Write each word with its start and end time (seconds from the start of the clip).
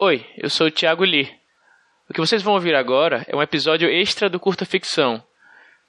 Oi, 0.00 0.24
eu 0.36 0.48
sou 0.48 0.68
o 0.68 0.70
Thiago 0.70 1.02
Lee. 1.02 1.28
O 2.08 2.14
que 2.14 2.20
vocês 2.20 2.40
vão 2.40 2.54
ouvir 2.54 2.72
agora 2.72 3.26
é 3.26 3.34
um 3.34 3.42
episódio 3.42 3.90
extra 3.90 4.30
do 4.30 4.38
Curta 4.38 4.64
Ficção. 4.64 5.20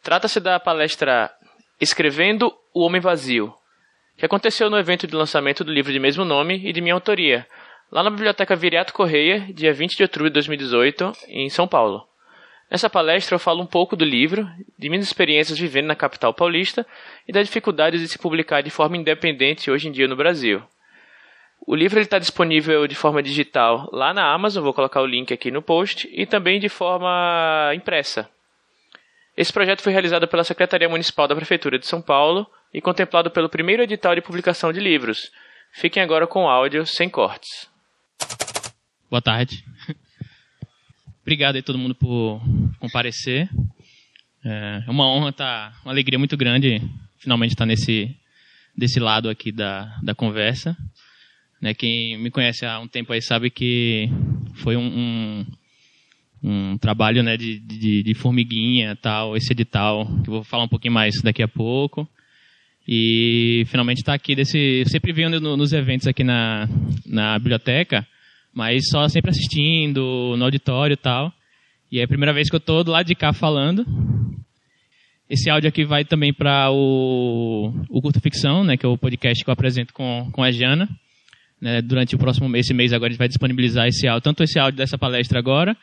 Trata-se 0.01 0.39
da 0.39 0.59
palestra 0.59 1.31
Escrevendo 1.79 2.51
o 2.73 2.81
Homem 2.81 2.99
Vazio, 2.99 3.53
que 4.17 4.25
aconteceu 4.25 4.67
no 4.67 4.79
evento 4.79 5.05
de 5.05 5.15
lançamento 5.15 5.63
do 5.63 5.71
livro 5.71 5.93
de 5.93 5.99
mesmo 5.99 6.25
nome 6.25 6.59
e 6.67 6.73
de 6.73 6.81
minha 6.81 6.95
autoria, 6.95 7.45
lá 7.91 8.01
na 8.01 8.09
Biblioteca 8.09 8.55
Viriato 8.55 8.93
Correia, 8.93 9.41
dia 9.53 9.71
20 9.71 9.97
de 9.97 10.01
outubro 10.01 10.27
de 10.27 10.33
2018, 10.33 11.11
em 11.27 11.47
São 11.47 11.67
Paulo. 11.67 12.03
Nessa 12.71 12.89
palestra 12.89 13.35
eu 13.35 13.39
falo 13.39 13.61
um 13.61 13.67
pouco 13.67 13.95
do 13.95 14.05
livro, 14.05 14.49
de 14.75 14.89
minhas 14.89 15.05
experiências 15.05 15.59
vivendo 15.59 15.85
na 15.85 15.95
capital 15.95 16.33
paulista 16.33 16.83
e 17.27 17.31
da 17.31 17.43
dificuldade 17.43 17.99
de 17.99 18.07
se 18.07 18.17
publicar 18.17 18.61
de 18.61 18.71
forma 18.71 18.97
independente 18.97 19.69
hoje 19.69 19.87
em 19.87 19.91
dia 19.91 20.07
no 20.07 20.15
Brasil. 20.15 20.63
O 21.65 21.75
livro 21.75 21.99
está 21.99 22.17
disponível 22.17 22.87
de 22.87 22.95
forma 22.95 23.21
digital 23.21 23.89
lá 23.91 24.13
na 24.13 24.33
Amazon, 24.33 24.63
vou 24.63 24.73
colocar 24.73 25.01
o 25.01 25.05
link 25.05 25.33
aqui 25.33 25.51
no 25.51 25.61
post, 25.61 26.09
e 26.11 26.25
também 26.25 26.59
de 26.59 26.69
forma 26.69 27.71
impressa. 27.75 28.29
Esse 29.37 29.53
projeto 29.53 29.81
foi 29.81 29.93
realizado 29.93 30.27
pela 30.27 30.43
Secretaria 30.43 30.89
Municipal 30.89 31.27
da 31.27 31.35
Prefeitura 31.35 31.79
de 31.79 31.87
São 31.87 32.01
Paulo 32.01 32.45
e 32.73 32.81
contemplado 32.81 33.31
pelo 33.31 33.49
primeiro 33.49 33.83
edital 33.83 34.15
de 34.15 34.21
publicação 34.21 34.73
de 34.73 34.79
livros. 34.79 35.31
Fiquem 35.71 36.01
agora 36.01 36.27
com 36.27 36.49
áudio 36.49 36.85
sem 36.85 37.09
cortes. 37.09 37.69
Boa 39.09 39.21
tarde. 39.21 39.63
Obrigado 41.21 41.55
aí 41.55 41.61
todo 41.61 41.77
mundo 41.77 41.95
por 41.95 42.41
comparecer. 42.79 43.47
É 44.43 44.89
uma 44.89 45.07
honra, 45.07 45.31
tá, 45.31 45.73
uma 45.83 45.91
alegria 45.91 46.17
muito 46.17 46.35
grande 46.35 46.81
finalmente 47.17 47.51
estar 47.51 47.65
nesse 47.65 48.15
desse 48.75 48.99
lado 48.99 49.29
aqui 49.29 49.51
da, 49.51 49.97
da 50.01 50.15
conversa. 50.15 50.75
Né, 51.61 51.73
quem 51.73 52.17
me 52.17 52.31
conhece 52.31 52.65
há 52.65 52.79
um 52.79 52.87
tempo 52.87 53.11
aí 53.11 53.21
sabe 53.21 53.49
que 53.49 54.09
foi 54.55 54.77
um, 54.77 54.85
um 54.85 55.45
um 56.41 56.77
trabalho 56.77 57.21
né, 57.21 57.35
de, 57.35 57.59
de, 57.59 58.03
de, 58.03 58.13
formiguinha, 58.13 58.95
tal, 58.95 59.35
esse 59.35 59.51
edital, 59.51 60.05
que 60.23 60.29
eu 60.29 60.35
vou 60.35 60.43
falar 60.43 60.63
um 60.63 60.69
pouquinho 60.69 60.93
mais 60.93 61.21
daqui 61.21 61.43
a 61.43 61.47
pouco. 61.47 62.07
E 62.87 63.63
finalmente 63.67 63.97
está 63.97 64.13
aqui 64.13 64.35
desse. 64.35 64.83
Sempre 64.87 65.13
no, 65.29 65.55
nos 65.55 65.73
eventos 65.73 66.07
aqui 66.07 66.23
na, 66.23 66.67
na 67.05 67.37
biblioteca, 67.37 68.07
mas 68.53 68.87
só 68.89 69.07
sempre 69.07 69.29
assistindo, 69.29 70.35
no 70.37 70.43
auditório 70.43 70.93
e 70.93 70.97
tal. 70.97 71.31
E 71.91 71.99
é 71.99 72.03
a 72.03 72.07
primeira 72.07 72.33
vez 72.33 72.49
que 72.49 72.55
eu 72.55 72.59
estou 72.59 72.83
do 72.83 72.91
lado 72.91 73.05
de 73.05 73.15
cá 73.15 73.31
falando. 73.31 73.85
Esse 75.29 75.51
áudio 75.51 75.69
aqui 75.69 75.85
vai 75.85 76.03
também 76.03 76.33
para 76.33 76.71
o, 76.71 77.71
o 77.89 78.01
Curta 78.01 78.19
Ficção, 78.19 78.63
né, 78.63 78.75
que 78.75 78.85
é 78.85 78.89
o 78.89 78.97
podcast 78.97 79.43
que 79.43 79.49
eu 79.49 79.53
apresento 79.53 79.93
com, 79.93 80.27
com 80.31 80.41
a 80.41 80.49
Jana. 80.49 80.89
Né, 81.61 81.81
durante 81.81 82.15
o 82.15 82.17
próximo 82.17 82.55
esse 82.55 82.73
mês 82.73 82.93
agora 82.93 83.09
a 83.09 83.11
gente 83.11 83.19
vai 83.19 83.27
disponibilizar 83.27 83.85
esse 83.85 84.07
áudio, 84.07 84.23
tanto 84.23 84.43
esse 84.43 84.57
áudio 84.57 84.77
dessa 84.77 84.97
palestra 84.97 85.39
agora, 85.39 85.75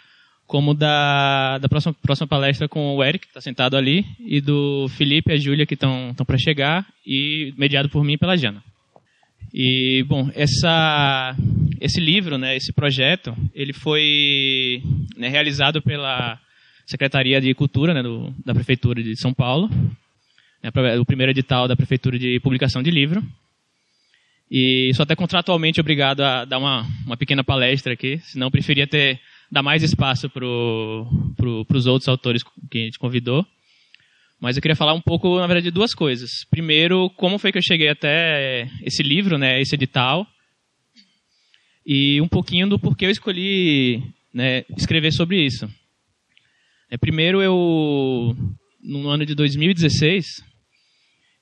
como 0.46 0.72
da, 0.72 1.58
da 1.58 1.68
próxima, 1.68 1.94
próxima 1.94 2.26
palestra 2.26 2.68
com 2.68 2.94
o 2.94 3.04
Eric, 3.04 3.26
que 3.26 3.30
está 3.30 3.40
sentado 3.40 3.76
ali, 3.76 4.04
e 4.20 4.40
do 4.40 4.88
Felipe 4.90 5.30
e 5.30 5.34
a 5.34 5.36
Júlia, 5.36 5.66
que 5.66 5.74
estão 5.74 6.14
para 6.26 6.38
chegar, 6.38 6.86
e 7.04 7.52
mediado 7.58 7.88
por 7.88 8.04
mim 8.04 8.14
e 8.14 8.18
pela 8.18 8.36
Jana. 8.36 8.62
E, 9.52 10.04
bom, 10.04 10.30
essa, 10.34 11.36
esse 11.80 12.00
livro, 12.00 12.38
né, 12.38 12.56
esse 12.56 12.72
projeto, 12.72 13.36
ele 13.54 13.72
foi 13.72 14.82
né, 15.16 15.28
realizado 15.28 15.82
pela 15.82 16.38
Secretaria 16.86 17.40
de 17.40 17.52
Cultura 17.54 17.92
né, 17.92 18.02
do, 18.02 18.32
da 18.44 18.54
Prefeitura 18.54 19.02
de 19.02 19.16
São 19.18 19.34
Paulo, 19.34 19.68
né, 20.62 20.70
o 21.00 21.04
primeiro 21.04 21.32
edital 21.32 21.66
da 21.66 21.76
Prefeitura 21.76 22.18
de 22.18 22.38
publicação 22.40 22.82
de 22.82 22.90
livro. 22.90 23.22
E 24.50 24.92
sou 24.94 25.02
até 25.02 25.16
contratualmente 25.16 25.80
obrigado 25.80 26.20
a 26.20 26.44
dar 26.44 26.58
uma, 26.58 26.86
uma 27.04 27.16
pequena 27.16 27.42
palestra 27.42 27.92
aqui, 27.92 28.18
senão 28.18 28.50
preferia 28.50 28.86
ter 28.86 29.20
dar 29.50 29.62
mais 29.62 29.82
espaço 29.82 30.28
para 30.28 30.40
pro, 31.36 31.66
os 31.68 31.86
outros 31.86 32.08
autores 32.08 32.42
que 32.70 32.78
a 32.78 32.84
gente 32.84 32.98
convidou. 32.98 33.46
Mas 34.40 34.56
eu 34.56 34.62
queria 34.62 34.76
falar 34.76 34.92
um 34.92 35.00
pouco, 35.00 35.38
na 35.38 35.46
verdade, 35.46 35.64
de 35.64 35.70
duas 35.70 35.94
coisas. 35.94 36.44
Primeiro, 36.50 37.10
como 37.10 37.38
foi 37.38 37.50
que 37.50 37.58
eu 37.58 37.62
cheguei 37.62 37.88
até 37.88 38.68
esse 38.82 39.02
livro, 39.02 39.38
né, 39.38 39.60
esse 39.60 39.74
edital, 39.74 40.26
e 41.84 42.20
um 42.20 42.28
pouquinho 42.28 42.68
do 42.68 42.78
porquê 42.78 43.06
eu 43.06 43.10
escolhi 43.10 44.02
né, 44.34 44.64
escrever 44.76 45.12
sobre 45.12 45.44
isso. 45.44 45.68
É, 46.90 46.98
primeiro, 46.98 47.40
eu, 47.40 48.36
no 48.82 49.08
ano 49.08 49.24
de 49.24 49.34
2016, 49.34 50.26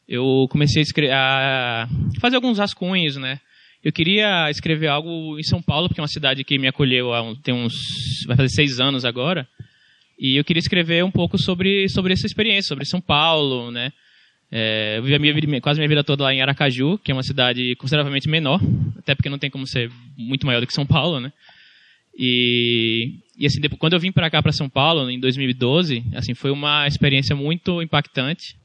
eu 0.09 0.47
comecei 0.51 0.83
a, 1.11 1.85
a 1.85 1.89
fazer 2.21 2.37
alguns 2.37 2.59
rascunhos, 2.59 3.17
né, 3.17 3.41
eu 3.85 3.93
queria 3.93 4.49
escrever 4.49 4.87
algo 4.87 5.39
em 5.39 5.43
São 5.43 5.61
Paulo, 5.61 5.89
porque 5.89 6.01
é 6.01 6.03
uma 6.03 6.09
cidade 6.09 6.43
que 6.43 6.59
me 6.59 6.67
acolheu 6.67 7.13
há 7.13 7.23
tem 7.43 7.53
uns. 7.53 7.75
vai 8.27 8.35
fazer 8.35 8.49
seis 8.49 8.81
anos 8.81 9.05
agora. 9.05 9.47
E 10.19 10.39
eu 10.39 10.45
queria 10.45 10.61
escrever 10.61 11.05
um 11.05 11.11
pouco 11.11 11.37
sobre, 11.37 11.87
sobre 11.91 12.15
essa 12.15 12.27
experiência, 12.27 12.69
sobre 12.69 12.87
São 12.87 13.01
Paulo, 13.01 13.71
né? 13.71 13.93
É, 14.51 14.97
eu 14.97 15.03
vivi 15.03 15.15
a 15.15 15.19
minha 15.19 15.61
quase 15.61 15.79
minha 15.79 15.89
vida 15.89 16.03
toda 16.03 16.25
lá 16.25 16.33
em 16.33 16.41
Aracaju, 16.41 16.97
que 16.97 17.11
é 17.11 17.15
uma 17.15 17.23
cidade 17.23 17.77
consideravelmente 17.77 18.27
menor, 18.29 18.59
até 18.97 19.15
porque 19.15 19.29
não 19.29 19.39
tem 19.39 19.51
como 19.51 19.67
ser 19.67 19.91
muito 20.17 20.47
maior 20.47 20.61
do 20.61 20.67
que 20.67 20.73
São 20.73 20.87
Paulo, 20.87 21.21
né? 21.21 21.31
E, 22.17 23.17
e 23.37 23.45
assim, 23.45 23.61
depois, 23.61 23.79
quando 23.79 23.95
eu 23.95 24.01
vim 24.01 24.13
para 24.13 24.31
cá, 24.31 24.41
para 24.41 24.53
São 24.53 24.69
Paulo, 24.69 25.11
em 25.11 25.21
2012, 25.21 26.05
assim, 26.15 26.33
foi 26.33 26.51
uma 26.51 26.87
experiência 26.87 27.37
muito 27.37 27.83
impactante. 27.83 28.57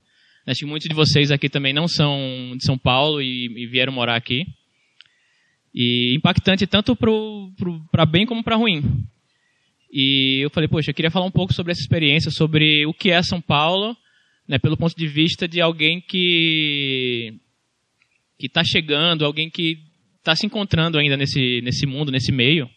Acho 0.47 0.61
que 0.61 0.65
muitos 0.65 0.89
de 0.89 0.95
vocês 0.95 1.31
aqui 1.31 1.49
também 1.49 1.73
não 1.73 1.87
são 1.87 2.55
de 2.57 2.65
São 2.65 2.77
Paulo 2.77 3.21
e, 3.21 3.45
e 3.45 3.67
vieram 3.67 3.93
morar 3.93 4.15
aqui. 4.15 4.45
E 5.73 6.15
impactante 6.15 6.65
tanto 6.65 6.95
para 6.95 8.05
bem 8.05 8.25
como 8.25 8.43
para 8.43 8.55
ruim. 8.55 8.81
E 9.91 10.43
eu 10.43 10.49
falei, 10.49 10.67
poxa, 10.67 10.91
eu 10.91 10.95
queria 10.95 11.11
falar 11.11 11.25
um 11.25 11.31
pouco 11.31 11.53
sobre 11.53 11.71
essa 11.71 11.81
experiência, 11.81 12.31
sobre 12.31 12.85
o 12.85 12.93
que 12.93 13.11
é 13.11 13.21
São 13.21 13.41
Paulo, 13.41 13.95
né, 14.47 14.57
pelo 14.57 14.77
ponto 14.77 14.95
de 14.95 15.07
vista 15.07 15.47
de 15.47 15.61
alguém 15.61 16.01
que 16.01 17.33
que 18.37 18.47
está 18.47 18.63
chegando, 18.63 19.25
alguém 19.25 19.49
que 19.49 19.79
está 20.17 20.33
se 20.33 20.45
encontrando 20.45 20.97
ainda 20.97 21.17
nesse, 21.17 21.61
nesse 21.61 21.85
mundo, 21.85 22.09
nesse 22.09 22.31
meio. 22.31 22.69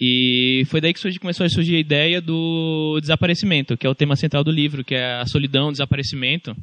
E 0.00 0.64
foi 0.66 0.80
daí 0.80 0.92
que 0.92 0.98
surgiu, 0.98 1.20
começou 1.20 1.46
a 1.46 1.48
surgir 1.48 1.76
a 1.76 1.80
ideia 1.80 2.20
do 2.20 2.98
desaparecimento, 3.00 3.76
que 3.76 3.86
é 3.86 3.90
o 3.90 3.94
tema 3.94 4.16
central 4.16 4.42
do 4.42 4.50
livro, 4.50 4.84
que 4.84 4.94
é 4.94 5.20
a 5.20 5.26
solidão, 5.26 5.68
o 5.68 5.72
desaparecimento. 5.72 6.54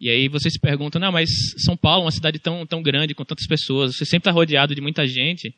E 0.00 0.08
aí 0.08 0.28
você 0.28 0.50
se 0.50 0.58
pergunta, 0.58 0.98
não, 0.98 1.12
mas 1.12 1.28
São 1.58 1.76
Paulo 1.76 2.04
uma 2.04 2.10
cidade 2.10 2.38
tão, 2.38 2.66
tão 2.66 2.82
grande, 2.82 3.14
com 3.14 3.24
tantas 3.24 3.46
pessoas, 3.46 3.96
você 3.96 4.04
sempre 4.04 4.28
está 4.28 4.30
rodeado 4.30 4.74
de 4.74 4.80
muita 4.80 5.06
gente, 5.06 5.54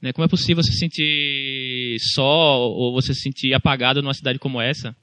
né? 0.00 0.12
como 0.12 0.24
é 0.24 0.28
possível 0.28 0.62
você 0.62 0.72
se 0.72 0.78
sentir 0.78 1.96
só 2.14 2.60
ou 2.60 2.92
você 2.92 3.14
se 3.14 3.20
sentir 3.20 3.54
apagado 3.54 4.02
numa 4.02 4.14
cidade 4.14 4.38
como 4.38 4.60
essa? 4.60 4.94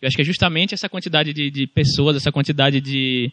Eu 0.00 0.06
acho 0.06 0.16
que 0.16 0.22
é 0.22 0.24
justamente 0.24 0.74
essa 0.74 0.88
quantidade 0.88 1.32
de, 1.32 1.50
de 1.50 1.66
pessoas, 1.66 2.16
essa 2.16 2.32
quantidade 2.32 2.80
de, 2.80 3.32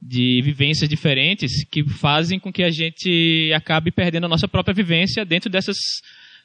de 0.00 0.40
vivências 0.42 0.88
diferentes 0.88 1.64
que 1.64 1.88
fazem 1.88 2.38
com 2.38 2.52
que 2.52 2.62
a 2.62 2.70
gente 2.70 3.52
acabe 3.54 3.90
perdendo 3.90 4.26
a 4.26 4.28
nossa 4.28 4.48
própria 4.48 4.74
vivência 4.74 5.24
dentro 5.24 5.50
dessas, 5.50 5.76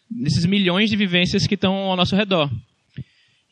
desses 0.10 0.46
milhões 0.46 0.90
de 0.90 0.96
vivências 0.96 1.48
que 1.48 1.56
estão 1.56 1.74
ao 1.74 1.96
nosso 1.96 2.16
redor. 2.16 2.50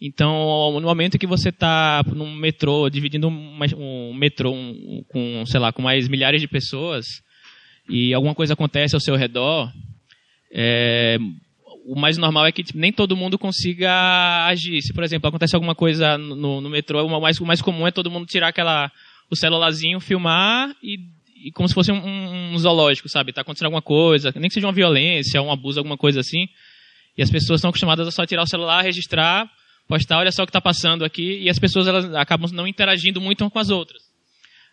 Então, 0.02 0.80
no 0.80 0.82
momento 0.82 1.20
que 1.20 1.28
você 1.28 1.50
está 1.50 2.04
num 2.08 2.34
metrô, 2.36 2.90
dividindo 2.90 3.28
um 3.28 4.14
metrô 4.16 4.52
um, 4.52 5.04
com, 5.08 5.46
sei 5.46 5.60
lá, 5.60 5.72
com 5.72 5.84
mais 5.84 6.08
milhares 6.08 6.42
de 6.42 6.48
pessoas, 6.48 7.06
e 7.88 8.12
alguma 8.14 8.34
coisa 8.34 8.54
acontece 8.54 8.96
ao 8.96 9.02
seu 9.02 9.16
redor, 9.16 9.72
é, 10.52 11.18
o 11.86 12.00
mais 12.00 12.18
normal 12.18 12.48
é 12.48 12.52
que 12.52 12.64
tipo, 12.64 12.80
nem 12.80 12.92
todo 12.92 13.16
mundo 13.16 13.38
consiga 13.38 14.46
agir. 14.46 14.82
Se, 14.82 14.94
por 14.94 15.04
exemplo, 15.04 15.30
acontece 15.30 15.56
alguma 15.56 15.76
coisa 15.76 16.18
no, 16.18 16.62
no 16.62 16.70
metrô, 16.70 17.06
o 17.06 17.22
mais, 17.22 17.40
o 17.40 17.46
mais 17.46 17.62
comum 17.62 17.86
é 17.86 17.92
todo 17.92 18.10
mundo 18.10 18.26
tirar 18.26 18.50
aquela, 18.50 18.92
o 19.30 19.36
celularzinho, 19.36 20.00
filmar 20.00 20.76
e, 20.82 20.98
e 21.44 21.52
como 21.52 21.68
se 21.68 21.74
fosse 21.74 21.92
um, 21.92 22.54
um 22.54 22.58
zoológico, 22.58 23.10
sabe? 23.10 23.32
Está 23.32 23.42
acontecendo 23.42 23.66
alguma 23.66 23.82
coisa, 23.82 24.32
nem 24.36 24.48
que 24.48 24.54
seja 24.54 24.68
uma 24.68 24.74
violência, 24.74 25.42
um 25.42 25.52
abuso, 25.52 25.80
alguma 25.80 25.98
coisa 25.98 26.20
assim. 26.20 26.48
E 27.18 27.22
as 27.22 27.30
pessoas 27.30 27.60
estão 27.60 27.70
acostumadas 27.70 28.08
a 28.08 28.12
só 28.12 28.26
tirar 28.26 28.44
o 28.44 28.48
celular, 28.48 28.82
registrar, 28.82 29.50
postar, 29.88 30.20
olha 30.20 30.32
só 30.32 30.44
o 30.44 30.46
que 30.46 30.50
está 30.50 30.62
passando 30.62 31.04
aqui, 31.04 31.40
e 31.42 31.50
as 31.50 31.60
pessoas 31.60 31.88
elas 31.88 32.14
acabam 32.16 32.50
não 32.52 32.68
interagindo 32.68 33.20
muito 33.20 33.42
umas 33.42 33.52
com 33.52 33.60
as 33.60 33.70
outras. 33.70 34.02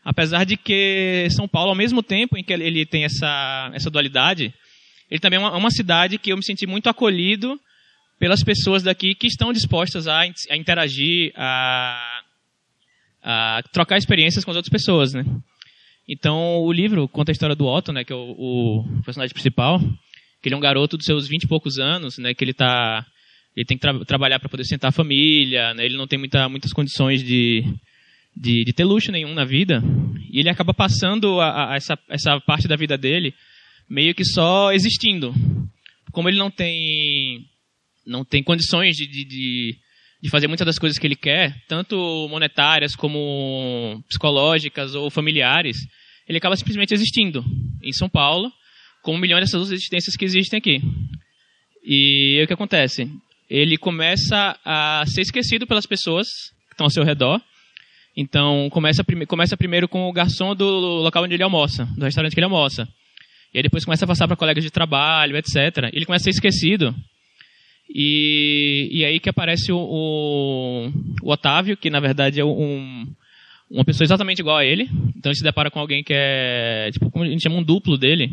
Apesar 0.05 0.45
de 0.45 0.57
que 0.57 1.29
São 1.31 1.49
Paulo, 1.49 1.71
ao 1.71 1.77
mesmo 1.77 2.03
tempo 2.03 2.39
em 2.39 2.45
que 2.45 2.53
ele 2.53 2.87
tem 2.87 3.05
essa, 3.05 3.71
essa 3.75 3.91
dualidade, 3.91 4.55
ele 5.11 5.21
também 5.21 5.39
é 5.39 5.41
uma, 5.41 5.57
uma 5.57 5.71
cidade 5.71 6.19
que 6.19 6.33
eu 6.33 6.37
me 6.37 6.45
senti 6.45 6.67
muito 6.67 6.89
acolhido 6.89 7.59
pelas 8.19 8.43
pessoas 8.43 8.83
daqui 8.83 9.15
que 9.15 9.27
estão 9.27 9.53
dispostas 9.53 10.07
a, 10.07 10.21
a 10.21 10.57
interagir, 10.57 11.33
a, 11.37 12.23
a, 13.23 13.63
trocar 13.73 13.97
experiências 13.97 14.45
com 14.45 14.51
as 14.51 14.57
outras 14.57 14.73
pessoas, 14.73 15.13
né? 15.13 15.25
Então, 16.09 16.61
o 16.63 16.73
livro 16.73 17.07
conta 17.09 17.31
a 17.31 17.35
história 17.35 17.55
do 17.55 17.67
Otto, 17.67 17.93
né, 17.93 18.03
que 18.03 18.13
é 18.13 18.17
o, 18.17 18.31
o 18.39 19.03
personagem 19.05 19.35
principal, 19.35 19.79
que 20.41 20.49
ele 20.49 20.55
é 20.55 20.57
um 20.57 20.61
garoto 20.61 20.97
dos 20.97 21.05
seus 21.05 21.29
vinte 21.29 21.45
e 21.45 21.49
poucos 21.49 21.79
anos, 21.79 22.17
né, 22.19 22.33
que 22.33 22.43
ele 22.43 22.53
está 22.53 23.05
ele 23.59 23.67
tem 23.67 23.77
que 23.77 23.83
tra 23.83 24.05
trabalhar 24.05 24.39
para 24.39 24.49
poder 24.49 24.63
sustentar 24.63 24.89
a 24.89 24.93
família, 24.93 25.75
né? 25.75 25.85
ele 25.85 25.97
não 25.97 26.07
tem 26.07 26.17
muita, 26.17 26.49
muitas 26.49 26.73
condições 26.73 27.25
de, 27.25 27.65
de, 28.37 28.65
de, 28.65 28.73
ter 28.73 28.85
luxo 28.85 29.11
nenhum 29.11 29.35
na 29.35 29.45
vida, 29.45 29.83
e 30.31 30.39
ele 30.39 30.49
acaba 30.49 30.73
passando 30.73 31.41
a, 31.41 31.73
a 31.73 31.75
essa, 31.75 31.99
essa 32.09 32.41
parte 32.41 32.69
da 32.69 32.77
vida 32.77 32.97
dele 32.97 33.35
meio 33.91 34.15
que 34.15 34.25
só 34.25 34.73
existindo. 34.73 35.35
como 36.13 36.29
ele 36.29 36.39
não 36.39 36.53
tem 36.53 37.47
não 38.07 38.25
tem 38.25 38.43
condições 38.43 38.97
de, 38.97 39.07
de, 39.07 39.25
de, 39.25 39.77
de 40.21 40.31
fazer 40.31 40.49
muitas 40.49 40.67
das 40.67 40.79
coisas 40.79 40.99
que 40.99 41.07
ele 41.07 41.17
quer, 41.17 41.55
tanto 41.69 41.97
monetárias 42.29 42.97
como 42.97 44.03
psicológicas 44.09 44.95
ou 44.95 45.11
familiares, 45.11 45.77
ele 46.29 46.39
acaba 46.39 46.57
simplesmente 46.57 46.93
existindo 46.93 47.45
em 47.83 47.93
São 47.93 48.09
Paulo, 48.09 48.53
com 49.03 49.17
milhões 49.17 49.43
dessas 49.43 49.61
duas 49.61 49.71
existências 49.71 50.17
que 50.17 50.25
existem 50.25 50.59
aqui. 50.59 50.81
E 51.85 52.41
o 52.43 52.47
que 52.47 52.53
acontece? 52.53 53.11
Ele 53.49 53.79
começa 53.79 54.59
a 54.65 55.05
ser 55.07 55.23
esquecido 55.23 55.67
pelas 55.67 55.87
pessoas 55.87 56.27
que 56.69 56.75
estão 56.75 56.87
ao 56.87 56.91
seu 56.91 57.05
redor. 57.05 57.41
Então, 58.17 58.69
começa, 58.71 59.05
prime 59.05 59.25
começa 59.25 59.57
primeiro 59.57 59.89
com 59.89 60.09
o 60.09 60.13
garçom 60.13 60.55
do 60.55 60.67
local 60.67 61.25
onde 61.25 61.35
ele 61.35 61.43
almoça, 61.43 61.87
do 61.97 62.05
restaurante 62.05 62.35
que 62.35 62.41
ele 62.41 62.47
almoça. 62.47 62.87
E 63.55 63.59
aí 63.59 63.63
depois 63.63 63.85
começa 63.85 64.05
a 64.05 64.09
passar 64.09 64.27
para 64.27 64.37
colegas 64.37 64.63
de 64.63 64.71
trabalho, 64.71 65.37
etc. 65.37 65.89
Ele 65.93 66.05
começa 66.05 66.25
a 66.25 66.25
ser 66.25 66.31
esquecido. 66.31 66.95
E, 67.89 68.89
e 68.93 69.05
aí 69.05 69.19
que 69.19 69.31
aparece 69.31 69.73
o, 69.73 69.79
o, 69.79 70.93
o 71.23 71.33
Otávio, 71.33 71.77
que 71.77 71.89
na 71.89 72.01
verdade 72.01 72.41
é 72.41 72.45
um, 72.45 73.07
uma 73.71 73.85
pessoa 73.85 74.05
exatamente 74.05 74.41
igual 74.41 74.59
a 74.59 74.65
ele. 74.65 74.89
Então 75.17 75.31
ele 75.31 75.39
se 75.39 75.45
depara 75.45 75.71
com 75.71 75.81
alguém 75.81 76.03
que 76.03 76.13
é, 76.15 76.91
tipo, 76.93 77.11
como 77.11 77.25
a 77.25 77.29
gente 77.29 77.43
chama 77.43 77.57
um 77.57 77.63
duplo 77.63 77.97
dele. 77.97 78.31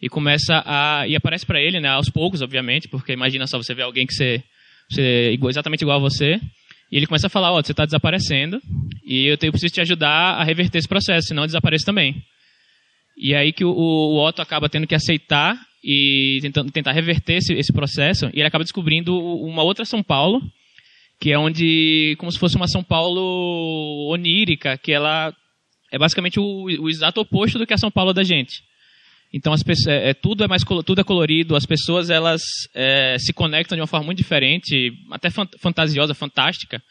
E 0.00 0.08
começa 0.08 0.62
a. 0.66 1.08
E 1.08 1.16
aparece 1.16 1.46
para 1.46 1.60
ele, 1.60 1.80
né, 1.80 1.88
aos 1.88 2.10
poucos, 2.10 2.42
obviamente, 2.42 2.86
porque 2.86 3.12
imagina 3.12 3.46
só 3.46 3.56
você 3.56 3.74
ver 3.74 3.82
alguém 3.82 4.06
que 4.06 4.12
você, 4.12 4.42
você 4.90 5.32
igual, 5.32 5.48
exatamente 5.48 5.80
igual 5.80 5.96
a 5.96 6.00
você. 6.00 6.38
E 6.92 6.96
ele 6.96 7.06
começa 7.06 7.28
a 7.28 7.30
falar: 7.30 7.50
Ó, 7.52 7.58
oh, 7.58 7.62
você 7.62 7.72
está 7.72 7.86
desaparecendo 7.86 8.60
e 9.02 9.26
eu, 9.26 9.38
tenho, 9.38 9.48
eu 9.48 9.52
preciso 9.52 9.72
te 9.72 9.80
ajudar 9.80 10.34
a 10.34 10.44
reverter 10.44 10.78
esse 10.78 10.88
processo, 10.88 11.28
senão 11.28 11.44
eu 11.44 11.46
desapareço 11.46 11.86
também. 11.86 12.22
E 13.16 13.34
aí 13.34 13.52
que 13.52 13.64
o, 13.64 13.70
o 13.70 14.26
Otto 14.26 14.42
acaba 14.42 14.68
tendo 14.68 14.86
que 14.86 14.94
aceitar 14.94 15.56
e 15.82 16.38
tentando 16.42 16.70
tentar 16.70 16.92
reverter 16.92 17.36
esse, 17.36 17.54
esse 17.54 17.72
processo, 17.72 18.26
e 18.26 18.40
ele 18.40 18.46
acaba 18.46 18.64
descobrindo 18.64 19.16
uma 19.16 19.62
outra 19.62 19.84
São 19.84 20.02
Paulo, 20.02 20.42
que 21.20 21.32
é 21.32 21.38
onde, 21.38 22.16
como 22.18 22.30
se 22.30 22.38
fosse 22.38 22.56
uma 22.56 22.68
São 22.68 22.82
Paulo 22.82 24.08
onírica, 24.10 24.76
que 24.76 24.92
ela 24.92 25.32
é 25.90 25.98
basicamente 25.98 26.38
o, 26.40 26.64
o 26.64 26.90
exato 26.90 27.20
oposto 27.20 27.58
do 27.58 27.66
que 27.66 27.72
a 27.72 27.78
São 27.78 27.90
Paulo 27.90 28.12
da 28.12 28.22
gente. 28.22 28.62
Então 29.32 29.52
as 29.52 29.62
pessoas, 29.62 29.88
é, 29.88 30.10
é 30.10 30.14
tudo 30.14 30.44
é 30.44 30.48
mais 30.48 30.62
tudo 30.62 31.00
é 31.00 31.04
colorido, 31.04 31.56
as 31.56 31.66
pessoas 31.66 32.10
elas 32.10 32.42
é, 32.74 33.16
se 33.18 33.32
conectam 33.32 33.76
de 33.76 33.80
uma 33.80 33.86
forma 33.86 34.06
muito 34.06 34.18
diferente, 34.18 34.92
até 35.10 35.30
fantasiosa, 35.30 36.14
fantástica, 36.14 36.82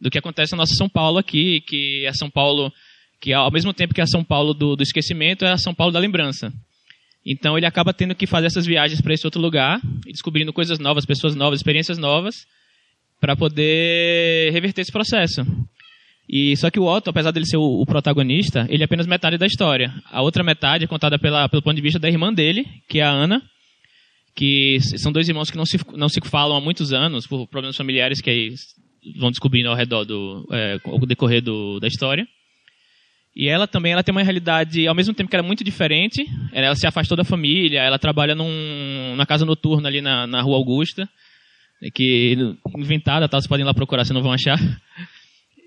do 0.00 0.10
que 0.10 0.18
acontece 0.18 0.52
na 0.52 0.58
nossa 0.58 0.74
São 0.74 0.88
Paulo 0.88 1.18
aqui, 1.18 1.60
que 1.62 2.04
é 2.06 2.12
São 2.12 2.30
Paulo 2.30 2.72
que 3.20 3.32
ao 3.32 3.50
mesmo 3.50 3.72
tempo 3.72 3.94
que 3.94 4.00
é 4.00 4.04
a 4.04 4.08
São 4.08 4.24
Paulo 4.24 4.54
do, 4.54 4.76
do 4.76 4.82
esquecimento, 4.82 5.44
é 5.44 5.52
a 5.52 5.58
São 5.58 5.74
Paulo 5.74 5.92
da 5.92 5.98
lembrança. 5.98 6.52
Então 7.24 7.56
ele 7.56 7.66
acaba 7.66 7.92
tendo 7.92 8.14
que 8.14 8.26
fazer 8.26 8.46
essas 8.46 8.64
viagens 8.64 9.00
para 9.00 9.12
esse 9.12 9.26
outro 9.26 9.40
lugar, 9.40 9.80
descobrindo 10.04 10.52
coisas 10.52 10.78
novas, 10.78 11.04
pessoas 11.04 11.34
novas, 11.34 11.58
experiências 11.58 11.98
novas, 11.98 12.46
para 13.20 13.34
poder 13.34 14.52
reverter 14.52 14.82
esse 14.82 14.92
processo. 14.92 15.44
E 16.28 16.56
só 16.56 16.70
que 16.70 16.78
o 16.78 16.84
Otto, 16.84 17.10
apesar 17.10 17.30
dele 17.30 17.46
ser 17.46 17.56
o, 17.56 17.80
o, 17.80 17.86
protagonista, 17.86 18.66
ele 18.68 18.82
é 18.82 18.84
apenas 18.84 19.06
metade 19.06 19.38
da 19.38 19.46
história. 19.46 19.92
A 20.10 20.22
outra 20.22 20.42
metade 20.42 20.84
é 20.84 20.86
contada 20.86 21.18
pela, 21.18 21.48
pelo 21.48 21.62
ponto 21.62 21.76
de 21.76 21.82
vista 21.82 21.98
da 21.98 22.08
irmã 22.08 22.32
dele, 22.32 22.64
que 22.88 22.98
é 22.98 23.02
a 23.02 23.10
Ana, 23.10 23.42
que 24.34 24.78
são 24.80 25.12
dois 25.12 25.28
irmãos 25.28 25.50
que 25.50 25.56
não 25.56 25.64
se, 25.64 25.78
não 25.94 26.08
se 26.08 26.20
falam 26.24 26.56
há 26.56 26.60
muitos 26.60 26.92
anos 26.92 27.26
por 27.26 27.46
problemas 27.48 27.76
familiares 27.76 28.20
que 28.20 28.30
aí 28.30 28.54
vão 29.18 29.30
descobrindo 29.30 29.68
ao 29.68 29.76
redor 29.76 30.04
do 30.04 30.46
é, 30.52 30.78
ao 30.84 30.98
decorrer 31.00 31.40
do, 31.40 31.78
da 31.78 31.86
história. 31.86 32.26
E 33.36 33.50
ela 33.50 33.66
também 33.68 33.92
ela 33.92 34.02
tem 34.02 34.12
uma 34.12 34.22
realidade, 34.22 34.88
ao 34.88 34.94
mesmo 34.94 35.12
tempo 35.12 35.28
que 35.28 35.36
ela 35.36 35.44
é 35.44 35.46
muito 35.46 35.62
diferente, 35.62 36.24
ela 36.54 36.74
se 36.74 36.86
afastou 36.86 37.18
da 37.18 37.22
família, 37.22 37.82
ela 37.82 37.98
trabalha 37.98 38.34
num, 38.34 39.10
numa 39.10 39.26
casa 39.26 39.44
noturna 39.44 39.88
ali 39.88 40.00
na, 40.00 40.26
na 40.26 40.40
Rua 40.40 40.56
Augusta, 40.56 41.06
que 41.94 42.34
inventada, 42.78 43.28
tá, 43.28 43.38
vocês 43.38 43.46
podem 43.46 43.62
ir 43.62 43.66
lá 43.66 43.74
procurar, 43.74 44.06
vocês 44.06 44.14
não 44.14 44.22
vão 44.22 44.32
achar. 44.32 44.58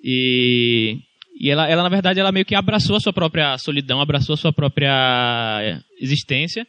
E, 0.04 0.98
e 1.40 1.52
ela, 1.52 1.68
ela, 1.68 1.84
na 1.84 1.90
verdade, 1.90 2.20
ela 2.20 2.32
meio 2.32 2.46
que 2.46 2.56
abraçou 2.56 2.96
a 2.96 3.00
sua 3.00 3.14
própria 3.14 3.56
solidão, 3.60 4.02
abraçou 4.02 4.34
a 4.34 4.38
sua 4.38 4.52
própria 4.52 5.80
existência 6.02 6.66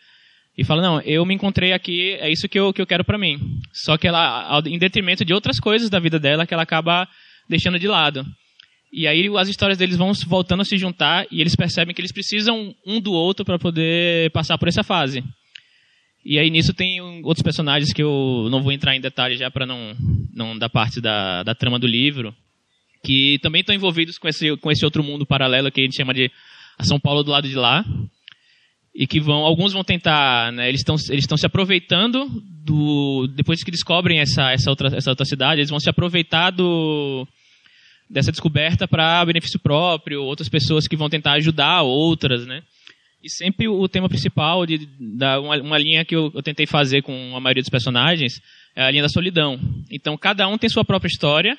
e 0.59 0.65
fala, 0.65 0.83
não, 0.83 1.01
eu 1.01 1.25
me 1.25 1.33
encontrei 1.33 1.73
aqui, 1.73 2.15
é 2.21 2.31
isso 2.31 2.47
que 2.47 2.59
eu, 2.59 2.75
que 2.75 2.83
eu 2.83 2.87
quero 2.87 3.05
para 3.05 3.17
mim. 3.17 3.39
Só 3.73 3.97
que 3.97 4.07
ela, 4.07 4.61
em 4.67 4.79
detrimento 4.79 5.25
de 5.25 5.33
outras 5.33 5.59
coisas 5.59 5.89
da 5.89 5.99
vida 5.99 6.19
dela, 6.19 6.47
que 6.47 6.53
ela 6.53 6.65
acaba 6.65 7.09
deixando 7.49 7.79
de 7.79 7.89
lado. 7.89 8.27
E 8.93 9.07
aí 9.07 9.29
as 9.37 9.49
histórias 9.49 9.79
deles 9.79 9.97
vão 9.97 10.13
voltando 10.27 10.63
a 10.63 10.65
se 10.65 10.77
juntar 10.77 11.27
e 11.31 11.41
eles 11.41 11.55
percebem 11.55 11.95
que 11.95 12.01
eles 12.01 12.13
precisam 12.13 12.75
um 12.85 13.01
do 13.01 13.13
outro 13.13 13.45
para 13.45 13.59
poder 13.59 14.31
passar 14.33 14.59
por 14.59 14.69
essa 14.69 14.83
fase. 14.83 15.23
E 16.25 16.39
aí 16.39 16.51
nisso 16.51 16.75
tem 16.75 17.01
outros 17.25 17.43
personagens 17.43 17.93
que 17.93 18.03
eu 18.03 18.49
não 18.51 18.63
vou 18.63 18.73
entrar 18.73 18.95
em 18.95 19.01
detalhes 19.01 19.39
já 19.39 19.51
para 19.51 19.65
não, 19.65 19.97
não 20.35 20.59
dar 20.59 20.69
parte 20.69 21.01
da, 21.01 21.43
da 21.43 21.55
trama 21.55 21.79
do 21.79 21.87
livro, 21.87 22.35
que 23.03 23.39
também 23.39 23.61
estão 23.61 23.75
envolvidos 23.75 24.19
com 24.19 24.29
esse, 24.29 24.57
com 24.59 24.71
esse 24.71 24.85
outro 24.85 25.03
mundo 25.03 25.25
paralelo 25.25 25.71
que 25.71 25.81
a 25.81 25.85
gente 25.85 25.97
chama 25.97 26.13
de 26.13 26.31
São 26.83 27.01
Paulo 27.01 27.23
do 27.23 27.31
lado 27.31 27.49
de 27.49 27.55
lá. 27.55 27.85
E 28.93 29.07
que 29.07 29.21
vão, 29.21 29.45
alguns 29.45 29.73
vão 29.73 29.85
tentar, 29.85 30.53
né, 30.53 30.69
eles 30.69 30.81
estão 30.81 30.97
eles 31.11 31.23
estão 31.23 31.39
se 31.39 31.47
aproveitando 31.47 32.29
do 32.65 33.29
depois 33.29 33.63
que 33.63 33.71
descobrem 33.71 34.19
essa 34.19 34.51
essa 34.51 34.69
outra 34.69 34.89
essa 34.97 35.11
outra 35.11 35.25
cidade, 35.25 35.61
eles 35.61 35.71
vão 35.71 35.79
se 35.79 35.89
aproveitar 35.89 36.51
do 36.51 37.25
dessa 38.11 38.33
descoberta 38.33 38.89
para 38.89 39.25
benefício 39.25 39.61
próprio, 39.61 40.25
outras 40.25 40.49
pessoas 40.49 40.89
que 40.89 40.97
vão 40.97 41.09
tentar 41.09 41.35
ajudar 41.35 41.83
outras, 41.83 42.45
né? 42.45 42.63
E 43.23 43.31
sempre 43.31 43.69
o 43.69 43.87
tema 43.87 44.09
principal 44.09 44.67
de, 44.67 44.89
da 44.99 45.39
uma, 45.41 45.57
uma 45.59 45.79
linha 45.79 46.05
que 46.05 46.17
eu, 46.17 46.33
eu, 46.35 46.43
tentei 46.43 46.67
fazer 46.67 47.03
com 47.03 47.37
a 47.37 47.41
maioria 47.41 47.63
dos 47.63 47.69
personagens 47.69 48.41
é 48.75 48.83
a 48.83 48.91
linha 48.91 49.03
da 49.03 49.09
solidão. 49.09 49.61
Então 49.91 50.17
cada 50.17 50.49
um 50.49 50.59
tem 50.59 50.69
sua 50.69 50.85
própria 50.85 51.09
história, 51.09 51.57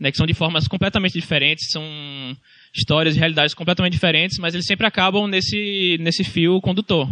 né? 0.00 0.10
Que 0.10 0.16
são 0.16 0.26
de 0.26 0.34
formas 0.34 0.66
completamente 0.66 1.12
diferentes, 1.12 1.70
são 1.70 1.84
histórias 2.74 3.14
e 3.14 3.18
realidades 3.18 3.54
completamente 3.54 3.92
diferentes, 3.92 4.38
mas 4.38 4.54
eles 4.54 4.66
sempre 4.66 4.86
acabam 4.86 5.28
nesse 5.28 5.98
nesse 6.00 6.24
fio 6.24 6.60
condutor, 6.60 7.08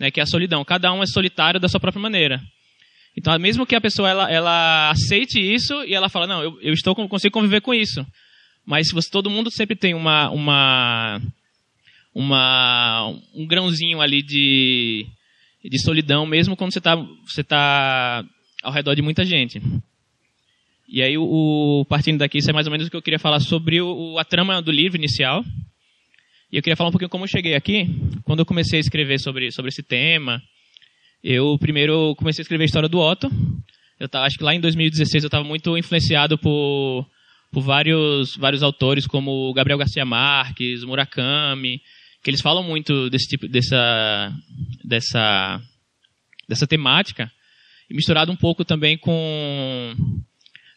né? 0.00 0.10
Que 0.10 0.18
é 0.18 0.22
a 0.24 0.26
solidão. 0.26 0.64
Cada 0.64 0.92
um 0.92 1.02
é 1.02 1.06
solitário 1.06 1.60
da 1.60 1.68
sua 1.68 1.78
própria 1.78 2.02
maneira. 2.02 2.40
Então, 3.16 3.38
mesmo 3.38 3.66
que 3.66 3.76
a 3.76 3.80
pessoa 3.80 4.08
ela, 4.08 4.30
ela 4.30 4.90
aceite 4.90 5.38
isso 5.38 5.84
e 5.84 5.94
ela 5.94 6.08
fala, 6.08 6.26
não, 6.26 6.42
eu, 6.42 6.58
eu 6.62 6.72
estou 6.72 6.94
consigo 6.94 7.34
conviver 7.34 7.60
com 7.60 7.74
isso. 7.74 8.04
Mas 8.64 8.88
se 8.88 8.94
você, 8.94 9.10
todo 9.10 9.30
mundo 9.30 9.50
sempre 9.50 9.76
tem 9.76 9.94
uma, 9.94 10.30
uma, 10.30 11.20
uma 12.14 13.08
um 13.34 13.46
grãozinho 13.46 14.00
ali 14.00 14.22
de, 14.22 15.06
de 15.64 15.82
solidão, 15.82 16.24
mesmo 16.24 16.56
quando 16.56 16.72
você 16.72 16.78
está 16.78 16.94
você 16.94 17.42
tá 17.42 18.24
ao 18.62 18.72
redor 18.72 18.94
de 18.94 19.02
muita 19.02 19.24
gente. 19.24 19.60
E 20.88 21.02
aí, 21.02 21.16
o, 21.16 21.86
partindo 21.88 22.18
daqui, 22.18 22.38
isso 22.38 22.50
é 22.50 22.52
mais 22.52 22.66
ou 22.66 22.70
menos 22.70 22.86
o 22.86 22.90
que 22.90 22.96
eu 22.96 23.02
queria 23.02 23.18
falar 23.18 23.40
sobre 23.40 23.80
o, 23.80 24.18
a 24.18 24.24
trama 24.24 24.60
do 24.60 24.70
livro 24.70 24.98
inicial. 24.98 25.42
E 26.52 26.56
eu 26.58 26.62
queria 26.62 26.76
falar 26.76 26.90
um 26.90 26.92
pouquinho 26.92 27.08
como 27.08 27.24
eu 27.24 27.28
cheguei 27.28 27.54
aqui. 27.54 27.86
Quando 28.24 28.40
eu 28.40 28.46
comecei 28.46 28.78
a 28.78 28.80
escrever 28.80 29.18
sobre, 29.18 29.50
sobre 29.50 29.70
esse 29.70 29.82
tema, 29.82 30.42
eu 31.24 31.56
primeiro 31.58 32.14
comecei 32.16 32.42
a 32.42 32.44
escrever 32.44 32.64
a 32.64 32.66
história 32.66 32.88
do 32.90 32.98
Otto. 32.98 33.30
Eu 33.98 34.08
acho 34.20 34.36
que 34.36 34.44
lá 34.44 34.54
em 34.54 34.60
2016 34.60 35.24
eu 35.24 35.28
estava 35.28 35.44
muito 35.44 35.78
influenciado 35.78 36.36
por 36.36 37.06
por 37.52 37.62
vários, 37.62 38.34
vários 38.36 38.62
autores 38.62 39.06
como 39.06 39.52
Gabriel 39.52 39.78
Garcia 39.78 40.04
Marques, 40.04 40.82
Murakami, 40.82 41.82
que 42.22 42.30
eles 42.30 42.40
falam 42.40 42.62
muito 42.62 43.10
desse 43.10 43.28
tipo, 43.28 43.46
dessa, 43.46 44.32
dessa, 44.82 45.60
dessa 46.48 46.66
temática, 46.66 47.30
e 47.90 47.94
misturado 47.94 48.32
um 48.32 48.36
pouco 48.36 48.64
também 48.64 48.96
com 48.96 49.94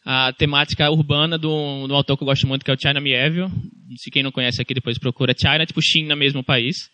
a 0.05 0.33
temática 0.33 0.91
urbana 0.91 1.37
do, 1.37 1.87
do 1.87 1.95
autor 1.95 2.17
que 2.17 2.23
eu 2.23 2.27
gosto 2.27 2.45
muito, 2.45 2.65
que 2.65 2.69
é 2.69 2.73
o 2.73 2.79
China 2.79 2.99
Mieville. 2.99 3.49
Se 3.97 4.11
quem 4.11 4.21
não 4.21 4.31
conhece 4.31 4.61
aqui, 4.61 4.73
depois 4.73 4.99
procura. 4.99 5.33
China, 5.33 5.65
tipo 5.65 5.81
China 5.81 6.15
mesmo 6.15 6.43
país. 6.43 6.91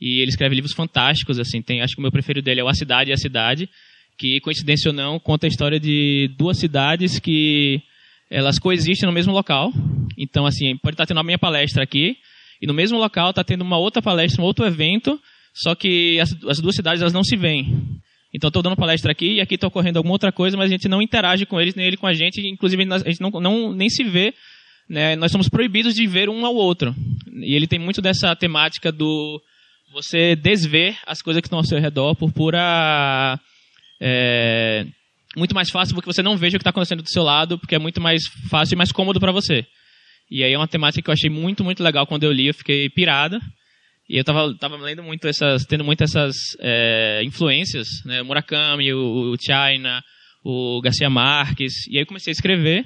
E 0.00 0.22
ele 0.22 0.30
escreve 0.30 0.54
livros 0.54 0.72
fantásticos, 0.72 1.38
assim. 1.38 1.60
Tem, 1.60 1.82
acho 1.82 1.94
que 1.94 2.00
o 2.00 2.02
meu 2.02 2.10
preferido 2.10 2.44
dele 2.44 2.60
é 2.60 2.64
o 2.64 2.68
A 2.68 2.74
Cidade 2.74 3.10
e 3.10 3.12
a 3.12 3.16
Cidade, 3.16 3.68
que, 4.16 4.40
coincidência 4.40 4.90
ou 4.90 4.94
não, 4.94 5.20
conta 5.20 5.46
a 5.46 5.48
história 5.48 5.78
de 5.78 6.30
duas 6.36 6.58
cidades 6.58 7.20
que 7.20 7.82
elas 8.30 8.58
coexistem 8.58 9.06
no 9.06 9.12
mesmo 9.12 9.32
local. 9.32 9.72
Então, 10.16 10.46
assim, 10.46 10.76
pode 10.78 10.94
estar 10.94 11.06
tendo 11.06 11.20
a 11.20 11.24
minha 11.24 11.38
palestra 11.38 11.82
aqui, 11.82 12.16
e 12.60 12.66
no 12.66 12.74
mesmo 12.74 12.98
local 12.98 13.30
está 13.30 13.44
tendo 13.44 13.62
uma 13.62 13.78
outra 13.78 14.02
palestra, 14.02 14.42
um 14.42 14.44
outro 14.44 14.66
evento, 14.66 15.18
só 15.54 15.74
que 15.74 16.18
as, 16.20 16.34
as 16.48 16.60
duas 16.60 16.74
cidades 16.74 17.00
elas 17.00 17.12
não 17.12 17.22
se 17.22 17.36
veem. 17.36 18.00
Então, 18.34 18.48
estou 18.48 18.62
dando 18.62 18.76
palestra 18.76 19.12
aqui 19.12 19.34
e 19.34 19.40
aqui 19.40 19.54
está 19.54 19.66
ocorrendo 19.66 19.98
alguma 19.98 20.14
outra 20.14 20.30
coisa, 20.30 20.56
mas 20.56 20.66
a 20.66 20.72
gente 20.72 20.88
não 20.88 21.00
interage 21.00 21.46
com 21.46 21.60
eles, 21.60 21.74
nem 21.74 21.86
ele 21.86 21.96
com 21.96 22.06
a 22.06 22.12
gente, 22.12 22.40
inclusive 22.46 22.82
a 22.92 22.98
gente 22.98 23.20
não, 23.20 23.30
não 23.30 23.72
nem 23.72 23.88
se 23.88 24.04
vê, 24.04 24.34
né? 24.88 25.16
nós 25.16 25.32
somos 25.32 25.48
proibidos 25.48 25.94
de 25.94 26.06
ver 26.06 26.28
um 26.28 26.44
ao 26.44 26.54
outro. 26.54 26.94
E 27.42 27.54
ele 27.54 27.66
tem 27.66 27.78
muito 27.78 28.02
dessa 28.02 28.34
temática 28.36 28.92
do 28.92 29.40
você 29.92 30.36
desver 30.36 30.98
as 31.06 31.22
coisas 31.22 31.40
que 31.40 31.46
estão 31.46 31.58
ao 31.58 31.64
seu 31.64 31.80
redor 31.80 32.14
por 32.14 32.30
pura 32.30 33.40
é, 34.00 34.86
muito 35.38 35.54
mais 35.54 35.70
fácil 35.70 35.94
porque 35.94 36.12
você 36.12 36.22
não 36.22 36.36
veja 36.36 36.56
o 36.56 36.58
que 36.58 36.62
está 36.62 36.70
acontecendo 36.70 37.02
do 37.02 37.10
seu 37.10 37.22
lado, 37.22 37.58
porque 37.58 37.74
é 37.74 37.78
muito 37.78 38.00
mais 38.00 38.22
fácil 38.50 38.74
e 38.74 38.76
mais 38.76 38.92
cômodo 38.92 39.20
para 39.20 39.32
você. 39.32 39.64
E 40.30 40.44
aí 40.44 40.52
é 40.52 40.58
uma 40.58 40.68
temática 40.68 41.02
que 41.02 41.08
eu 41.08 41.14
achei 41.14 41.30
muito, 41.30 41.64
muito 41.64 41.82
legal 41.82 42.06
quando 42.06 42.24
eu 42.24 42.32
li, 42.32 42.48
eu 42.48 42.54
fiquei 42.54 42.90
pirada. 42.90 43.40
E 44.08 44.18
eu 44.18 44.24
tava, 44.24 44.54
tava 44.58 44.76
lendo 44.76 45.02
muito 45.02 45.28
essas, 45.28 45.64
tendo 45.64 45.84
muito 45.84 46.02
essas 46.02 46.34
é, 46.60 47.22
influências, 47.24 47.88
né? 48.04 48.22
Murakami, 48.22 48.92
o, 48.92 49.32
o 49.32 49.36
China, 49.38 50.02
o 50.44 50.80
Garcia 50.82 51.10
Marques. 51.10 51.86
E 51.88 51.98
aí 51.98 52.06
comecei 52.06 52.30
a 52.30 52.32
escrever. 52.32 52.84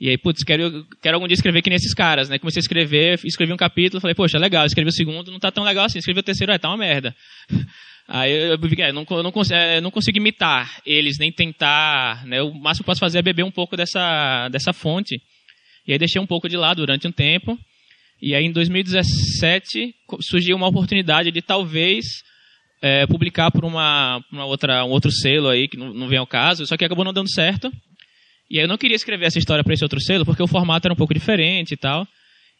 E 0.00 0.08
aí, 0.08 0.16
putz, 0.16 0.44
quero, 0.44 0.86
quero 1.02 1.16
algum 1.16 1.26
dia 1.26 1.34
escrever 1.34 1.60
que 1.60 1.68
nem 1.68 1.76
esses 1.76 1.92
caras, 1.92 2.28
né? 2.28 2.38
Comecei 2.38 2.60
a 2.60 2.62
escrever, 2.62 3.18
escrevi 3.24 3.52
um 3.52 3.56
capítulo, 3.56 4.00
falei, 4.00 4.14
poxa, 4.14 4.38
legal, 4.38 4.64
escrevi 4.64 4.88
o 4.88 4.92
segundo, 4.92 5.32
não 5.32 5.40
tá 5.40 5.50
tão 5.50 5.64
legal 5.64 5.86
assim, 5.86 5.98
escrevi 5.98 6.20
o 6.20 6.22
terceiro, 6.22 6.52
é, 6.52 6.58
tá 6.58 6.68
uma 6.68 6.76
merda. 6.76 7.14
Aí 8.10 8.32
eu, 8.32 8.56
eu, 8.56 8.58
é, 8.78 8.90
não, 8.90 9.04
não, 9.22 9.30
consigo, 9.30 9.54
é, 9.54 9.82
não 9.82 9.90
consigo 9.90 10.16
imitar 10.16 10.80
eles, 10.86 11.18
nem 11.18 11.30
tentar, 11.30 12.24
né? 12.26 12.40
O 12.40 12.54
máximo 12.54 12.82
que 12.82 12.86
posso 12.86 13.00
fazer 13.00 13.18
é 13.18 13.22
beber 13.22 13.44
um 13.44 13.50
pouco 13.50 13.76
dessa, 13.76 14.48
dessa 14.48 14.72
fonte. 14.72 15.20
E 15.86 15.92
aí 15.92 15.98
deixei 15.98 16.20
um 16.20 16.26
pouco 16.26 16.48
de 16.48 16.56
lá 16.56 16.72
durante 16.72 17.06
um 17.06 17.12
tempo. 17.12 17.58
E 18.20 18.34
aí 18.34 18.46
em 18.46 18.50
2017 18.50 19.94
surgiu 20.22 20.56
uma 20.56 20.68
oportunidade 20.68 21.30
de 21.30 21.42
talvez 21.42 22.06
é, 22.80 23.06
publicar 23.06 23.50
por 23.50 23.62
uma, 23.62 24.24
uma, 24.32 24.46
outra, 24.46 24.84
um 24.86 24.90
outro 24.90 25.10
selo 25.10 25.48
aí, 25.48 25.68
que 25.68 25.76
não, 25.76 25.92
não 25.92 26.08
vem 26.08 26.18
ao 26.18 26.26
caso, 26.26 26.66
só 26.66 26.78
que 26.78 26.86
acabou 26.86 27.04
não 27.04 27.12
dando 27.12 27.30
certo. 27.30 27.70
E 28.50 28.56
aí 28.56 28.64
eu 28.64 28.68
não 28.68 28.78
queria 28.78 28.96
escrever 28.96 29.26
essa 29.26 29.38
história 29.38 29.62
para 29.62 29.74
esse 29.74 29.84
outro 29.84 30.00
selo, 30.00 30.24
porque 30.24 30.42
o 30.42 30.48
formato 30.48 30.86
era 30.86 30.94
um 30.94 30.96
pouco 30.96 31.12
diferente 31.12 31.72
e 31.72 31.76
tal. 31.76 32.06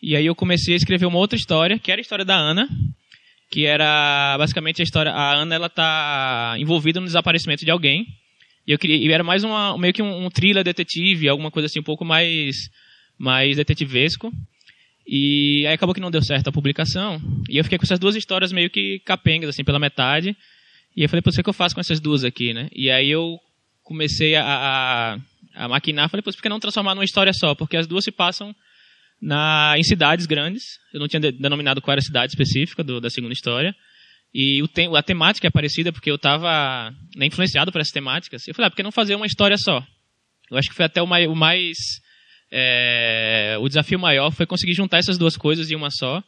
E 0.03 0.15
aí 0.15 0.27
eu 0.27 0.35
comecei 0.35 0.75
a 0.75 0.77
escrever 0.77 1.07
uma 1.07 1.19
outra 1.19 1.39
história, 1.39 1.79
que 1.79 1.91
era 1.91 2.01
a 2.01 2.03
história 2.03 2.25
da 2.25 2.37
Ana, 2.37 2.69
que 3.51 3.65
era 3.65 4.37
basicamente 4.39 4.83
a 4.83 4.85
história. 4.85 5.13
A 5.13 5.35
Ana 5.35 5.55
ela 5.55 5.69
tá 5.69 6.55
envolvida 6.59 7.01
no 7.01 7.07
desaparecimento 7.07 7.65
de 7.65 7.71
alguém. 7.71 8.07
E 8.67 8.73
eu 8.73 8.79
queria, 8.79 8.97
e 8.97 9.11
era 9.11 9.25
mais 9.25 9.45
uma, 9.45 9.77
meio 9.79 9.95
que 9.95 10.03
um, 10.03 10.27
um 10.27 10.31
thriller 10.31 10.63
detetive, 10.63 11.29
alguma 11.29 11.51
coisa 11.51 11.67
assim 11.67 11.81
um 11.81 11.85
pouco 11.85 12.05
mais 12.05 12.57
mais 13.19 13.57
detetivesco. 13.57 14.31
E 15.07 15.67
aí 15.67 15.73
acabou 15.73 15.95
que 15.95 16.01
não 16.01 16.11
deu 16.11 16.23
certo 16.23 16.49
a 16.49 16.53
publicação. 16.53 17.19
E 17.49 17.57
eu 17.57 17.65
fiquei 17.65 17.79
com 17.79 17.85
essas 17.85 17.99
duas 17.99 18.15
histórias 18.15 18.53
meio 18.53 18.69
que 18.69 19.01
capengas 19.07 19.49
assim 19.49 19.65
pela 19.65 19.79
metade. 19.79 20.37
E 20.95 21.03
eu 21.03 21.09
falei, 21.09 21.23
pô, 21.23 21.31
o 21.31 21.33
que 21.33 21.49
eu 21.49 21.55
faço 21.55 21.75
com 21.75 21.81
essas 21.81 22.01
duas 22.01 22.25
aqui, 22.25 22.53
né? 22.53 22.69
E 22.73 22.91
aí 22.91 23.09
eu 23.11 23.39
comecei 23.83 24.35
a, 24.37 24.45
a, 24.45 25.19
a 25.55 25.69
maquinar, 25.69 26.11
falei, 26.11 26.23
por 26.23 26.35
que 26.35 26.49
não 26.49 26.61
transformar 26.61 26.95
numa 26.95 27.05
história 27.05 27.33
só? 27.33 27.55
Porque 27.55 27.77
as 27.77 27.87
duas 27.87 28.05
se 28.05 28.13
passam 28.13 28.55
na, 29.21 29.75
em 29.77 29.83
cidades 29.83 30.27
grandes. 30.27 30.65
Eu 30.93 31.01
não 31.01 31.09
tinha 31.09 31.21
denominado 31.21 31.81
qual 31.81 31.93
era 31.93 32.01
a 32.01 32.03
cidade 32.03 32.33
específica 32.33 32.83
do, 32.85 33.01
da 33.01 33.11
segunda 33.11 33.33
história. 33.33 33.75
E 34.33 34.63
o 34.63 34.69
tem, 34.69 34.95
a 34.95 35.03
temática 35.03 35.47
é 35.47 35.51
parecida 35.51 35.93
porque 35.93 36.11
eu 36.11 36.17
estava 36.17 36.91
né, 37.17 37.27
influenciado 37.27 37.73
por 37.73 37.81
essas 37.81 37.93
temáticas. 37.93 38.47
Eu 38.47 38.55
falei, 38.55 38.67
ah, 38.67 38.71
por 38.71 38.77
que 38.77 38.83
não 38.83 38.93
fazer 38.93 39.15
uma 39.15 39.27
história 39.27 39.57
só? 39.57 39.85
Eu 40.51 40.59
acho 40.59 40.69
que 40.69 40.77
foi 40.77 40.85
até 40.85 41.01
o 41.03 41.07
mais. 41.07 41.27
O, 41.29 41.35
mais, 41.35 41.77
é, 42.51 43.57
o 43.61 43.69
desafio 43.69 43.99
maior 43.99 44.31
foi 44.31 44.47
conseguir 44.47 44.75
juntar 44.75 44.99
essas 44.99 45.19
duas 45.19 45.37
coisas 45.37 45.71
em 45.71 45.77
uma 45.77 45.91
só. 45.91 46.23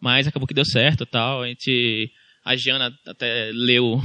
Mas 0.00 0.26
acabou 0.26 0.46
que 0.46 0.54
deu 0.54 0.64
certo 0.64 1.04
tal. 1.04 1.42
A 1.42 1.48
gente. 1.48 2.10
A 2.44 2.56
Jana 2.56 2.90
até 3.06 3.50
leu 3.52 4.00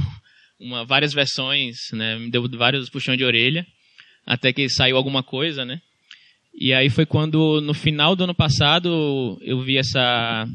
uma, 0.58 0.84
várias 0.84 1.12
versões, 1.12 1.76
né, 1.92 2.18
me 2.18 2.30
deu 2.30 2.48
vários 2.50 2.88
puxões 2.88 3.18
de 3.18 3.24
orelha, 3.24 3.66
até 4.26 4.52
que 4.52 4.68
saiu 4.68 4.96
alguma 4.96 5.22
coisa, 5.22 5.64
né? 5.64 5.80
E 6.58 6.72
aí 6.72 6.88
foi 6.88 7.04
quando, 7.04 7.60
no 7.60 7.74
final 7.74 8.16
do 8.16 8.24
ano 8.24 8.34
passado, 8.34 9.38
eu 9.42 9.60
vi 9.60 9.76
essa, 9.76 10.48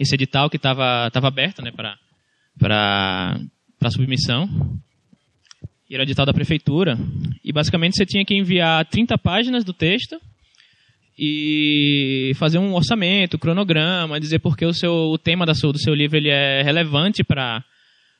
esse 0.00 0.14
edital 0.14 0.48
que 0.48 0.56
estava 0.56 1.10
tava 1.10 1.28
aberto 1.28 1.60
né, 1.60 1.70
para 1.70 1.98
submissão. 3.90 4.48
E 5.90 5.94
era 5.94 6.02
o 6.02 6.06
edital 6.06 6.24
da 6.24 6.32
prefeitura. 6.32 6.96
E 7.44 7.52
basicamente 7.52 7.96
você 7.96 8.06
tinha 8.06 8.24
que 8.24 8.34
enviar 8.34 8.86
30 8.86 9.18
páginas 9.18 9.62
do 9.62 9.74
texto 9.74 10.18
e 11.18 12.32
fazer 12.36 12.56
um 12.56 12.72
orçamento, 12.72 13.38
cronograma, 13.38 14.18
dizer 14.18 14.38
porque 14.38 14.64
o, 14.64 14.72
seu, 14.72 14.90
o 14.90 15.18
tema 15.18 15.44
da 15.44 15.54
sua, 15.54 15.70
do 15.70 15.78
seu 15.78 15.94
livro 15.94 16.16
ele 16.16 16.30
é 16.30 16.62
relevante 16.62 17.22
para 17.22 17.62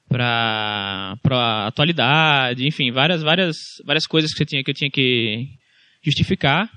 para 0.08 1.16
a 1.30 1.66
atualidade, 1.68 2.66
enfim, 2.66 2.92
várias, 2.92 3.22
várias, 3.22 3.56
várias 3.82 4.06
coisas 4.06 4.30
que, 4.30 4.36
você 4.36 4.44
tinha, 4.44 4.62
que 4.62 4.70
eu 4.70 4.74
tinha 4.74 4.90
que 4.90 5.48
justificar. 6.04 6.68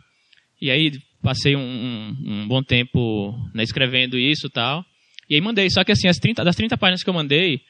E 0.61 0.71
aí 0.71 0.91
passei 1.21 1.55
um, 1.55 1.59
um, 1.59 2.15
um 2.25 2.47
bom 2.47 2.61
tempo 2.61 3.33
né, 3.53 3.63
escrevendo 3.63 4.17
isso 4.17 4.47
e 4.47 4.49
tal. 4.49 4.85
E 5.29 5.35
aí 5.35 5.41
mandei. 5.41 5.69
Só 5.69 5.83
que 5.83 5.91
assim, 5.91 6.07
as 6.07 6.17
30, 6.17 6.43
das 6.43 6.55
30 6.55 6.77
páginas 6.77 7.03
que 7.03 7.09
eu 7.09 7.13
mandei, 7.13 7.61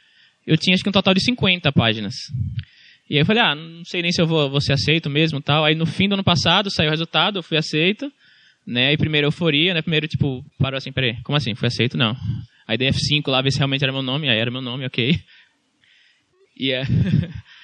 eu 0.46 0.58
tinha 0.58 0.74
acho 0.74 0.84
que 0.84 0.89
um 0.89 0.94
total 0.94 1.13
de 1.13 1.24
50 1.24 1.72
páginas. 1.72 2.15
E 3.10 3.15
aí 3.15 3.22
eu 3.22 3.25
falei, 3.25 3.44
ah, 3.44 3.56
não 3.56 3.86
sei 3.86 4.01
nem 4.01 4.12
se 4.12 4.22
eu 4.22 4.27
vou, 4.27 4.50
vou 4.50 4.62
ser 4.62 4.74
aceito 4.74 5.10
mesmo 5.10 5.42
tal. 5.42 5.63
Aí 5.63 5.75
no 5.75 5.86
fim 5.86 6.08
do 6.08 6.13
ano 6.13 6.24
passado 6.24 6.70
saiu 6.72 6.88
o 6.88 6.92
resultado, 6.92 7.39
eu 7.39 7.44
fui 7.44 7.58
aceito. 7.58 8.12
Né? 8.65 8.88
Aí 8.88 8.98
primeiro 8.98 9.27
euforia, 9.27 9.74
né? 9.74 9.82
Primeiro, 9.82 10.08
tipo, 10.08 10.44
parou 10.58 10.77
assim, 10.77 10.92
peraí, 10.92 11.22
como 11.24 11.38
assim? 11.38 11.54
Fui 11.54 11.68
aceito? 11.68 11.98
Não. 11.98 12.15
Aí 12.68 12.77
dei 12.77 12.89
F5 12.89 13.27
lá, 13.27 13.42
ver 13.42 13.51
se 13.51 13.60
realmente 13.60 13.84
era 13.84 13.94
meu 13.94 14.01
nome. 14.01 14.27
Aí 14.27 14.38
era 14.38 14.50
meu 14.50 14.62
nome, 14.62 14.86
ok. 14.86 15.20
E 16.58 16.72
é... 16.72 16.84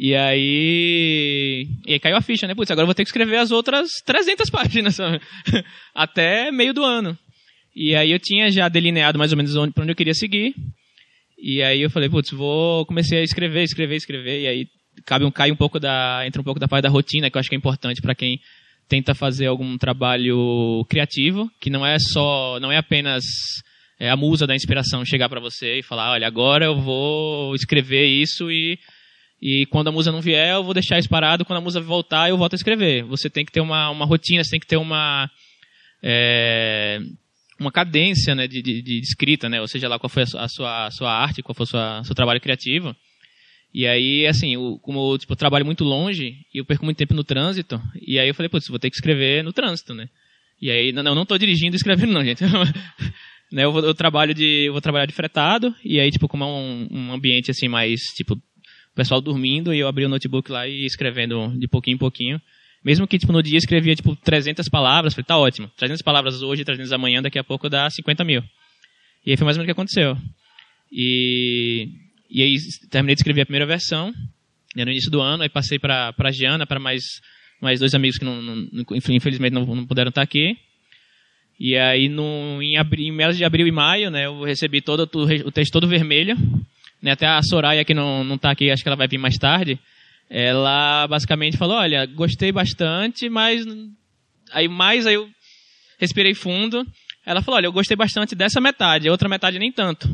E 0.00 0.14
aí. 0.14 1.66
E 1.84 1.94
aí 1.94 1.98
caiu 1.98 2.16
a 2.16 2.20
ficha, 2.20 2.46
né? 2.46 2.54
Putz, 2.54 2.70
agora 2.70 2.84
eu 2.84 2.86
vou 2.86 2.94
ter 2.94 3.02
que 3.02 3.08
escrever 3.08 3.36
as 3.36 3.50
outras 3.50 3.90
300 4.06 4.48
páginas, 4.48 4.94
sabe? 4.94 5.20
Até 5.92 6.52
meio 6.52 6.72
do 6.72 6.84
ano. 6.84 7.18
E 7.74 7.96
aí 7.96 8.12
eu 8.12 8.18
tinha 8.20 8.48
já 8.48 8.68
delineado 8.68 9.18
mais 9.18 9.32
ou 9.32 9.36
menos 9.36 9.56
onde, 9.56 9.72
pra 9.72 9.82
onde 9.82 9.90
eu 9.90 9.96
queria 9.96 10.14
seguir. 10.14 10.54
E 11.36 11.60
aí 11.64 11.82
eu 11.82 11.90
falei, 11.90 12.08
putz, 12.08 12.30
vou. 12.30 12.86
Comecei 12.86 13.18
a 13.18 13.22
escrever, 13.24 13.64
escrever, 13.64 13.96
escrever. 13.96 14.42
E 14.42 14.46
aí 14.46 14.66
cabe 15.04 15.24
um, 15.24 15.32
cai 15.32 15.50
um 15.50 15.56
pouco 15.56 15.80
da. 15.80 16.22
entra 16.24 16.40
um 16.40 16.44
pouco 16.44 16.60
da 16.60 16.68
parte 16.68 16.84
da 16.84 16.88
rotina, 16.88 17.28
que 17.28 17.36
eu 17.36 17.40
acho 17.40 17.48
que 17.48 17.56
é 17.56 17.58
importante 17.58 18.00
para 18.00 18.14
quem 18.14 18.38
tenta 18.88 19.16
fazer 19.16 19.46
algum 19.46 19.76
trabalho 19.76 20.86
criativo, 20.88 21.50
que 21.60 21.70
não 21.70 21.84
é 21.84 21.96
só. 21.98 22.60
não 22.60 22.70
é 22.70 22.76
apenas 22.76 23.24
é, 23.98 24.08
a 24.08 24.16
musa 24.16 24.46
da 24.46 24.54
inspiração 24.54 25.04
chegar 25.04 25.28
para 25.28 25.40
você 25.40 25.80
e 25.80 25.82
falar, 25.82 26.12
olha, 26.12 26.26
agora 26.28 26.66
eu 26.66 26.80
vou 26.80 27.52
escrever 27.56 28.06
isso 28.06 28.48
e 28.48 28.78
e 29.40 29.66
quando 29.66 29.88
a 29.88 29.92
musa 29.92 30.10
não 30.10 30.20
vier, 30.20 30.54
eu 30.54 30.64
vou 30.64 30.74
deixar 30.74 30.98
isso 30.98 31.08
parado. 31.08 31.44
Quando 31.44 31.58
a 31.58 31.62
musa 31.62 31.80
voltar, 31.80 32.28
eu 32.28 32.36
volto 32.36 32.54
a 32.54 32.56
escrever. 32.56 33.04
Você 33.04 33.30
tem 33.30 33.44
que 33.44 33.52
ter 33.52 33.60
uma, 33.60 33.90
uma 33.90 34.04
rotina, 34.04 34.42
você 34.42 34.50
tem 34.50 34.60
que 34.60 34.66
ter 34.66 34.76
uma, 34.76 35.30
é, 36.02 36.98
uma 37.58 37.70
cadência 37.70 38.34
né, 38.34 38.48
de, 38.48 38.60
de, 38.60 38.82
de, 38.82 39.00
escrita, 39.00 39.48
né? 39.48 39.60
ou 39.60 39.68
seja 39.68 39.88
lá 39.88 39.98
qual 39.98 40.10
foi 40.10 40.24
a 40.24 40.48
sua, 40.48 40.86
a 40.86 40.90
sua 40.90 41.12
arte, 41.12 41.42
qual 41.42 41.54
foi 41.54 41.64
o 41.64 42.04
seu 42.04 42.14
trabalho 42.14 42.40
criativo. 42.40 42.94
E 43.72 43.86
aí, 43.86 44.26
assim, 44.26 44.54
eu, 44.54 44.78
como 44.82 45.16
tipo, 45.18 45.32
eu 45.32 45.36
trabalho 45.36 45.64
muito 45.64 45.84
longe 45.84 46.34
e 46.54 46.58
eu 46.58 46.64
perco 46.64 46.84
muito 46.84 46.96
tempo 46.96 47.14
no 47.14 47.22
trânsito, 47.22 47.80
e 48.00 48.18
aí 48.18 48.26
eu 48.26 48.34
falei, 48.34 48.48
putz, 48.48 48.66
vou 48.68 48.78
ter 48.78 48.90
que 48.90 48.96
escrever 48.96 49.44
no 49.44 49.52
trânsito, 49.52 49.94
né? 49.94 50.08
E 50.60 50.70
aí, 50.70 50.90
não, 50.90 51.14
não 51.14 51.22
estou 51.22 51.38
dirigindo 51.38 51.76
e 51.76 51.76
escrevendo 51.76 52.12
não, 52.12 52.24
gente. 52.24 52.42
né, 53.52 53.64
eu, 53.64 53.70
vou, 53.70 53.82
eu, 53.82 53.94
trabalho 53.94 54.34
de, 54.34 54.66
eu 54.66 54.72
vou 54.72 54.80
trabalhar 54.80 55.06
de 55.06 55.12
fretado, 55.12 55.74
e 55.84 56.00
aí, 56.00 56.10
tipo, 56.10 56.26
como 56.26 56.44
é 56.44 56.46
um, 56.46 56.88
um 56.90 57.12
ambiente, 57.12 57.50
assim, 57.50 57.68
mais, 57.68 58.00
tipo, 58.16 58.40
pessoal 58.98 59.20
dormindo 59.20 59.72
e 59.72 59.78
eu 59.78 59.86
abri 59.86 60.04
o 60.04 60.08
notebook 60.08 60.50
lá 60.50 60.66
e 60.66 60.84
escrevendo 60.84 61.56
de 61.56 61.68
pouquinho 61.68 61.94
em 61.94 61.98
pouquinho. 61.98 62.42
Mesmo 62.84 63.06
que, 63.06 63.16
tipo, 63.16 63.32
no 63.32 63.40
dia 63.40 63.56
escrevia, 63.56 63.94
tipo, 63.94 64.16
300 64.16 64.68
palavras, 64.68 65.14
falei, 65.14 65.24
tá 65.24 65.38
ótimo. 65.38 65.70
300 65.76 66.02
palavras 66.02 66.42
hoje, 66.42 66.64
300 66.64 66.92
amanhã, 66.92 67.22
daqui 67.22 67.38
a 67.38 67.44
pouco 67.44 67.68
dá 67.68 67.88
50 67.88 68.24
mil. 68.24 68.42
E 69.24 69.30
aí 69.30 69.36
foi 69.36 69.44
mais 69.44 69.56
ou 69.56 69.62
menos 69.62 69.64
o 69.64 69.66
que 69.66 69.70
aconteceu. 69.70 70.16
E, 70.90 71.88
e 72.28 72.42
aí 72.42 72.56
terminei 72.90 73.14
de 73.14 73.20
escrever 73.20 73.42
a 73.42 73.46
primeira 73.46 73.66
versão, 73.66 74.12
né, 74.74 74.84
no 74.84 74.90
início 74.90 75.12
do 75.12 75.20
ano, 75.20 75.44
aí 75.44 75.48
passei 75.48 75.78
para 75.78 76.12
a 76.18 76.30
Giana, 76.32 76.66
para 76.66 76.80
mais, 76.80 77.04
mais 77.62 77.78
dois 77.78 77.94
amigos 77.94 78.18
que 78.18 78.24
não, 78.24 78.42
não 78.42 78.84
infelizmente 78.96 79.52
não, 79.52 79.64
não, 79.64 79.86
puderam 79.86 80.08
estar 80.08 80.22
aqui. 80.22 80.56
E 81.60 81.76
aí 81.76 82.08
no, 82.08 82.60
em, 82.60 82.76
abril, 82.76 83.06
em 83.06 83.12
meados 83.12 83.36
de 83.36 83.44
abril 83.44 83.66
e 83.66 83.72
maio, 83.72 84.10
né, 84.10 84.26
eu 84.26 84.42
recebi 84.42 84.80
todo 84.80 85.02
o 85.02 85.52
texto 85.52 85.72
todo 85.72 85.86
vermelho, 85.86 86.36
né, 87.02 87.12
até 87.12 87.26
a 87.26 87.42
Soraya, 87.42 87.84
que 87.84 87.94
não, 87.94 88.24
não 88.24 88.38
tá 88.38 88.50
aqui, 88.50 88.70
acho 88.70 88.82
que 88.82 88.88
ela 88.88 88.96
vai 88.96 89.08
vir 89.08 89.18
mais 89.18 89.36
tarde, 89.36 89.78
ela 90.28 91.06
basicamente 91.06 91.56
falou, 91.56 91.76
olha, 91.76 92.04
gostei 92.06 92.52
bastante, 92.52 93.28
mas 93.28 93.64
aí 94.52 94.68
mais 94.68 95.06
aí 95.06 95.14
eu 95.14 95.28
respirei 95.98 96.34
fundo. 96.34 96.86
Ela 97.24 97.42
falou, 97.42 97.56
olha, 97.56 97.66
eu 97.66 97.72
gostei 97.72 97.96
bastante 97.96 98.34
dessa 98.34 98.60
metade, 98.60 99.08
a 99.08 99.12
outra 99.12 99.28
metade 99.28 99.58
nem 99.58 99.72
tanto. 99.72 100.08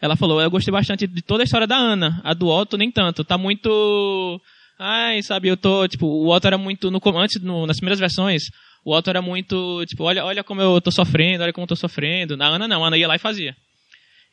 Ela 0.00 0.16
falou, 0.16 0.40
eu 0.40 0.50
gostei 0.50 0.72
bastante 0.72 1.06
de 1.06 1.22
toda 1.22 1.42
a 1.42 1.44
história 1.44 1.66
da 1.66 1.76
Ana, 1.76 2.20
a 2.22 2.34
do 2.34 2.48
Otto 2.48 2.76
nem 2.76 2.90
tanto, 2.90 3.24
tá 3.24 3.38
muito... 3.38 4.40
Ai, 4.78 5.22
sabe, 5.22 5.48
eu 5.48 5.56
tô, 5.56 5.88
tipo, 5.88 6.06
o 6.06 6.28
Otto 6.28 6.46
era 6.46 6.58
muito, 6.58 6.90
no, 6.90 7.00
antes, 7.16 7.40
no, 7.40 7.66
nas 7.66 7.78
primeiras 7.78 7.98
versões, 7.98 8.42
o 8.84 8.94
Otto 8.94 9.08
era 9.08 9.22
muito, 9.22 9.84
tipo, 9.86 10.04
olha, 10.04 10.22
olha 10.22 10.44
como 10.44 10.60
eu 10.60 10.80
tô 10.82 10.90
sofrendo, 10.90 11.42
olha 11.42 11.52
como 11.52 11.64
eu 11.64 11.68
tô 11.68 11.76
sofrendo. 11.76 12.36
Na 12.36 12.46
Ana 12.46 12.68
não, 12.68 12.84
a 12.84 12.88
Ana 12.88 12.98
ia 12.98 13.08
lá 13.08 13.16
e 13.16 13.18
fazia. 13.18 13.56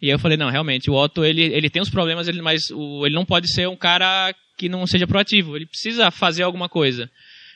E 0.04 0.10
eu 0.10 0.20
falei, 0.20 0.36
não, 0.36 0.50
realmente, 0.50 0.92
o 0.92 0.96
Otto, 0.96 1.24
ele, 1.24 1.44
ele 1.44 1.70
tem 1.70 1.82
os 1.82 1.90
problemas, 1.90 2.28
ele, 2.28 2.42
mas 2.42 2.70
o, 2.72 3.06
ele 3.06 3.16
não 3.16 3.24
pode 3.24 3.50
ser 3.50 3.70
um 3.70 3.76
cara 3.78 4.36
que 4.58 4.68
não 4.68 4.86
seja 4.86 5.08
proativo. 5.08 5.56
Ele 5.56 5.66
precisa 5.66 6.12
fazer 6.12 6.44
alguma 6.44 6.68
coisa. 6.68 7.10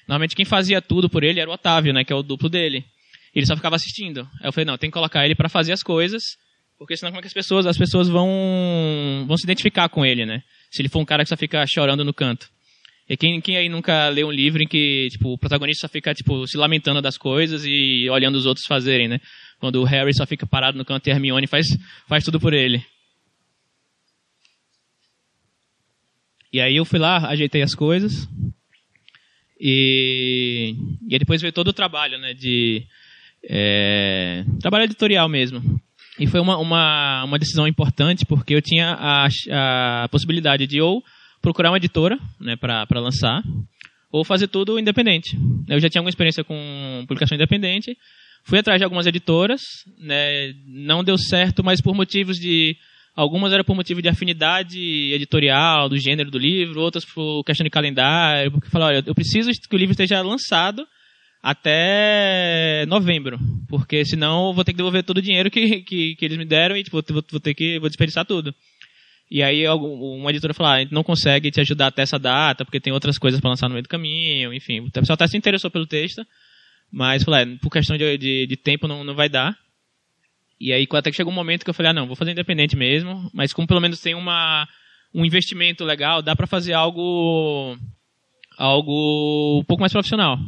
Normalmente 0.08 0.34
quem 0.34 0.46
fazia 0.46 0.82
tudo 0.82 1.10
por 1.10 1.26
ele 1.26 1.42
era 1.42 1.50
o 1.50 1.54
Otávio, 1.54 1.92
né, 1.92 2.06
que 2.06 2.14
é 2.14 2.16
o 2.16 2.24
duplo 2.24 2.48
dele. 2.48 2.86
Ele 3.36 3.46
só 3.46 3.54
ficava 3.54 3.76
assistindo. 3.76 4.22
Aí 4.40 4.48
eu 4.48 4.54
falei, 4.54 4.64
não, 4.64 4.78
tem 4.78 4.90
que 4.90 4.94
colocar 4.94 5.26
ele 5.26 5.36
para 5.36 5.50
fazer 5.50 5.74
as 5.74 5.84
coisas, 5.84 6.24
porque 6.80 6.96
senão 6.96 7.12
como 7.12 7.20
é 7.20 7.22
que 7.22 7.28
as 7.28 7.34
pessoas, 7.34 7.66
as 7.66 7.78
pessoas 7.78 8.08
vão, 8.08 9.26
vão 9.28 9.36
se 9.36 9.44
identificar 9.44 9.90
com 9.90 10.06
ele, 10.06 10.26
né? 10.26 10.42
Se 10.72 10.82
ele 10.82 10.88
for 10.88 11.02
um 11.02 11.06
cara 11.06 11.24
que 11.24 11.30
só 11.30 11.36
fica 11.36 11.66
chorando 11.68 12.06
no 12.06 12.14
canto. 12.14 12.48
E 13.10 13.16
quem, 13.16 13.40
quem 13.40 13.56
aí 13.56 13.70
nunca 13.70 14.10
leu 14.10 14.28
um 14.28 14.32
livro 14.32 14.62
em 14.62 14.68
que, 14.68 15.08
tipo, 15.10 15.34
o 15.34 15.38
protagonista 15.38 15.88
só 15.88 15.92
fica, 15.92 16.14
tipo, 16.14 16.46
se 16.46 16.58
lamentando 16.58 17.02
das 17.02 17.18
coisas 17.18 17.64
e 17.66 18.10
olhando 18.10 18.36
os 18.36 18.46
outros 18.46 18.66
fazerem, 18.66 19.08
né? 19.08 19.20
Quando 19.60 19.82
o 19.82 19.86
Harry 19.86 20.14
só 20.14 20.26
fica 20.26 20.46
parado 20.46 20.78
no 20.78 20.84
canto 20.84 21.08
e 21.08 21.12
a 21.12 21.16
Hermione 21.16 21.48
faz, 21.48 21.68
faz 22.08 22.24
tudo 22.24 22.40
por 22.40 22.54
ele. 22.54 22.86
E 26.52 26.60
aí 26.60 26.76
eu 26.76 26.84
fui 26.84 27.00
lá, 27.00 27.30
ajeitei 27.30 27.62
as 27.62 27.74
coisas. 27.74 28.28
E, 29.60 30.76
e 31.10 31.18
depois 31.18 31.42
veio 31.42 31.54
todo 31.54 31.70
o 31.70 31.74
trabalho, 31.74 32.18
né? 32.20 32.34
De 32.34 32.86
é, 33.50 34.44
trabalho 34.60 34.84
editorial 34.84 35.30
mesmo. 35.30 35.80
E 36.20 36.28
foi 36.28 36.40
uma, 36.40 36.58
uma, 36.58 37.24
uma 37.24 37.40
decisão 37.40 37.68
importante 37.68 38.26
porque 38.26 38.54
eu 38.56 38.62
tinha 38.62 38.98
a, 39.00 39.28
a 40.04 40.10
possibilidade 40.10 40.68
de 40.68 40.82
ou 40.82 41.04
procurar 41.48 41.72
uma 41.72 41.78
editora 41.78 42.20
né, 42.42 42.58
para 42.58 43.00
lançar, 43.00 43.42
ou 44.12 44.26
fazer 44.26 44.50
tudo 44.50 44.78
independente. 44.78 45.38
Eu 45.70 45.80
já 45.80 45.90
tinha 45.90 46.02
alguma 46.02 46.10
experiência 46.10 46.44
com 46.44 47.06
publicação 47.08 47.36
independente, 47.36 47.98
fui 48.44 48.60
atrás 48.60 48.78
de 48.78 48.84
algumas 48.84 49.08
editoras, 49.08 49.62
né, 49.98 50.54
não 50.66 51.06
deu 51.06 51.18
certo, 51.18 51.64
mas 51.64 51.80
por 51.80 51.96
motivos 51.96 52.36
de 52.38 52.76
Algumas 53.16 53.52
eram 53.52 53.64
por 53.64 53.76
motivo 53.76 54.00
de 54.00 54.08
afinidade 54.08 54.80
editorial, 55.12 55.90
do 55.90 55.98
gênero 55.98 56.30
do 56.30 56.38
livro, 56.38 56.82
outras 56.82 57.04
por 57.04 57.44
questão 57.44 57.64
de 57.64 57.70
calendário, 57.72 58.52
porque 58.52 58.70
falaram, 58.70 58.98
olha, 58.98 59.04
eu 59.08 59.16
preciso 59.16 59.50
que 59.50 59.76
o 59.76 59.80
livro 59.80 59.94
esteja 59.94 60.22
lançado 60.22 60.86
até 61.42 62.86
novembro, 62.88 63.40
porque 63.68 64.06
senão 64.06 64.50
eu 64.50 64.54
vou 64.54 64.64
ter 64.64 64.72
que 64.72 64.78
devolver 64.78 65.04
todo 65.04 65.18
o 65.18 65.22
dinheiro 65.22 65.50
que, 65.50 65.82
que, 65.82 66.16
que 66.16 66.26
eles 66.26 66.38
me 66.38 66.46
deram 66.46 66.78
e 66.78 66.84
tipo, 66.84 67.02
vou, 67.02 67.24
vou 67.32 67.40
ter 67.40 67.56
que 67.56 67.80
vou 67.80 67.90
desperdiçar 67.90 68.24
tudo. 68.24 68.54
E 69.30 69.44
aí 69.44 69.68
uma 69.68 70.30
editora 70.30 70.54
falou, 70.54 70.72
ah, 70.72 70.76
a 70.76 70.80
gente 70.80 70.94
não 70.94 71.04
consegue 71.04 71.52
te 71.52 71.60
ajudar 71.60 71.88
até 71.88 72.02
essa 72.02 72.18
data, 72.18 72.64
porque 72.64 72.80
tem 72.80 72.94
outras 72.94 73.18
coisas 73.18 73.42
para 73.42 73.50
lançar 73.50 73.68
no 73.68 73.74
meio 73.74 73.84
do 73.84 73.90
caminho, 73.90 74.54
enfim. 74.54 74.80
O 74.80 74.92
pessoal 74.92 75.16
até 75.16 75.28
se 75.28 75.38
interessou 75.38 75.70
pelo 75.70 75.86
texto, 75.86 76.26
mas 76.90 77.24
falou, 77.24 77.40
é, 77.40 77.46
por 77.58 77.70
questão 77.70 77.98
de, 77.98 78.18
de, 78.18 78.48
de 78.48 78.58
tempo 78.58 78.88
não, 78.88 79.04
não 79.04 79.16
vai 79.16 79.28
dar. 79.28 79.58
E 80.60 80.72
aí 80.72 80.88
até 80.94 81.12
que 81.12 81.18
chegou 81.18 81.32
um 81.32 81.36
momento 81.36 81.64
que 81.64 81.70
eu 81.70 81.74
falei, 81.74 81.92
ah, 81.92 81.94
não, 81.94 82.08
vou 82.08 82.16
fazer 82.16 82.32
independente 82.32 82.76
mesmo, 82.78 83.30
mas 83.34 83.52
como 83.52 83.68
pelo 83.68 83.82
menos 83.82 84.00
tem 84.00 84.16
uma, 84.16 84.66
um 85.14 85.26
investimento 85.26 85.84
legal, 85.84 86.22
dá 86.22 86.36
para 86.36 86.48
fazer 86.48 86.74
algo 86.74 87.78
algo 88.58 89.60
um 89.60 89.66
pouco 89.66 89.82
mais 89.82 89.92
profissional. 89.92 90.40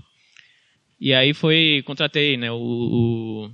E 1.00 1.14
aí 1.14 1.34
foi, 1.34 1.84
contratei 1.86 2.38
né, 2.38 2.52
o, 2.52 2.56
o 2.56 3.52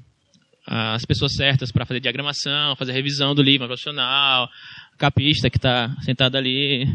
as 0.66 1.06
pessoas 1.06 1.36
certas 1.36 1.72
para 1.72 1.86
fazer 1.86 2.00
diagramação, 2.00 2.76
fazer 2.76 2.92
revisão 2.92 3.36
do 3.36 3.44
livro 3.44 3.68
profissional, 3.68 4.50
capista 4.98 5.50
que 5.50 5.58
está 5.58 5.96
sentado 6.02 6.36
ali. 6.36 6.86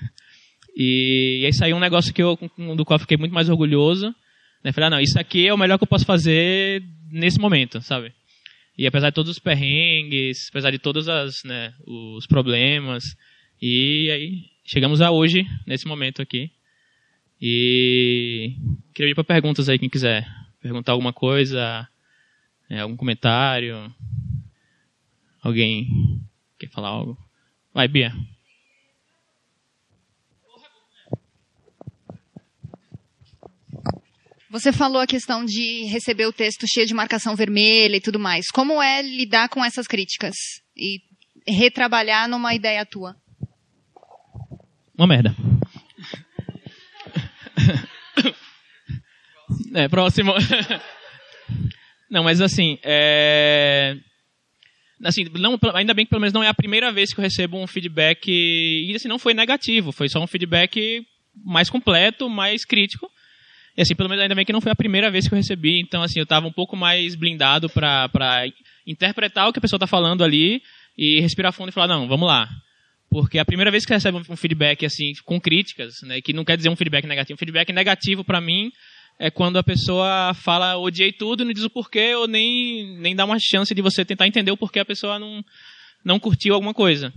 e, 0.76 1.40
e, 1.40 1.46
aí 1.46 1.52
saiu 1.52 1.76
um 1.76 1.80
negócio 1.80 2.12
que 2.12 2.22
eu, 2.22 2.38
do 2.76 2.84
qual 2.84 2.96
eu 2.96 3.00
fiquei 3.00 3.16
muito 3.16 3.34
mais 3.34 3.48
orgulhoso. 3.48 4.14
Né? 4.62 4.72
Falei, 4.72 4.88
ah, 4.88 4.90
não, 4.90 5.00
isso 5.00 5.18
aqui 5.18 5.46
é 5.46 5.54
o 5.54 5.58
melhor 5.58 5.78
que 5.78 5.84
eu 5.84 5.88
posso 5.88 6.04
fazer 6.04 6.82
nesse 7.10 7.40
momento, 7.40 7.80
sabe? 7.80 8.12
E 8.76 8.86
apesar 8.86 9.10
de 9.10 9.14
todos 9.14 9.30
os 9.30 9.38
perrengues, 9.38 10.48
apesar 10.50 10.70
de 10.70 10.78
todos 10.78 11.08
as, 11.08 11.42
né, 11.44 11.72
os 11.86 12.26
problemas, 12.26 13.04
e 13.60 14.10
aí 14.10 14.44
chegamos 14.64 15.00
a 15.00 15.10
hoje, 15.10 15.44
nesse 15.66 15.86
momento 15.86 16.22
aqui. 16.22 16.50
E 17.40 18.54
queria 18.94 19.12
ir 19.12 19.14
para 19.14 19.24
perguntas 19.24 19.68
aí, 19.68 19.78
quem 19.78 19.88
quiser 19.88 20.26
perguntar 20.62 20.92
alguma 20.92 21.12
coisa, 21.12 21.88
né, 22.70 22.80
algum 22.80 22.96
comentário. 22.96 23.92
Alguém 25.42 26.22
quer 26.58 26.70
falar 26.70 26.88
algo? 26.88 27.18
Vai, 27.74 27.88
Bia. 27.88 28.12
Você 34.48 34.72
falou 34.72 35.00
a 35.00 35.06
questão 35.06 35.44
de 35.44 35.84
receber 35.84 36.26
o 36.26 36.32
texto 36.32 36.66
cheio 36.66 36.86
de 36.86 36.94
marcação 36.94 37.36
vermelha 37.36 37.96
e 37.96 38.00
tudo 38.00 38.18
mais. 38.18 38.50
Como 38.50 38.82
é 38.82 39.00
lidar 39.00 39.48
com 39.48 39.64
essas 39.64 39.86
críticas 39.86 40.34
e 40.76 41.00
retrabalhar 41.46 42.28
numa 42.28 42.54
ideia 42.54 42.84
tua? 42.86 43.16
Uma 44.96 45.06
merda. 45.06 45.34
É, 49.72 49.88
próximo. 49.88 50.32
Não, 52.10 52.24
mas 52.24 52.40
assim, 52.40 52.78
é... 52.82 53.96
assim 55.04 55.24
não, 55.38 55.58
ainda 55.74 55.94
bem 55.94 56.04
que 56.04 56.10
pelo 56.10 56.20
menos 56.20 56.32
não 56.32 56.42
é 56.42 56.48
a 56.48 56.54
primeira 56.54 56.90
vez 56.90 57.12
que 57.12 57.20
eu 57.20 57.22
recebo 57.22 57.56
um 57.56 57.66
feedback 57.66 58.28
e 58.28 58.92
assim 58.94 59.08
não 59.08 59.18
foi 59.18 59.32
negativo, 59.32 59.92
foi 59.92 60.08
só 60.08 60.22
um 60.22 60.26
feedback 60.26 61.02
mais 61.44 61.70
completo, 61.70 62.28
mais 62.28 62.64
crítico 62.64 63.08
e 63.76 63.82
assim, 63.82 63.94
pelo 63.94 64.08
menos 64.08 64.22
ainda 64.22 64.34
bem 64.34 64.44
que 64.44 64.52
não 64.52 64.60
foi 64.60 64.72
a 64.72 64.76
primeira 64.76 65.10
vez 65.10 65.28
que 65.28 65.34
eu 65.34 65.36
recebi, 65.38 65.80
então 65.80 66.02
assim, 66.02 66.18
eu 66.18 66.24
estava 66.24 66.46
um 66.46 66.52
pouco 66.52 66.76
mais 66.76 67.14
blindado 67.14 67.68
para 67.70 68.44
interpretar 68.86 69.48
o 69.48 69.52
que 69.52 69.58
a 69.58 69.62
pessoa 69.62 69.78
está 69.78 69.86
falando 69.86 70.24
ali 70.24 70.62
e 70.98 71.20
respirar 71.20 71.52
fundo 71.52 71.70
e 71.70 71.72
falar, 71.72 71.88
não, 71.88 72.08
vamos 72.08 72.26
lá. 72.26 72.48
Porque 73.08 73.38
a 73.38 73.44
primeira 73.44 73.70
vez 73.70 73.84
que 73.84 73.92
recebe 73.92 74.18
um 74.28 74.36
feedback 74.36 74.84
assim 74.84 75.12
com 75.24 75.40
críticas, 75.40 75.94
né, 76.02 76.20
que 76.20 76.32
não 76.32 76.44
quer 76.44 76.56
dizer 76.56 76.68
um 76.68 76.76
feedback 76.76 77.06
negativo, 77.06 77.34
um 77.34 77.38
feedback 77.38 77.72
negativo 77.72 78.24
para 78.24 78.40
mim 78.40 78.70
é 79.20 79.30
quando 79.30 79.58
a 79.58 79.62
pessoa 79.62 80.32
fala 80.32 80.78
odiei 80.78 81.12
tudo, 81.12 81.44
não 81.44 81.52
diz 81.52 81.62
o 81.62 81.70
porquê 81.70 82.14
ou 82.14 82.26
nem 82.26 82.96
nem 82.98 83.14
dá 83.14 83.26
uma 83.26 83.36
chance 83.38 83.74
de 83.74 83.82
você 83.82 84.02
tentar 84.02 84.26
entender 84.26 84.50
o 84.50 84.56
porquê 84.56 84.80
a 84.80 84.84
pessoa 84.84 85.18
não 85.18 85.44
não 86.02 86.18
curtiu 86.18 86.54
alguma 86.54 86.72
coisa. 86.72 87.12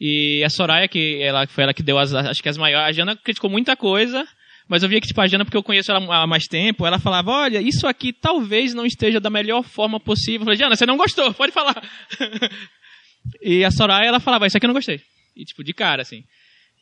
E 0.00 0.42
a 0.42 0.48
Soraya 0.48 0.88
que 0.88 1.20
ela 1.22 1.46
foi 1.46 1.64
ela 1.64 1.74
que 1.74 1.82
deu 1.82 1.98
as 1.98 2.14
acho 2.14 2.42
que 2.42 2.48
as 2.48 2.56
maiores, 2.56 2.88
a 2.88 2.92
Jana 2.92 3.14
criticou 3.14 3.50
muita 3.50 3.76
coisa, 3.76 4.26
mas 4.66 4.82
eu 4.82 4.88
via 4.88 4.98
que, 4.98 5.06
tipo, 5.06 5.20
a 5.20 5.26
Jana, 5.26 5.44
porque 5.44 5.58
eu 5.58 5.62
conheço 5.62 5.90
ela 5.92 6.22
há 6.22 6.26
mais 6.26 6.44
tempo, 6.44 6.86
ela 6.86 6.98
falava, 6.98 7.30
olha, 7.30 7.60
isso 7.60 7.86
aqui 7.86 8.10
talvez 8.10 8.72
não 8.72 8.86
esteja 8.86 9.20
da 9.20 9.28
melhor 9.28 9.62
forma 9.62 10.00
possível. 10.00 10.40
Eu 10.40 10.44
falei, 10.46 10.58
Jana, 10.58 10.74
você 10.74 10.86
não 10.86 10.96
gostou, 10.96 11.34
pode 11.34 11.52
falar. 11.52 11.76
e 13.42 13.62
a 13.62 13.70
Soraya, 13.70 14.08
ela 14.08 14.20
falava, 14.20 14.46
isso 14.46 14.56
aqui 14.56 14.64
eu 14.64 14.68
não 14.68 14.74
gostei. 14.74 15.02
E, 15.36 15.44
tipo, 15.44 15.62
de 15.62 15.74
cara, 15.74 16.00
assim. 16.00 16.24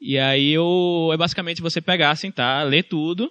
E 0.01 0.16
aí 0.16 0.53
eu, 0.53 1.11
é 1.12 1.16
basicamente 1.16 1.61
você 1.61 1.81
pegar, 1.81 2.14
sentar, 2.14 2.64
ler 2.66 2.85
tudo, 2.85 3.31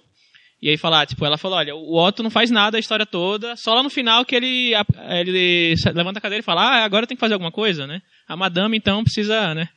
e 0.62 0.70
aí 0.70 0.76
falar, 0.76 1.06
tipo, 1.06 1.26
ela 1.26 1.36
falou, 1.36 1.58
olha, 1.58 1.74
o 1.74 1.98
Otto 1.98 2.22
não 2.22 2.30
faz 2.30 2.48
nada 2.48 2.76
a 2.76 2.80
história 2.80 3.04
toda, 3.04 3.56
só 3.56 3.74
lá 3.74 3.82
no 3.82 3.90
final 3.90 4.24
que 4.24 4.36
ele, 4.36 4.72
ele 5.18 5.74
levanta 5.92 6.20
a 6.20 6.22
cadeira 6.22 6.40
e 6.40 6.44
fala, 6.44 6.62
ah, 6.62 6.84
agora 6.84 7.04
tem 7.04 7.16
que 7.16 7.20
fazer 7.20 7.34
alguma 7.34 7.50
coisa, 7.50 7.84
né? 7.84 8.00
A 8.28 8.36
madame, 8.36 8.76
então, 8.76 9.02
precisa, 9.02 9.56
né? 9.56 9.68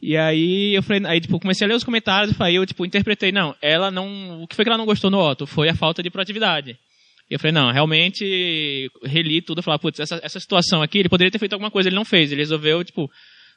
E 0.00 0.16
aí 0.16 0.76
eu 0.76 0.82
falei, 0.82 1.04
aí 1.06 1.20
tipo, 1.20 1.40
comecei 1.40 1.64
a 1.64 1.68
ler 1.68 1.74
os 1.74 1.82
comentários 1.82 2.38
e 2.38 2.42
aí 2.42 2.54
eu 2.54 2.64
tipo, 2.64 2.86
interpretei, 2.86 3.32
não, 3.32 3.52
ela 3.60 3.90
não, 3.90 4.44
o 4.44 4.46
que 4.46 4.54
foi 4.54 4.64
que 4.64 4.68
ela 4.68 4.78
não 4.78 4.86
gostou 4.86 5.10
no 5.10 5.18
Otto? 5.18 5.44
Foi 5.44 5.68
a 5.68 5.74
falta 5.74 6.04
de 6.04 6.10
proatividade. 6.10 6.78
E 7.28 7.34
eu 7.34 7.40
falei, 7.40 7.52
não, 7.52 7.72
realmente 7.72 8.88
reli 9.02 9.42
tudo 9.42 9.60
falar, 9.60 9.80
putz, 9.80 9.98
essa, 9.98 10.20
essa 10.22 10.38
situação 10.38 10.82
aqui, 10.82 10.98
ele 10.98 11.08
poderia 11.08 11.32
ter 11.32 11.40
feito 11.40 11.54
alguma 11.54 11.70
coisa, 11.70 11.88
ele 11.88 11.96
não 11.96 12.04
fez, 12.04 12.30
ele 12.30 12.42
resolveu, 12.42 12.84
tipo, 12.84 13.10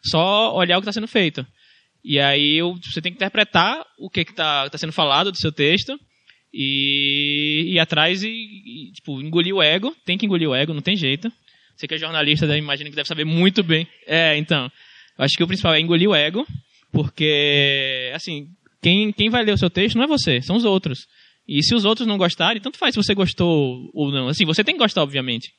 só 0.03 0.55
olhar 0.55 0.77
o 0.77 0.81
que 0.81 0.85
está 0.85 0.93
sendo 0.93 1.07
feito. 1.07 1.45
E 2.03 2.19
aí 2.19 2.57
eu, 2.57 2.73
você 2.81 3.01
tem 3.01 3.11
que 3.11 3.17
interpretar 3.17 3.85
o 3.99 4.09
que 4.09 4.21
está 4.21 4.67
tá 4.67 4.79
sendo 4.79 4.93
falado 4.93 5.31
do 5.31 5.37
seu 5.37 5.51
texto 5.51 5.95
e 6.57 7.73
ir 7.73 7.79
atrás 7.79 8.23
e, 8.23 8.29
e, 8.29 8.91
tipo, 8.93 9.21
engolir 9.21 9.53
o 9.53 9.61
ego, 9.61 9.93
tem 10.05 10.17
que 10.17 10.25
engolir 10.25 10.49
o 10.49 10.55
ego, 10.55 10.73
não 10.73 10.81
tem 10.81 10.95
jeito. 10.95 11.29
Você 11.75 11.85
que 11.85 11.95
é 11.95 11.97
jornalista, 11.97 12.57
imagina 12.57 12.89
que 12.89 12.95
deve 12.95 13.09
saber 13.09 13.25
muito 13.25 13.61
bem. 13.61 13.85
É, 14.07 14.37
então. 14.37 14.71
Acho 15.17 15.35
que 15.35 15.43
o 15.43 15.47
principal 15.47 15.73
é 15.73 15.81
engolir 15.81 16.09
o 16.09 16.15
ego, 16.15 16.47
porque, 16.93 18.09
assim, 18.13 18.47
quem, 18.81 19.11
quem 19.11 19.29
vai 19.29 19.43
ler 19.43 19.51
o 19.51 19.57
seu 19.57 19.69
texto 19.69 19.97
não 19.97 20.05
é 20.05 20.07
você, 20.07 20.41
são 20.41 20.55
os 20.55 20.63
outros. 20.63 21.07
E 21.45 21.61
se 21.61 21.75
os 21.75 21.83
outros 21.83 22.07
não 22.07 22.17
gostarem, 22.17 22.61
tanto 22.61 22.77
faz 22.77 22.95
se 22.95 23.03
você 23.03 23.13
gostou 23.13 23.91
ou 23.93 24.09
não. 24.09 24.29
Assim, 24.29 24.45
você 24.45 24.63
tem 24.63 24.75
que 24.75 24.81
gostar, 24.81 25.03
obviamente. 25.03 25.51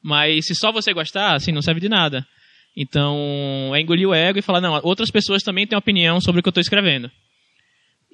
Mas 0.00 0.46
se 0.46 0.54
só 0.54 0.70
você 0.70 0.92
gostar, 0.92 1.34
assim, 1.34 1.50
não 1.50 1.62
serve 1.62 1.80
de 1.80 1.88
nada. 1.88 2.24
Então, 2.76 3.72
é 3.74 3.80
engolir 3.80 4.08
o 4.08 4.14
ego 4.14 4.38
e 4.38 4.42
falar, 4.42 4.60
não, 4.60 4.80
outras 4.84 5.10
pessoas 5.10 5.42
também 5.42 5.66
têm 5.66 5.76
opinião 5.76 6.20
sobre 6.20 6.38
o 6.38 6.42
que 6.42 6.48
eu 6.48 6.52
estou 6.52 6.60
escrevendo. 6.60 7.10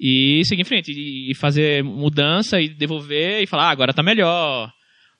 E 0.03 0.41
seguir 0.45 0.63
em 0.63 0.65
frente, 0.65 0.91
e 0.91 1.35
fazer 1.35 1.83
mudança 1.83 2.59
e 2.59 2.67
devolver 2.67 3.43
e 3.43 3.45
falar, 3.45 3.67
ah, 3.67 3.71
agora 3.71 3.91
está 3.91 4.01
melhor. 4.01 4.73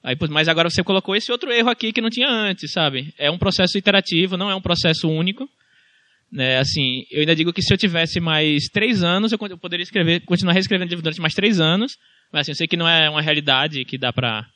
Aí, 0.04 0.18
mas 0.32 0.48
agora 0.48 0.72
você 0.72 0.84
colocou 0.84 1.16
esse 1.16 1.32
outro 1.32 1.52
erro 1.52 1.70
aqui 1.70 1.94
que 1.94 2.02
não 2.02 2.10
tinha 2.10 2.28
antes, 2.28 2.72
sabe? 2.72 3.14
É 3.16 3.30
um 3.30 3.38
processo 3.38 3.78
iterativo, 3.78 4.38
não 4.38 4.50
é 4.50 4.56
um 4.56 4.62
processo 4.62 5.08
único. 5.08 5.48
Né? 6.32 6.58
Assim, 6.58 7.06
eu 7.12 7.20
ainda 7.20 7.36
digo 7.36 7.54
que 7.54 7.62
se 7.62 7.72
eu 7.72 7.78
tivesse 7.78 8.20
mais 8.20 8.64
três 8.74 9.04
anos, 9.04 9.32
eu 9.32 9.38
poderia 9.38 9.84
escrever, 9.84 10.22
continuar 10.22 10.54
reescrevendo 10.54 10.96
durante 10.96 11.22
mais 11.22 11.36
três 11.36 11.60
anos. 11.60 12.00
Mas 12.34 12.42
assim, 12.42 12.52
eu 12.52 12.56
sei 12.56 12.68
que 12.68 12.78
não 12.78 12.88
é 12.88 13.08
uma 13.08 13.22
realidade 13.22 13.86
que 13.86 14.00
dá 14.00 14.12
pra, 14.12 14.48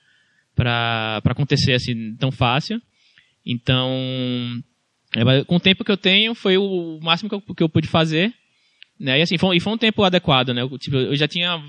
pra, 0.56 1.20
pra 1.22 1.34
acontecer 1.34 1.74
assim 1.74 2.16
tão 2.16 2.32
fácil. 2.32 2.82
Então, 3.46 3.94
é, 5.16 5.44
com 5.44 5.58
o 5.58 5.60
tempo 5.60 5.84
que 5.84 5.92
eu 5.92 5.98
tenho, 5.98 6.34
foi 6.34 6.58
o 6.58 7.00
máximo 7.04 7.30
que 7.30 7.36
eu, 7.36 7.56
que 7.56 7.62
eu 7.62 7.70
pude 7.70 7.88
fazer. 7.88 8.34
Né? 9.00 9.20
E 9.20 9.22
assim, 9.22 9.38
foi, 9.38 9.58
e 9.58 9.60
foi 9.60 9.74
um 9.74 9.78
tempo 9.78 10.04
adequado, 10.04 10.54
né? 10.54 10.62
Eu, 10.62 10.78
tipo, 10.78 10.96
eu 10.96 11.16
já 11.16 11.28
tinha 11.28 11.62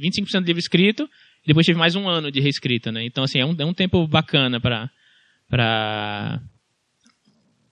25% 0.00 0.40
do 0.40 0.46
livro 0.46 0.60
escrito, 0.60 1.08
depois 1.46 1.66
tive 1.66 1.78
mais 1.78 1.94
um 1.96 2.08
ano 2.08 2.30
de 2.30 2.40
reescrita, 2.40 2.92
né? 2.92 3.04
Então, 3.04 3.24
assim, 3.24 3.38
é 3.40 3.46
um, 3.46 3.54
é 3.58 3.64
um 3.64 3.74
tempo 3.74 4.06
bacana 4.06 4.60
para 4.60 4.90
para 5.48 6.40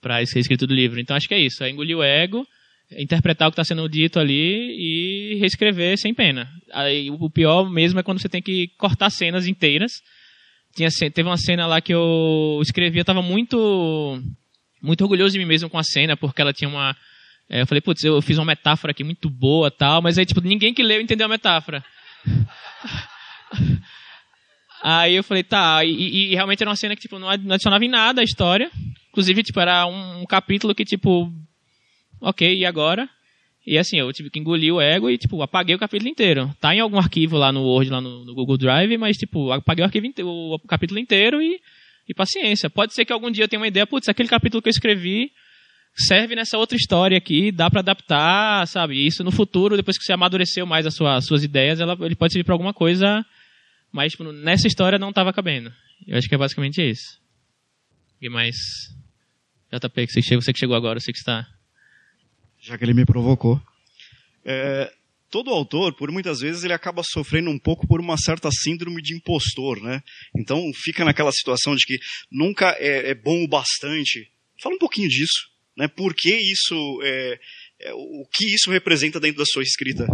para 0.00 0.22
esse 0.22 0.34
reescrito 0.34 0.66
do 0.66 0.74
livro. 0.74 1.00
Então, 1.00 1.16
acho 1.16 1.28
que 1.28 1.34
é 1.34 1.40
isso. 1.40 1.62
É 1.64 1.70
engolir 1.70 1.96
o 1.96 2.02
ego 2.02 2.46
interpretar 2.92 3.48
o 3.48 3.50
que 3.50 3.54
está 3.54 3.64
sendo 3.64 3.88
dito 3.88 4.18
ali 4.18 5.32
e 5.32 5.38
reescrever 5.40 5.98
sem 5.98 6.14
pena. 6.14 6.48
Aí, 6.72 7.10
o 7.10 7.30
pior 7.30 7.68
mesmo 7.68 7.98
é 7.98 8.02
quando 8.02 8.20
você 8.20 8.28
tem 8.28 8.42
que 8.42 8.68
cortar 8.78 9.10
cenas 9.10 9.46
inteiras. 9.46 9.92
Tinha, 10.74 10.88
teve 11.10 11.28
uma 11.28 11.38
cena 11.38 11.66
lá 11.66 11.80
que 11.80 11.92
eu 11.92 12.60
escrevi, 12.62 12.98
eu 12.98 13.02
estava 13.02 13.22
muito, 13.22 14.22
muito 14.82 15.00
orgulhoso 15.02 15.32
de 15.32 15.38
mim 15.38 15.46
mesmo 15.46 15.70
com 15.70 15.78
a 15.78 15.82
cena, 15.82 16.16
porque 16.16 16.40
ela 16.40 16.52
tinha 16.52 16.68
uma... 16.68 16.94
É, 17.48 17.62
eu 17.62 17.66
falei, 17.66 17.80
putz, 17.80 18.02
eu 18.02 18.20
fiz 18.20 18.38
uma 18.38 18.44
metáfora 18.44 18.90
aqui 18.90 19.04
muito 19.04 19.30
boa 19.30 19.70
tal, 19.70 20.02
mas 20.02 20.18
aí, 20.18 20.26
tipo, 20.26 20.40
ninguém 20.40 20.74
que 20.74 20.82
leu 20.82 21.00
entendeu 21.00 21.26
a 21.26 21.30
metáfora. 21.30 21.84
Aí 24.82 25.16
eu 25.16 25.24
falei, 25.24 25.42
tá, 25.42 25.84
e, 25.84 26.30
e, 26.30 26.34
realmente 26.34 26.62
era 26.62 26.70
uma 26.70 26.76
cena 26.76 26.94
que, 26.94 27.02
tipo, 27.02 27.18
não 27.18 27.28
adicionava 27.28 27.84
em 27.84 27.88
nada 27.88 28.20
a 28.20 28.24
história. 28.24 28.70
Inclusive, 29.08 29.42
tipo, 29.42 29.58
era 29.58 29.84
um, 29.86 30.24
capítulo 30.26 30.74
que, 30.74 30.84
tipo, 30.84 31.32
ok, 32.20 32.56
e 32.56 32.64
agora? 32.64 33.08
E 33.66 33.76
assim, 33.78 33.98
eu 33.98 34.12
tive 34.12 34.30
que 34.30 34.38
engolir 34.38 34.72
o 34.72 34.80
ego 34.80 35.10
e, 35.10 35.18
tipo, 35.18 35.42
apaguei 35.42 35.74
o 35.74 35.78
capítulo 35.78 36.08
inteiro. 36.08 36.54
Tá 36.60 36.72
em 36.72 36.78
algum 36.78 36.98
arquivo 36.98 37.36
lá 37.36 37.50
no 37.50 37.62
Word, 37.62 37.90
lá 37.90 38.00
no, 38.00 38.24
no 38.24 38.34
Google 38.34 38.56
Drive, 38.56 38.96
mas, 38.96 39.16
tipo, 39.16 39.50
apaguei 39.50 39.82
o, 39.82 39.86
arquivo 39.86 40.06
inteiro, 40.06 40.30
o 40.30 40.58
capítulo 40.68 41.00
inteiro 41.00 41.42
e, 41.42 41.58
e 42.08 42.14
paciência. 42.14 42.70
Pode 42.70 42.94
ser 42.94 43.04
que 43.04 43.12
algum 43.12 43.30
dia 43.30 43.44
eu 43.44 43.48
tenha 43.48 43.58
uma 43.58 43.66
ideia, 43.66 43.86
putz, 43.86 44.08
aquele 44.08 44.28
capítulo 44.28 44.62
que 44.62 44.68
eu 44.68 44.70
escrevi 44.70 45.32
serve 45.96 46.34
nessa 46.34 46.58
outra 46.58 46.76
história 46.76 47.16
aqui, 47.16 47.50
dá 47.50 47.70
para 47.70 47.80
adaptar, 47.80 48.66
sabe? 48.66 49.06
Isso 49.06 49.24
no 49.24 49.30
futuro, 49.30 49.76
depois 49.76 49.98
que 49.98 50.04
você 50.04 50.12
amadureceu 50.12 50.66
mais 50.66 50.86
as 50.86 50.94
sua, 50.94 51.20
suas 51.20 51.42
ideias, 51.42 51.80
ela, 51.80 51.96
ele 52.00 52.16
pode 52.16 52.32
servir 52.32 52.44
para 52.44 52.54
alguma 52.54 52.74
coisa, 52.74 53.24
mas 53.92 54.12
tipo, 54.12 54.24
nessa 54.24 54.66
história 54.66 54.98
não 54.98 55.10
estava 55.10 55.32
cabendo. 55.32 55.72
Eu 56.06 56.18
acho 56.18 56.28
que 56.28 56.34
é 56.34 56.38
basicamente 56.38 56.82
isso. 56.82 57.18
E 58.20 58.28
mais 58.28 58.56
JP, 59.72 60.06
que 60.06 60.12
você, 60.12 60.22
chegou, 60.22 60.42
você 60.42 60.52
que 60.52 60.58
chegou 60.58 60.76
agora, 60.76 61.00
você 61.00 61.12
que 61.12 61.18
está 61.18 61.46
já 62.66 62.76
que 62.76 62.84
ele 62.84 62.94
me 62.94 63.04
provocou. 63.04 63.62
É, 64.44 64.92
todo 65.30 65.50
autor, 65.50 65.94
por 65.94 66.10
muitas 66.10 66.40
vezes, 66.40 66.64
ele 66.64 66.72
acaba 66.72 67.02
sofrendo 67.04 67.48
um 67.48 67.58
pouco 67.58 67.86
por 67.86 68.00
uma 68.00 68.16
certa 68.16 68.50
síndrome 68.50 69.00
de 69.00 69.14
impostor, 69.14 69.80
né? 69.80 70.00
Então 70.36 70.60
fica 70.74 71.04
naquela 71.04 71.30
situação 71.30 71.76
de 71.76 71.84
que 71.86 71.96
nunca 72.30 72.76
é, 72.80 73.10
é 73.10 73.14
bom 73.14 73.44
o 73.44 73.48
bastante. 73.48 74.30
Fala 74.60 74.74
um 74.74 74.78
pouquinho 74.78 75.08
disso, 75.08 75.48
né? 75.76 75.88
Por 75.88 76.14
que 76.14 76.34
isso, 76.34 77.00
é, 77.02 77.38
é, 77.80 77.92
o 77.94 78.26
que 78.32 78.46
isso 78.54 78.70
representa 78.70 79.20
dentro 79.20 79.38
da 79.38 79.44
sua 79.44 79.62
escrita? 79.62 80.06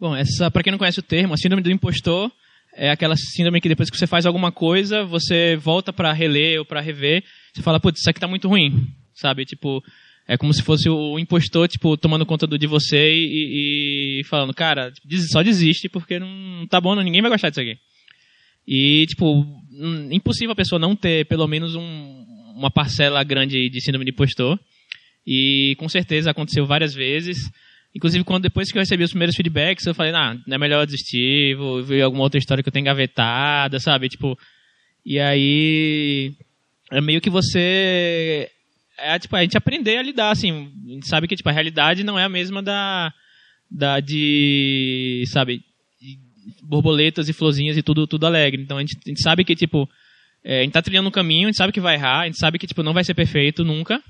Bom, 0.00 0.14
essa, 0.14 0.50
para 0.50 0.62
quem 0.62 0.70
não 0.70 0.78
conhece 0.78 1.00
o 1.00 1.02
termo, 1.02 1.34
a 1.34 1.36
síndrome 1.36 1.62
do 1.62 1.70
impostor 1.70 2.30
é 2.74 2.90
aquela 2.90 3.16
síndrome 3.16 3.60
que 3.60 3.68
depois 3.68 3.90
que 3.90 3.96
você 3.96 4.06
faz 4.06 4.24
alguma 4.24 4.52
coisa, 4.52 5.04
você 5.04 5.56
volta 5.56 5.92
para 5.92 6.12
reler 6.12 6.60
ou 6.60 6.64
para 6.64 6.80
rever, 6.80 7.24
você 7.52 7.62
fala, 7.62 7.80
putz, 7.80 8.00
isso 8.00 8.08
aqui 8.08 8.20
tá 8.20 8.28
muito 8.28 8.48
ruim, 8.48 8.86
sabe? 9.12 9.44
Tipo, 9.44 9.82
é 10.28 10.36
como 10.36 10.52
se 10.54 10.62
fosse 10.62 10.88
o 10.88 11.18
impostor, 11.18 11.66
tipo, 11.66 11.96
tomando 11.96 12.24
conta 12.24 12.46
do, 12.46 12.58
de 12.58 12.66
você 12.66 13.12
e, 13.12 14.20
e 14.20 14.24
falando, 14.24 14.54
cara, 14.54 14.92
só 15.32 15.42
desiste 15.42 15.88
porque 15.88 16.18
não 16.20 16.66
tá 16.68 16.80
bom, 16.80 16.94
não, 16.94 17.02
ninguém 17.02 17.22
vai 17.22 17.30
gostar 17.30 17.48
disso 17.48 17.60
aqui. 17.60 17.76
E, 18.66 19.06
tipo, 19.06 19.46
impossível 20.10 20.52
a 20.52 20.56
pessoa 20.56 20.78
não 20.78 20.94
ter 20.94 21.26
pelo 21.26 21.48
menos 21.48 21.74
um, 21.74 22.17
uma 22.58 22.70
parcela 22.70 23.22
grande 23.22 23.70
de 23.70 23.80
síndrome 23.80 24.04
de 24.04 24.10
impostor. 24.10 24.58
E 25.26 25.76
com 25.78 25.88
certeza 25.88 26.30
aconteceu 26.30 26.66
várias 26.66 26.94
vezes. 26.94 27.38
Inclusive, 27.94 28.24
quando 28.24 28.42
depois 28.42 28.70
que 28.70 28.78
eu 28.78 28.82
recebi 28.82 29.04
os 29.04 29.10
primeiros 29.10 29.36
feedbacks, 29.36 29.86
eu 29.86 29.94
falei, 29.94 30.12
não 30.12 30.54
é 30.54 30.58
melhor 30.58 30.84
desistir, 30.84 31.56
vou 31.56 31.82
ver 31.82 32.02
alguma 32.02 32.22
outra 32.24 32.38
história 32.38 32.62
que 32.62 32.68
eu 32.68 32.72
tenho 32.72 32.82
engavetada, 32.82 33.78
sabe? 33.78 34.08
Tipo, 34.08 34.38
e 35.04 35.18
aí 35.18 36.34
é 36.90 37.00
meio 37.00 37.20
que 37.20 37.30
você 37.30 38.50
é 38.98 39.18
tipo 39.18 39.34
a 39.36 39.42
gente 39.42 39.56
aprender 39.56 39.96
a 39.96 40.02
lidar 40.02 40.30
assim 40.30 40.72
a 40.86 40.90
gente 40.90 41.08
sabe 41.08 41.28
que 41.28 41.36
tipo 41.36 41.48
a 41.48 41.52
realidade 41.52 42.02
não 42.02 42.18
é 42.18 42.24
a 42.24 42.28
mesma 42.28 42.62
da 42.62 43.12
da 43.70 44.00
de 44.00 45.24
sabe 45.28 45.62
de 46.00 46.18
borboletas 46.62 47.28
e 47.28 47.32
florzinhas 47.32 47.76
e 47.76 47.82
tudo 47.82 48.06
tudo 48.06 48.26
alegre 48.26 48.60
então 48.62 48.76
a 48.76 48.80
gente, 48.80 48.98
a 49.06 49.08
gente 49.08 49.22
sabe 49.22 49.44
que 49.44 49.54
tipo 49.54 49.88
é, 50.48 50.60
a 50.60 50.62
gente 50.62 50.72
tá 50.72 50.82
trilhando 50.82 51.08
um 51.08 51.12
caminho 51.12 51.46
a 51.46 51.50
gente 51.50 51.58
sabe 51.58 51.72
que 51.72 51.80
vai 51.80 51.94
errar 51.94 52.20
a 52.22 52.24
gente 52.26 52.38
sabe 52.38 52.58
que 52.58 52.66
tipo 52.66 52.82
não 52.82 52.92
vai 52.92 53.04
ser 53.04 53.14
perfeito 53.14 53.64
nunca 53.64 54.02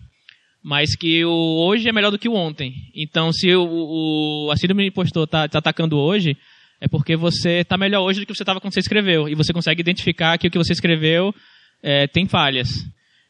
mas 0.62 0.96
que 0.96 1.24
o 1.24 1.66
hoje 1.66 1.88
é 1.88 1.92
melhor 1.92 2.10
do 2.10 2.18
que 2.18 2.28
o 2.28 2.34
ontem 2.34 2.72
então 2.94 3.32
se 3.32 3.52
o, 3.54 4.46
o 4.46 4.50
a 4.50 4.56
síndrome 4.56 4.84
do 4.84 4.88
impostor 4.88 5.26
tá, 5.26 5.48
tá 5.48 5.58
atacando 5.58 5.98
hoje 5.98 6.36
é 6.80 6.86
porque 6.86 7.16
você 7.16 7.64
tá 7.64 7.76
melhor 7.76 8.02
hoje 8.02 8.20
do 8.20 8.26
que 8.26 8.34
você 8.34 8.44
estava 8.44 8.60
quando 8.60 8.72
você 8.72 8.80
escreveu 8.80 9.28
e 9.28 9.34
você 9.34 9.52
consegue 9.52 9.80
identificar 9.80 10.38
que 10.38 10.46
o 10.46 10.50
que 10.50 10.58
você 10.58 10.72
escreveu 10.72 11.34
é, 11.82 12.06
tem 12.06 12.26
falhas 12.26 12.68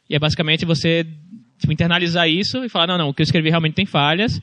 e 0.09 0.15
é 0.15 0.19
basicamente 0.19 0.65
você 0.65 1.05
tipo, 1.59 1.71
internalizar 1.71 2.27
isso 2.27 2.63
e 2.63 2.69
falar, 2.69 2.87
não, 2.87 2.97
não, 2.97 3.09
o 3.09 3.13
que 3.13 3.21
eu 3.21 3.25
escrevi 3.25 3.49
realmente 3.49 3.75
tem 3.75 3.85
falhas. 3.85 4.41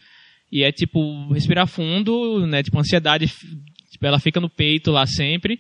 E 0.52 0.62
é 0.62 0.70
tipo, 0.70 1.32
respirar 1.32 1.66
fundo, 1.66 2.46
né? 2.46 2.62
Tipo, 2.62 2.78
ansiedade, 2.78 3.26
tipo, 3.26 4.06
ela 4.06 4.20
fica 4.20 4.40
no 4.40 4.48
peito 4.48 4.92
lá 4.92 5.04
sempre. 5.06 5.58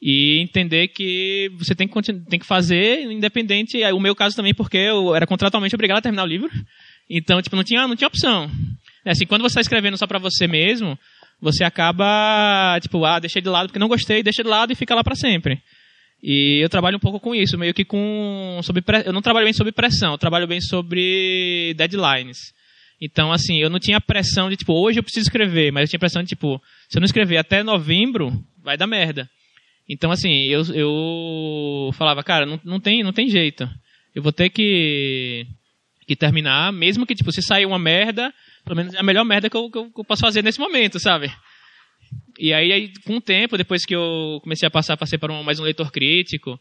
E 0.00 0.40
entender 0.40 0.88
que 0.88 1.50
você 1.58 1.74
tem 1.74 1.88
que, 1.88 2.12
tem 2.28 2.38
que 2.38 2.46
fazer, 2.46 3.10
independente. 3.10 3.82
O 3.92 4.00
meu 4.00 4.14
caso 4.14 4.36
também, 4.36 4.54
porque 4.54 4.76
eu 4.76 5.14
era 5.14 5.26
contratualmente 5.26 5.74
obrigado 5.74 5.98
a 5.98 6.02
terminar 6.02 6.24
o 6.24 6.28
livro. 6.28 6.50
Então, 7.08 7.40
tipo, 7.40 7.56
não 7.56 7.64
tinha, 7.64 7.86
não 7.86 7.96
tinha 7.96 8.08
opção. 8.08 8.50
É 9.04 9.12
assim, 9.12 9.26
quando 9.26 9.42
você 9.42 9.52
está 9.52 9.60
escrevendo 9.60 9.96
só 9.96 10.06
para 10.06 10.18
você 10.18 10.46
mesmo, 10.46 10.98
você 11.40 11.64
acaba, 11.64 12.78
tipo, 12.80 13.04
ah, 13.04 13.18
deixei 13.18 13.40
de 13.40 13.48
lado 13.48 13.68
porque 13.68 13.78
não 13.78 13.88
gostei, 13.88 14.22
deixa 14.22 14.42
de 14.42 14.48
lado 14.48 14.72
e 14.72 14.76
fica 14.76 14.94
lá 14.94 15.02
para 15.04 15.14
sempre. 15.14 15.62
E 16.22 16.58
eu 16.62 16.68
trabalho 16.68 16.96
um 16.96 17.00
pouco 17.00 17.20
com 17.20 17.34
isso, 17.34 17.58
meio 17.58 17.74
que 17.74 17.84
com. 17.84 18.60
Sobre, 18.62 18.82
eu 19.04 19.12
não 19.12 19.22
trabalho 19.22 19.46
bem 19.46 19.52
sobre 19.52 19.72
pressão, 19.72 20.12
eu 20.12 20.18
trabalho 20.18 20.46
bem 20.46 20.60
sobre 20.60 21.74
deadlines. 21.76 22.54
Então, 23.00 23.30
assim, 23.30 23.58
eu 23.58 23.68
não 23.68 23.78
tinha 23.78 24.00
pressão 24.00 24.48
de, 24.48 24.56
tipo, 24.56 24.72
hoje 24.72 24.98
eu 24.98 25.02
preciso 25.02 25.26
escrever, 25.26 25.70
mas 25.70 25.82
eu 25.82 25.88
tinha 25.88 26.00
pressão 26.00 26.22
de, 26.22 26.28
tipo, 26.28 26.60
se 26.88 26.96
eu 26.96 27.00
não 27.00 27.06
escrever 27.06 27.36
até 27.36 27.62
novembro, 27.62 28.32
vai 28.62 28.76
dar 28.76 28.86
merda. 28.86 29.28
Então, 29.88 30.10
assim, 30.10 30.44
eu, 30.44 30.62
eu 30.74 31.90
falava, 31.92 32.22
cara, 32.22 32.44
não, 32.44 32.60
não, 32.64 32.80
tem, 32.80 33.02
não 33.02 33.12
tem 33.12 33.28
jeito. 33.28 33.68
Eu 34.14 34.22
vou 34.22 34.32
ter 34.32 34.50
que, 34.50 35.46
que 36.06 36.16
terminar, 36.16 36.72
mesmo 36.72 37.06
que, 37.06 37.14
tipo, 37.14 37.30
se 37.30 37.42
sair 37.42 37.66
uma 37.66 37.78
merda, 37.78 38.32
pelo 38.64 38.76
menos 38.76 38.94
é 38.94 38.98
a 38.98 39.02
melhor 39.02 39.24
merda 39.24 39.48
que 39.48 39.56
eu, 39.56 39.70
que 39.70 39.78
eu 39.78 40.04
posso 40.04 40.22
fazer 40.22 40.42
nesse 40.42 40.58
momento, 40.58 40.98
sabe? 40.98 41.30
E 42.38 42.52
aí, 42.52 42.72
aí, 42.72 42.92
com 43.04 43.16
o 43.16 43.20
tempo, 43.20 43.56
depois 43.56 43.84
que 43.84 43.94
eu 43.94 44.40
comecei 44.42 44.66
a 44.66 44.70
passar, 44.70 44.96
passei 44.96 45.18
para 45.18 45.32
um, 45.32 45.42
mais 45.42 45.60
um 45.60 45.64
leitor 45.64 45.90
crítico, 45.92 46.58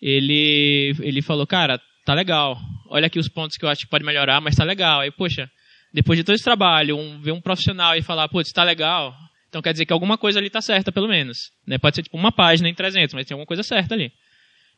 ele, 0.00 0.94
ele 1.00 1.22
falou, 1.22 1.46
cara, 1.46 1.80
tá 2.04 2.14
legal. 2.14 2.58
Olha 2.88 3.06
aqui 3.06 3.18
os 3.18 3.28
pontos 3.28 3.56
que 3.56 3.64
eu 3.64 3.68
acho 3.68 3.82
que 3.82 3.90
pode 3.90 4.04
melhorar, 4.04 4.40
mas 4.40 4.56
tá 4.56 4.64
legal. 4.64 5.00
Aí, 5.00 5.10
poxa, 5.10 5.48
depois 5.92 6.18
de 6.18 6.24
todo 6.24 6.34
esse 6.34 6.44
trabalho, 6.44 6.96
um, 6.96 7.20
ver 7.20 7.32
um 7.32 7.40
profissional 7.40 7.94
e 7.94 8.02
falar, 8.02 8.28
putz, 8.28 8.50
tá 8.50 8.64
legal, 8.64 9.14
então 9.52 9.60
quer 9.60 9.72
dizer 9.72 9.84
que 9.84 9.92
alguma 9.92 10.16
coisa 10.16 10.38
ali 10.38 10.48
tá 10.48 10.62
certa, 10.62 10.90
pelo 10.90 11.06
menos. 11.06 11.50
Né? 11.66 11.76
Pode 11.76 11.96
ser 11.96 12.02
tipo 12.02 12.16
uma 12.16 12.32
página 12.32 12.70
em 12.70 12.74
300, 12.74 13.12
mas 13.12 13.26
tem 13.26 13.34
alguma 13.34 13.44
coisa 13.44 13.62
certa 13.62 13.94
ali. 13.94 14.10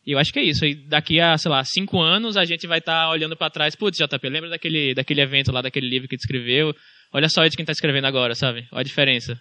E 0.05 0.11
eu 0.11 0.19
acho 0.19 0.33
que 0.33 0.41
é 0.41 0.43
isso. 0.43 0.65
E 0.67 0.75
daqui 0.75 1.21
a, 1.21 1.39
sei 1.39 1.49
lá, 1.49 1.63
cinco 1.63 2.03
anos 2.03 2.37
a 2.37 2.45
gente 2.45 2.67
vai 2.67 2.81
estar 2.81 3.05
tá 3.05 3.09
olhando 3.09 3.37
para 3.37 3.49
trás, 3.51 3.77
putz, 3.77 3.97
JP, 3.97 4.29
lembra 4.29 4.51
daquele, 4.51 4.93
daquele 4.93 5.21
evento 5.21 5.53
lá, 5.53 5.63
daquele 5.63 5.89
livro 5.89 6.09
que 6.09 6.17
tu 6.17 6.23
escreveu? 6.23 6.75
Olha 7.13 7.29
só 7.29 7.47
de 7.47 7.57
quem 7.57 7.65
tá 7.65 7.71
escrevendo 7.71 8.07
agora, 8.07 8.35
sabe? 8.35 8.67
Olha 8.73 8.81
a 8.81 8.83
diferença. 8.83 9.41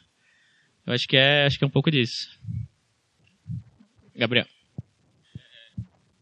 Eu 0.86 0.93
acho 0.93 1.08
que 1.08 1.17
é, 1.17 1.48
acho 1.48 1.58
que 1.58 1.63
é 1.63 1.67
um 1.67 1.72
pouco 1.72 1.89
disso. 1.89 2.30
Gabriel. 4.15 4.46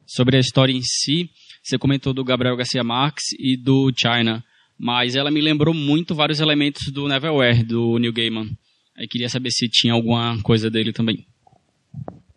Sobre 0.07 0.37
a 0.37 0.39
história 0.39 0.71
em 0.71 0.81
si, 0.81 1.29
você 1.61 1.77
comentou 1.77 2.13
do 2.13 2.23
Gabriel 2.23 2.55
Garcia 2.55 2.81
Marques 2.81 3.25
e 3.37 3.57
do 3.57 3.91
China, 3.93 4.41
mas 4.79 5.17
ela 5.17 5.29
me 5.29 5.41
lembrou 5.41 5.73
muito 5.73 6.15
vários 6.15 6.39
elementos 6.39 6.89
do 6.93 7.09
Neverwhere, 7.09 7.61
do 7.61 7.99
Neil 7.99 8.13
Gaiman. 8.13 8.49
Aí 8.97 9.07
queria 9.07 9.29
saber 9.29 9.51
se 9.51 9.67
tinha 9.69 9.93
alguma 9.93 10.41
coisa 10.41 10.69
dele 10.69 10.91
também. 10.91 11.25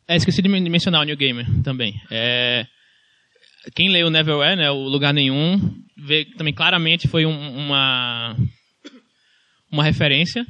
É, 0.07 0.17
esqueci 0.17 0.43
de 0.43 0.49
mencionar 0.49 1.03
o 1.03 1.05
Neil 1.05 1.17
Gaiman 1.17 1.63
também. 1.63 1.95
É, 2.11 2.67
quem 3.75 3.89
leu 3.89 4.11
Neverwhere, 4.11 4.57
né, 4.57 4.71
o 4.71 4.83
Lugar 4.89 5.15
Nenhum, 5.15 5.59
vê 5.97 6.25
também 6.37 6.53
claramente 6.53 7.09
foi 7.09 7.25
um, 7.25 7.57
uma 7.57 8.37
uma 9.71 9.83
referência 9.83 10.45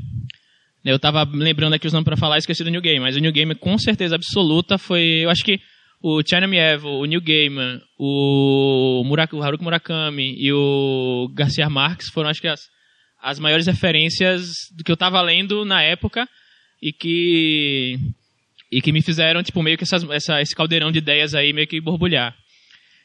eu 0.84 0.98
tava 0.98 1.26
lembrando 1.32 1.72
aqui 1.72 1.86
os 1.86 1.92
nomes 1.92 2.04
para 2.04 2.16
falar 2.16 2.36
esqueci 2.36 2.62
do 2.62 2.70
New 2.70 2.82
Game, 2.82 3.00
mas 3.00 3.16
o 3.16 3.20
New 3.20 3.32
Game 3.32 3.54
com 3.54 3.78
certeza 3.78 4.16
absoluta 4.16 4.76
foi, 4.76 5.24
eu 5.24 5.30
acho 5.30 5.42
que 5.42 5.58
o 6.02 6.20
China 6.22 6.46
Mievo, 6.46 6.88
o 6.88 7.06
New 7.06 7.22
Game, 7.22 7.80
o, 7.98 9.02
Murak, 9.06 9.34
o 9.34 9.42
Haruki 9.42 9.64
Murakami 9.64 10.36
e 10.38 10.52
o 10.52 11.30
Garcia 11.32 11.70
Marques 11.70 12.10
foram 12.10 12.28
acho 12.28 12.42
que 12.42 12.48
as, 12.48 12.60
as 13.24 13.38
maiores 13.38 13.66
referências 13.66 14.44
do 14.76 14.84
que 14.84 14.92
eu 14.92 14.96
tava 14.96 15.20
lendo 15.22 15.64
na 15.64 15.82
época 15.82 16.28
e 16.80 16.92
que 16.92 17.98
e 18.70 18.82
que 18.82 18.92
me 18.92 19.00
fizeram 19.00 19.42
tipo 19.42 19.62
meio 19.62 19.78
que 19.78 19.84
essas, 19.84 20.02
essa, 20.10 20.40
esse 20.42 20.54
caldeirão 20.54 20.92
de 20.92 20.98
ideias 20.98 21.34
aí 21.34 21.52
meio 21.52 21.66
que 21.66 21.80
borbulhar. 21.80 22.36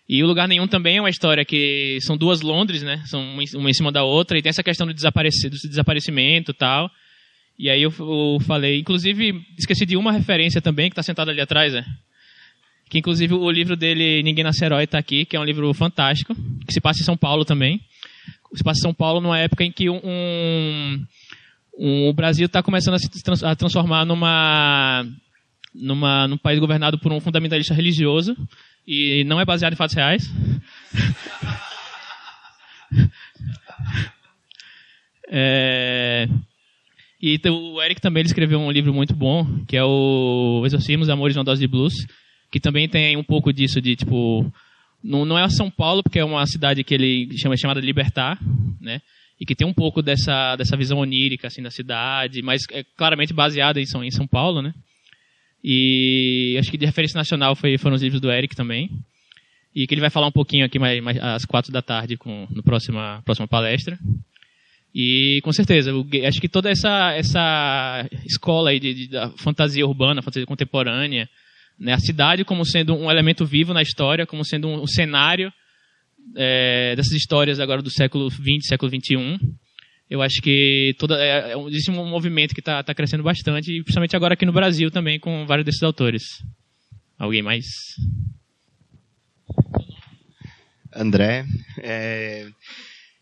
E 0.08 0.24
o 0.24 0.28
Lugar 0.28 0.48
Nenhum 0.48 0.68
também 0.68 0.98
é 0.98 1.02
uma 1.02 1.10
história 1.10 1.46
que 1.46 2.00
são 2.02 2.18
duas 2.18 2.42
Londres, 2.42 2.82
né? 2.82 3.02
São 3.06 3.22
uma 3.54 3.70
em 3.70 3.74
cima 3.74 3.92
da 3.92 4.04
outra 4.04 4.38
e 4.38 4.42
tem 4.42 4.50
essa 4.50 4.64
questão 4.64 4.88
do, 4.88 4.94
desaparecer, 4.94 5.52
do 5.52 5.56
desaparecimento 5.56 6.52
tal. 6.52 6.90
E 7.58 7.70
aí 7.70 7.82
eu, 7.84 7.94
eu, 8.00 8.40
falei, 8.42 8.80
inclusive, 8.80 9.40
esqueci 9.58 9.86
de 9.86 9.96
uma 9.96 10.12
referência 10.12 10.60
também, 10.60 10.90
que 10.90 10.94
está 10.94 11.04
sentado 11.04 11.30
ali 11.30 11.40
atrás, 11.40 11.76
é. 11.76 11.86
Que 12.90 12.98
inclusive 12.98 13.36
o 13.36 13.52
livro 13.52 13.76
dele, 13.78 14.24
Ninguém 14.24 14.44
Nasce 14.44 14.66
Herói, 14.66 14.86
está 14.86 14.98
aqui, 14.98 15.26
que 15.26 15.36
é 15.36 15.40
um 15.40 15.44
livro 15.44 15.72
fantástico, 15.76 16.34
que 16.66 16.74
se 16.74 16.82
passa 16.82 17.02
em 17.02 17.06
São 17.06 17.16
Paulo 17.16 17.46
também. 17.46 17.80
O 18.52 18.56
Espaço 18.56 18.82
São 18.82 18.94
Paulo 18.94 19.22
numa 19.22 19.38
época 19.38 19.64
em 19.64 19.72
que 19.72 19.90
um, 19.90 20.02
um, 20.04 21.06
um 21.78 22.10
o 22.10 22.14
Brasil 22.14 22.46
está 22.46 22.64
começando 22.64 22.96
a 22.96 23.00
se 23.00 23.10
trans, 23.24 23.44
a 23.44 23.56
transformar 23.56 24.06
numa, 24.06 25.06
numa, 25.74 26.28
num 26.28 26.38
país 26.38 26.60
governado 26.60 27.00
por 27.00 27.12
um 27.12 27.20
fundamentalista 27.20 27.74
religioso 27.74 28.36
e 28.88 29.24
não 29.26 29.40
é 29.40 29.46
baseado 29.46 29.74
em 29.74 29.78
fatos 29.78 29.96
reais. 29.96 30.24
é, 35.30 36.28
e 37.22 37.40
o 37.50 37.82
Eric 37.82 38.02
também 38.02 38.24
escreveu 38.24 38.60
um 38.60 38.72
livro 38.72 38.94
muito 38.94 39.14
bom, 39.14 39.46
que 39.68 39.76
é 39.76 39.84
o 39.84 40.64
Exorcismos, 40.66 41.10
Amores, 41.10 41.36
uma 41.36 41.44
Dose 41.44 41.60
de 41.60 41.68
Blues, 41.68 41.94
que 42.50 42.60
também 42.60 42.88
tem 42.88 43.18
um 43.18 43.24
pouco 43.24 43.54
disso 43.54 43.82
de, 43.82 43.96
tipo, 43.96 44.52
não, 45.04 45.26
não 45.26 45.38
é 45.38 45.48
São 45.50 45.70
Paulo, 45.70 46.04
porque 46.04 46.20
é 46.20 46.26
uma 46.26 46.46
cidade 46.46 46.84
que 46.84 46.94
ele 46.94 47.38
chama 47.38 47.58
chamada 47.58 47.80
Libertar, 47.80 48.38
né? 48.82 49.02
E 49.40 49.46
que 49.46 49.56
tem 49.56 49.66
um 49.66 49.74
pouco 49.74 50.02
dessa, 50.02 50.56
dessa 50.58 50.76
visão 50.76 51.00
onírica, 51.00 51.48
assim, 51.48 51.62
da 51.62 51.72
cidade, 51.72 52.42
mas 52.42 52.64
é 52.72 52.84
claramente 52.98 53.34
baseada 53.34 53.80
em 53.80 53.86
São, 53.86 54.04
em 54.04 54.12
São 54.12 54.28
Paulo, 54.28 54.62
né? 54.62 54.74
E 55.64 56.58
acho 56.60 56.72
que 56.72 56.78
de 56.78 56.86
referência 56.86 57.18
nacional 57.18 57.56
foi, 57.56 57.78
foram 57.78 57.96
os 57.96 58.02
livros 58.02 58.22
do 58.22 58.32
Eric 58.32 58.56
também. 58.56 58.90
E 59.76 59.86
que 59.86 59.94
ele 59.94 60.02
vai 60.02 60.10
falar 60.10 60.28
um 60.28 60.32
pouquinho 60.32 60.66
aqui 60.66 60.80
mais, 60.80 61.02
mais 61.02 61.18
às 61.22 61.46
quatro 61.46 61.72
da 61.72 61.82
tarde 61.82 62.18
com, 62.18 62.48
no 62.50 62.64
próxima, 62.64 63.22
próxima 63.24 63.48
palestra. 63.48 63.98
E 64.94 65.40
com 65.44 65.54
certeza, 65.54 65.92
acho 66.28 66.42
que 66.42 66.50
toda 66.50 66.70
essa, 66.70 67.14
essa 67.14 68.08
escola 68.26 68.72
aí 68.72 68.80
de, 68.80 68.94
de, 68.94 69.08
da 69.10 69.30
fantasia 69.38 69.86
urbana, 69.86 70.22
fantasia 70.22 70.48
contemporânea, 70.48 71.30
né, 71.80 71.94
a 71.94 72.00
cidade 72.00 72.44
como 72.44 72.66
sendo 72.66 72.96
um 72.96 73.10
elemento 73.10 73.46
vivo 73.46 73.74
na 73.74 73.82
história, 73.82 74.28
como 74.28 74.44
sendo 74.44 74.68
um, 74.68 74.86
cenário 74.86 75.52
é, 76.36 76.94
dessas 76.96 77.14
histórias 77.14 77.60
agora 77.60 77.82
do 77.82 77.90
século 77.90 78.30
XX, 78.30 78.68
século 78.68 78.92
XXI. 78.92 79.40
Eu 80.10 80.22
acho 80.22 80.42
que 80.42 80.96
toda, 80.98 81.16
é, 81.24 81.54
é, 81.54 81.68
existe 81.68 81.92
um 81.92 82.06
movimento 82.06 82.54
que 82.54 82.62
está 82.62 82.84
tá 82.84 82.94
crescendo 82.94 83.24
bastante, 83.24 83.72
e 83.72 83.84
principalmente 83.84 84.16
agora 84.16 84.34
aqui 84.34 84.46
no 84.46 84.52
Brasil 84.52 84.92
também, 84.92 85.20
com 85.20 85.46
vários 85.46 85.66
desses 85.66 85.84
autores. 85.84 86.24
Alguém 87.18 87.42
mais? 87.42 87.66
André, 90.94 91.46
é, 91.82 92.48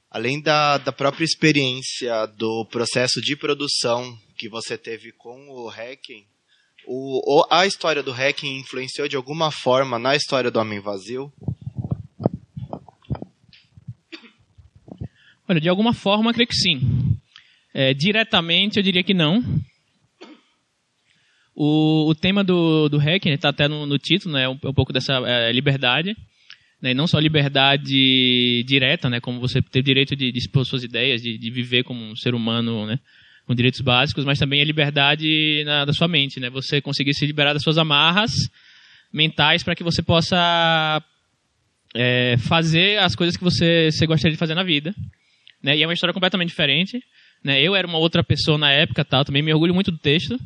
além 0.10 0.42
da, 0.42 0.78
da 0.78 0.92
própria 0.92 1.26
experiência 1.26 2.26
do 2.38 2.66
processo 2.72 3.22
de 3.22 3.36
produção 3.36 4.18
que 4.38 4.48
você 4.48 4.78
teve 4.78 5.12
com 5.12 5.50
o 5.50 5.68
hacking, 5.68 6.26
o, 6.88 7.46
a 7.50 7.66
história 7.66 8.02
do 8.02 8.12
hacking 8.12 8.60
influenciou 8.60 9.08
de 9.08 9.16
alguma 9.16 9.52
forma 9.52 10.00
na 10.00 10.16
história 10.16 10.50
do 10.50 10.60
Homem 10.60 10.80
Vazio? 10.80 11.32
Olha, 15.50 15.62
de 15.62 15.70
alguma 15.70 15.94
forma, 15.94 16.34
creio 16.34 16.48
que 16.48 16.56
sim. 16.56 16.80
É, 17.74 17.94
diretamente, 17.94 18.78
eu 18.78 18.84
diria 18.84 19.04
que 19.04 19.14
não. 19.14 19.44
O, 21.56 22.10
o 22.10 22.16
tema 22.16 22.44
do, 22.44 22.90
do 22.90 22.98
hacking 22.98 23.32
está 23.32 23.50
até 23.50 23.68
no, 23.68 23.86
no, 23.86 23.98
título, 23.98 24.34
né, 24.34 24.48
um, 24.48 24.58
um 24.64 24.74
pouco 24.74 24.94
dessa 24.94 25.14
é, 25.26 25.52
liberdade 25.52 26.16
né, 26.82 26.94
não 26.94 27.08
só 27.08 27.20
liberdade 27.20 28.64
direta, 28.64 29.10
né, 29.10 29.20
como 29.20 29.40
você 29.40 29.62
ter 29.62 29.82
direito 29.82 30.16
de, 30.16 30.32
de 30.32 30.38
expor 30.38 30.66
suas 30.66 30.84
ideias, 30.84 31.22
de, 31.22 31.38
de, 31.38 31.50
viver 31.50 31.84
como 31.84 32.04
um 32.04 32.16
ser 32.16 32.36
humano, 32.36 32.86
né, 32.86 33.00
com 33.48 33.56
direitos 33.56 33.82
básicos, 33.82 34.26
mas 34.26 34.38
também 34.38 34.62
a 34.62 34.66
liberdade 34.66 35.64
na, 35.66 35.86
da 35.86 35.94
sua 35.94 36.08
mente, 36.08 36.40
né, 36.40 36.50
você 36.50 36.82
conseguir 36.82 37.14
se 37.14 37.26
liberar 37.26 37.54
das 37.54 37.64
suas 37.64 37.78
amarras 37.78 38.32
mentais 39.12 39.64
para 39.64 39.74
que 39.74 39.84
você 39.84 40.04
possa 40.04 41.02
é, 41.96 42.36
fazer 42.38 43.00
as 43.00 43.16
coisas 43.16 43.38
que 43.38 43.44
você, 43.44 43.90
você 43.90 44.06
gostaria 44.06 44.34
de 44.34 44.40
fazer 44.40 44.54
na 44.54 44.64
vida, 44.64 44.94
né, 45.64 45.78
e 45.78 45.82
é 45.82 45.88
uma 45.88 45.94
história 45.94 46.14
completamente 46.14 46.50
diferente, 46.50 47.02
né, 47.44 47.62
eu 47.62 47.74
era 47.74 47.88
uma 47.88 47.98
outra 47.98 48.22
pessoa 48.22 48.58
na 48.58 48.70
época, 48.70 49.06
tal, 49.06 49.24
também 49.24 49.42
me 49.42 49.54
orgulho 49.54 49.74
muito 49.74 49.92
do 49.92 49.98
texto, 49.98 50.38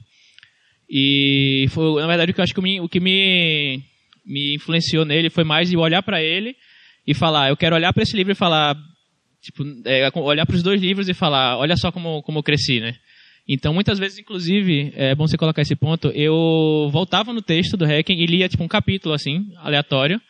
e 0.88 1.66
foi, 1.72 2.00
na 2.02 2.08
verdade, 2.08 2.32
o 2.32 2.34
que 2.36 2.40
eu 2.40 2.44
acho 2.44 2.54
que 2.54 2.62
me, 2.62 2.80
o 2.80 2.88
que 2.88 3.00
me 3.00 3.84
me 4.26 4.56
influenciou 4.56 5.06
nele 5.06 5.30
foi 5.30 5.44
mais 5.44 5.70
de 5.70 5.78
olhar 5.78 6.04
para 6.04 6.22
ele 6.22 6.56
e 7.06 7.14
falar, 7.14 7.50
eu 7.50 7.58
quero 7.58 7.76
olhar 7.76 7.92
para 7.94 8.04
esse 8.04 8.16
livro 8.16 8.32
e 8.32 8.36
falar, 8.36 8.76
tipo, 9.42 9.64
é, 9.86 10.10
olhar 10.16 10.46
para 10.46 10.56
os 10.56 10.64
dois 10.64 10.82
livros 10.82 11.10
e 11.10 11.14
falar, 11.14 11.58
olha 11.58 11.76
só 11.76 11.92
como, 11.92 12.22
como 12.24 12.40
eu 12.40 12.44
cresci, 12.44 12.80
né? 12.80 12.96
Então, 13.48 13.74
muitas 13.74 13.98
vezes, 13.98 14.20
inclusive, 14.20 14.94
é 14.96 15.16
bom 15.16 15.28
você 15.28 15.38
colocar 15.38 15.62
esse 15.62 15.76
ponto, 15.76 16.10
eu 16.10 16.90
voltava 16.92 17.34
no 17.34 17.42
texto 17.42 17.76
do 17.76 17.86
Hacking 17.86 18.20
e 18.20 18.26
lia, 18.26 18.48
tipo, 18.48 18.64
um 18.64 18.68
capítulo, 18.68 19.14
assim, 19.14 19.52
aleatório, 19.58 20.22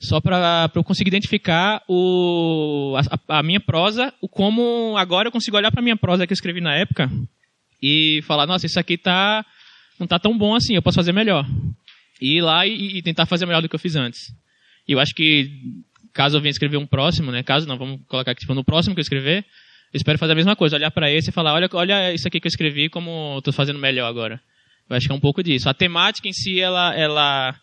só 0.00 0.20
para 0.20 0.70
eu 0.74 0.84
conseguir 0.84 1.08
identificar 1.08 1.82
o, 1.88 2.94
a, 2.96 3.38
a, 3.38 3.42
minha 3.42 3.60
prosa, 3.60 4.12
o 4.20 4.28
como 4.28 4.94
agora 4.96 5.28
eu 5.28 5.32
consigo 5.32 5.56
olhar 5.56 5.72
para 5.72 5.82
minha 5.82 5.96
prosa 5.96 6.26
que 6.26 6.32
eu 6.32 6.36
escrevi 6.36 6.60
na 6.60 6.74
época 6.74 7.10
e 7.82 8.20
falar, 8.22 8.46
nossa, 8.46 8.66
isso 8.66 8.78
aqui 8.78 8.96
tá, 8.96 9.44
não 9.98 10.06
tá 10.06 10.18
tão 10.18 10.36
bom 10.36 10.54
assim, 10.54 10.74
eu 10.74 10.82
posso 10.82 10.96
fazer 10.96 11.12
melhor 11.12 11.46
ir 12.20 12.40
lá 12.40 12.66
e, 12.66 12.98
e, 12.98 13.02
tentar 13.02 13.26
fazer 13.26 13.46
melhor 13.46 13.60
do 13.60 13.68
que 13.68 13.74
eu 13.74 13.80
fiz 13.80 13.96
antes. 13.96 14.32
E 14.86 14.92
eu 14.92 15.00
acho 15.00 15.14
que, 15.14 15.50
caso 16.14 16.36
eu 16.36 16.40
venha 16.40 16.50
escrever 16.50 16.78
um 16.78 16.86
próximo, 16.86 17.30
né? 17.30 17.42
Caso 17.42 17.66
não, 17.66 17.76
vamos 17.76 18.00
colocar 18.06 18.30
aqui, 18.30 18.40
tipo, 18.40 18.54
no 18.54 18.64
próximo 18.64 18.94
que 18.94 19.00
eu 19.00 19.02
escrever, 19.02 19.44
eu 19.92 19.96
espero 19.98 20.18
fazer 20.18 20.32
a 20.32 20.36
mesma 20.36 20.56
coisa, 20.56 20.76
olhar 20.76 20.90
para 20.90 21.10
esse 21.10 21.30
e 21.30 21.32
falar, 21.32 21.52
olha, 21.52 21.68
olha 21.72 22.14
isso 22.14 22.26
aqui 22.26 22.40
que 22.40 22.46
eu 22.46 22.50
escrevi, 22.50 22.88
como 22.88 23.36
estou 23.38 23.52
fazendo 23.52 23.78
melhor 23.78 24.06
agora. 24.06 24.40
Eu 24.88 24.96
acho 24.96 25.06
que 25.06 25.12
é 25.12 25.14
um 25.14 25.20
pouco 25.20 25.42
disso. 25.42 25.68
A 25.68 25.74
temática 25.74 26.28
em 26.28 26.32
si, 26.32 26.60
ela, 26.60 26.94
ela, 26.94 27.54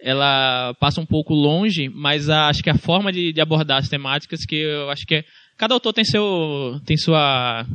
ela 0.00 0.74
passa 0.74 1.00
um 1.00 1.06
pouco 1.06 1.32
longe, 1.32 1.88
mas 1.88 2.28
a, 2.28 2.48
acho 2.48 2.62
que 2.62 2.70
a 2.70 2.76
forma 2.76 3.12
de, 3.12 3.32
de, 3.32 3.40
abordar 3.40 3.78
as 3.78 3.88
temáticas, 3.88 4.44
que 4.44 4.56
eu 4.56 4.90
acho 4.90 5.06
que 5.06 5.16
é, 5.16 5.24
cada 5.56 5.74
autor 5.74 5.92
tem 5.92 6.04
seu, 6.04 6.80
tem 6.84 6.96
sua, 6.96 7.66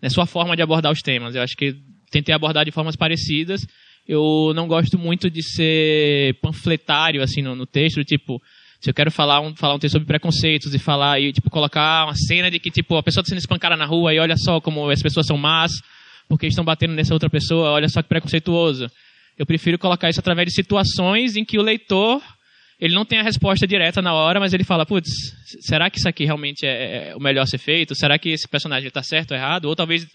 né, 0.00 0.08
sua 0.08 0.26
forma 0.26 0.54
de 0.54 0.62
abordar 0.62 0.92
os 0.92 1.00
temas. 1.00 1.34
Eu 1.34 1.42
acho 1.42 1.56
que 1.56 1.74
tentei 2.10 2.34
abordar 2.34 2.64
de 2.64 2.70
formas 2.70 2.96
parecidas, 2.96 3.66
eu 4.06 4.52
não 4.54 4.66
gosto 4.66 4.98
muito 4.98 5.30
de 5.30 5.42
ser 5.42 6.34
panfletário 6.40 7.22
assim 7.22 7.42
no, 7.42 7.54
no 7.54 7.66
texto, 7.66 8.02
tipo, 8.04 8.40
se 8.80 8.88
eu 8.88 8.94
quero 8.94 9.10
falar 9.10 9.40
um, 9.40 9.54
falar 9.54 9.74
um 9.74 9.78
texto 9.78 9.92
sobre 9.92 10.06
preconceitos 10.06 10.74
e 10.74 10.78
falar 10.78 11.20
e 11.20 11.32
tipo 11.32 11.50
colocar 11.50 12.06
uma 12.06 12.14
cena 12.14 12.50
de 12.50 12.58
que 12.58 12.70
tipo 12.70 12.96
a 12.96 13.02
pessoa 13.02 13.20
está 13.20 13.30
sendo 13.30 13.38
espancada 13.38 13.76
na 13.76 13.84
rua 13.84 14.14
e 14.14 14.18
olha 14.18 14.36
só 14.36 14.60
como 14.60 14.88
as 14.88 15.02
pessoas 15.02 15.26
são 15.26 15.36
más 15.36 15.72
porque 16.28 16.46
estão 16.46 16.64
batendo 16.64 16.94
nessa 16.94 17.12
outra 17.12 17.28
pessoa, 17.28 17.70
olha 17.70 17.88
só 17.88 18.00
que 18.02 18.08
preconceituoso. 18.08 18.88
Eu 19.36 19.44
prefiro 19.44 19.78
colocar 19.78 20.08
isso 20.08 20.20
através 20.20 20.46
de 20.46 20.54
situações 20.54 21.36
em 21.36 21.44
que 21.44 21.58
o 21.58 21.62
leitor 21.62 22.22
ele 22.80 22.94
não 22.94 23.04
tem 23.04 23.18
a 23.18 23.22
resposta 23.22 23.66
direta 23.66 24.00
na 24.00 24.14
hora, 24.14 24.40
mas 24.40 24.54
ele 24.54 24.64
fala, 24.64 24.86
putz, 24.86 25.10
será 25.60 25.90
que 25.90 25.98
isso 25.98 26.08
aqui 26.08 26.24
realmente 26.24 26.64
é, 26.64 27.10
é 27.10 27.16
o 27.16 27.20
melhor 27.20 27.42
a 27.42 27.46
ser 27.46 27.58
feito? 27.58 27.94
Será 27.94 28.18
que 28.18 28.30
esse 28.30 28.48
personagem 28.48 28.88
está 28.88 29.02
certo 29.02 29.32
ou 29.32 29.36
errado? 29.36 29.66
Ou 29.66 29.76
talvez 29.76 30.06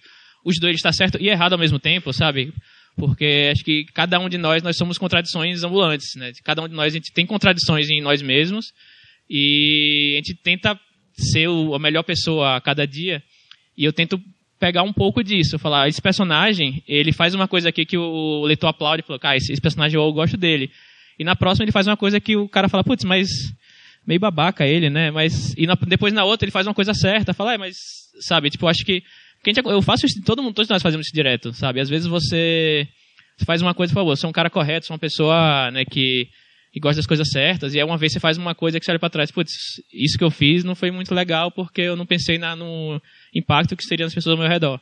os 0.44 0.60
dois 0.60 0.76
está 0.76 0.92
certo 0.92 1.22
e 1.22 1.30
errado 1.30 1.54
ao 1.54 1.60
mesmo 1.60 1.78
tempo, 1.78 2.12
sabe? 2.12 2.52
Porque 2.96 3.50
acho 3.52 3.64
que 3.64 3.86
cada 3.94 4.20
um 4.20 4.30
de 4.30 4.38
nós 4.38 4.64
nós 4.64 4.78
somos 4.78 4.98
contradições 4.98 5.64
ambulantes, 5.64 6.16
né? 6.16 6.32
Cada 6.44 6.62
um 6.62 6.68
de 6.68 6.74
nós 6.74 6.94
a 6.94 6.98
gente 6.98 7.12
tem 7.12 7.26
contradições 7.26 7.90
em 7.90 8.02
nós 8.02 8.22
mesmos 8.22 8.74
e 9.30 10.14
a 10.14 10.18
gente 10.18 10.36
tenta 10.36 10.80
ser 11.14 11.48
a 11.48 11.80
melhor 11.80 12.04
pessoa 12.04 12.56
a 12.56 12.62
cada 12.62 12.88
dia 12.88 13.22
e 13.78 13.84
eu 13.84 13.92
tento 13.92 14.20
pegar 14.58 14.84
um 14.84 14.94
pouco 14.94 15.24
disso, 15.24 15.60
falar 15.60 15.90
esse 15.90 16.02
personagem 16.02 16.82
ele 16.88 17.12
faz 17.12 17.36
uma 17.36 17.48
coisa 17.48 17.70
aqui 17.70 17.86
que 17.86 17.98
o 17.98 18.46
leitor 18.46 18.70
aplaude, 18.70 19.04
fala, 19.04 19.20
cara, 19.20 19.36
esse, 19.36 19.60
personagem 19.62 20.00
eu 20.00 20.14
gosto 20.14 20.38
dele 20.38 20.72
e 21.20 21.24
na 21.24 21.36
próxima 21.36 21.66
ele 21.66 21.72
faz 21.72 21.88
uma 21.88 21.98
coisa 21.98 22.20
que 22.20 22.38
o 22.38 22.48
cara 22.48 22.70
fala, 22.70 22.84
putz, 22.84 23.04
mas 23.04 23.28
meio 24.08 24.20
babaca 24.20 24.66
ele, 24.66 24.90
né? 24.90 25.12
Mas 25.12 25.54
e 25.58 25.68
na, 25.68 25.76
depois 25.76 26.14
na 26.14 26.24
outra 26.24 26.46
ele 26.46 26.52
faz 26.52 26.66
uma 26.66 26.74
coisa 26.74 26.94
certa, 26.94 27.34
fala, 27.34 27.56
ah, 27.56 27.58
mas 27.58 27.76
sabe, 28.22 28.50
tipo, 28.50 28.68
acho 28.68 28.86
que 28.86 29.04
gente, 29.54 29.66
eu 29.66 29.82
faço 29.82 30.06
isso, 30.06 30.22
todo 30.24 30.42
mundo, 30.42 30.54
todos 30.54 30.70
nós 30.70 30.82
fazemos 30.82 31.08
isso 31.08 31.16
direto, 31.16 31.54
sabe? 31.54 31.80
Às 31.80 31.90
vezes 31.90 32.08
você, 32.08 32.88
você 33.38 33.46
faz 33.46 33.62
uma 33.62 33.74
coisa, 33.74 33.94
por 33.94 34.00
favor, 34.00 34.16
você 34.16 34.26
é 34.26 34.30
um 34.30 34.34
cara 34.34 34.50
correto, 34.50 34.86
você 34.86 34.92
é 34.92 34.94
uma 34.94 35.00
pessoa 35.00 35.72
né, 35.72 35.86
que, 35.86 36.28
que 36.72 36.80
gosta 36.80 36.98
das 36.98 37.08
coisas 37.08 37.30
certas, 37.30 37.74
e 37.74 37.80
aí 37.80 37.84
uma 37.84 37.98
vez 37.98 38.14
você 38.14 38.20
faz 38.20 38.38
uma 38.38 38.56
coisa 38.56 38.80
que 38.80 38.86
você 38.86 38.92
olha 38.92 39.00
para 39.00 39.10
trás, 39.10 39.32
putz, 39.32 39.52
isso 39.94 40.18
que 40.18 40.24
eu 40.24 40.32
fiz 40.32 40.64
não 40.64 40.76
foi 40.76 40.92
muito 40.92 41.14
legal 41.14 41.52
porque 41.52 41.82
eu 41.82 41.96
não 41.96 42.06
pensei 42.06 42.38
na, 42.38 42.56
no 42.56 43.02
impacto 43.34 43.76
que 43.76 43.84
seria 43.84 44.06
nas 44.06 44.14
pessoas 44.14 44.34
ao 44.34 44.42
meu 44.42 44.50
redor. 44.50 44.80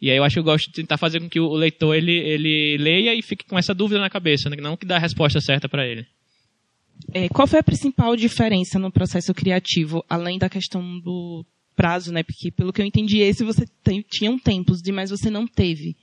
E 0.00 0.10
aí 0.10 0.16
eu 0.16 0.24
acho 0.24 0.34
que 0.34 0.40
eu 0.40 0.44
gosto 0.44 0.66
de 0.66 0.72
tentar 0.72 0.96
fazer 0.96 1.20
com 1.20 1.28
que 1.28 1.38
o 1.38 1.54
leitor 1.54 1.94
ele, 1.94 2.12
ele 2.12 2.76
leia 2.76 3.14
e 3.14 3.22
fique 3.22 3.46
com 3.46 3.56
essa 3.56 3.72
dúvida 3.72 4.00
na 4.00 4.10
cabeça, 4.10 4.50
né? 4.50 4.56
não 4.60 4.76
que 4.76 4.84
dá 4.84 4.96
a 4.96 5.00
resposta 5.00 5.40
certa 5.40 5.68
para 5.68 5.86
ele. 5.86 6.04
É, 7.14 7.28
qual 7.28 7.46
foi 7.46 7.60
a 7.60 7.62
principal 7.62 8.16
diferença 8.16 8.78
no 8.78 8.90
processo 8.90 9.32
criativo, 9.32 10.04
além 10.08 10.38
da 10.38 10.48
questão 10.48 10.98
do 11.00 11.44
prazo, 11.74 12.12
né? 12.12 12.22
Porque 12.22 12.50
pelo 12.50 12.72
que 12.72 12.80
eu 12.80 12.86
entendi, 12.86 13.18
esse 13.18 13.44
você 13.44 13.66
tem, 13.82 14.04
tinha 14.08 14.30
um 14.30 14.38
tempo, 14.38 14.74
de 14.80 14.92
mas 14.92 15.10
você 15.10 15.30
não 15.30 15.46
teve. 15.46 15.96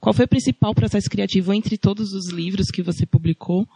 Qual 0.00 0.12
foi 0.12 0.24
o 0.24 0.28
principal 0.28 0.74
processo 0.74 1.08
criativo 1.08 1.52
entre 1.52 1.76
todos 1.76 2.12
os 2.12 2.30
livros 2.30 2.70
que 2.70 2.82
você 2.82 3.06
publicou? 3.06 3.68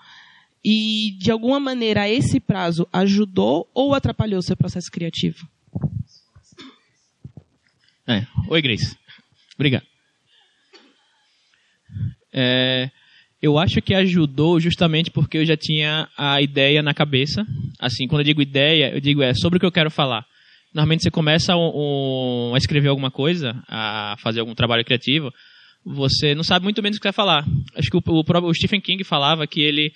E 0.65 1.17
de 1.19 1.31
alguma 1.31 1.59
maneira 1.59 2.09
esse 2.09 2.39
prazo 2.39 2.87
ajudou 2.93 3.69
ou 3.73 3.95
atrapalhou 3.95 4.39
o 4.39 4.43
seu 4.43 4.57
processo 4.57 4.91
criativo? 4.91 5.49
É. 8.07 8.27
Oi, 8.49 8.61
Grace. 8.61 8.97
Obrigado. 9.55 9.87
É, 12.33 12.91
eu 13.43 13.59
acho 13.59 13.81
que 13.81 13.95
ajudou 13.95 14.61
justamente 14.61 15.11
porque 15.11 15.39
eu 15.39 15.45
já 15.45 15.57
tinha 15.57 16.09
a 16.17 16.43
ideia 16.43 16.83
na 16.83 16.93
cabeça. 16.93 17.47
Assim, 17.79 18.07
quando 18.07 18.21
eu 18.21 18.27
digo 18.27 18.43
ideia, 18.43 18.93
eu 18.95 19.01
digo 19.01 19.23
é 19.23 19.33
sobre 19.35 19.57
o 19.57 19.61
que 19.61 19.67
eu 19.67 19.73
quero 19.73 19.91
falar. 19.91 20.27
Normalmente 20.75 21.03
você 21.03 21.11
começa 21.11 21.57
um, 21.57 22.51
um, 22.51 22.55
a 22.55 22.59
escrever 22.59 22.89
alguma 22.89 23.11
coisa, 23.11 23.63
a 23.69 24.17
fazer 24.19 24.41
algum 24.41 24.55
trabalho 24.55 24.85
criativo, 24.85 25.33
você 25.85 26.35
não 26.35 26.45
sabe 26.45 26.65
muito 26.65 26.83
bem 26.83 26.93
do 26.93 26.99
que 26.99 27.05
vai 27.05 27.13
falar. 27.13 27.45
Acho 27.75 27.91
que 27.91 27.97
o, 27.97 28.03
o, 28.07 28.47
o 28.49 28.55
Stephen 28.55 28.81
King 28.81 29.03
falava 29.03 29.47
que 29.47 29.61
ele, 29.61 29.93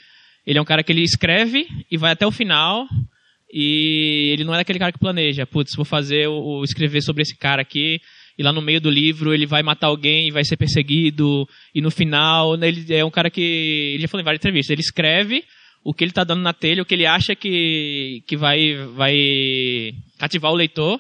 ele 0.46 0.58
é 0.58 0.62
um 0.62 0.64
cara 0.64 0.82
que 0.82 0.92
ele 0.92 1.02
escreve 1.02 1.66
e 1.90 1.96
vai 1.96 2.12
até 2.12 2.26
o 2.26 2.30
final 2.30 2.86
e 3.52 4.30
ele 4.32 4.44
não 4.44 4.54
é 4.54 4.60
aquele 4.60 4.78
cara 4.78 4.92
que 4.92 4.98
planeja. 4.98 5.46
Putz, 5.46 5.76
vou 5.76 5.84
fazer 5.84 6.28
o, 6.28 6.60
o 6.60 6.64
escrever 6.64 7.02
sobre 7.02 7.22
esse 7.22 7.36
cara 7.36 7.62
aqui 7.62 8.00
e 8.36 8.42
lá 8.42 8.52
no 8.52 8.62
meio 8.62 8.80
do 8.80 8.90
livro 8.90 9.32
ele 9.32 9.46
vai 9.46 9.62
matar 9.62 9.86
alguém, 9.86 10.30
vai 10.30 10.44
ser 10.44 10.56
perseguido, 10.56 11.48
e 11.74 11.80
no 11.80 11.90
final 11.90 12.56
né, 12.56 12.68
ele 12.68 12.92
é 12.92 13.04
um 13.04 13.10
cara 13.10 13.30
que, 13.30 13.92
ele 13.94 14.02
já 14.02 14.08
falou 14.08 14.22
em 14.22 14.24
várias 14.24 14.40
entrevistas, 14.40 14.70
ele 14.70 14.80
escreve 14.80 15.44
o 15.84 15.92
que 15.92 16.02
ele 16.02 16.10
está 16.10 16.24
dando 16.24 16.40
na 16.40 16.54
telha, 16.54 16.82
o 16.82 16.86
que 16.86 16.94
ele 16.94 17.04
acha 17.04 17.36
que, 17.36 18.24
que 18.26 18.36
vai, 18.36 18.74
vai 18.94 19.92
cativar 20.18 20.50
o 20.50 20.56
leitor, 20.56 20.98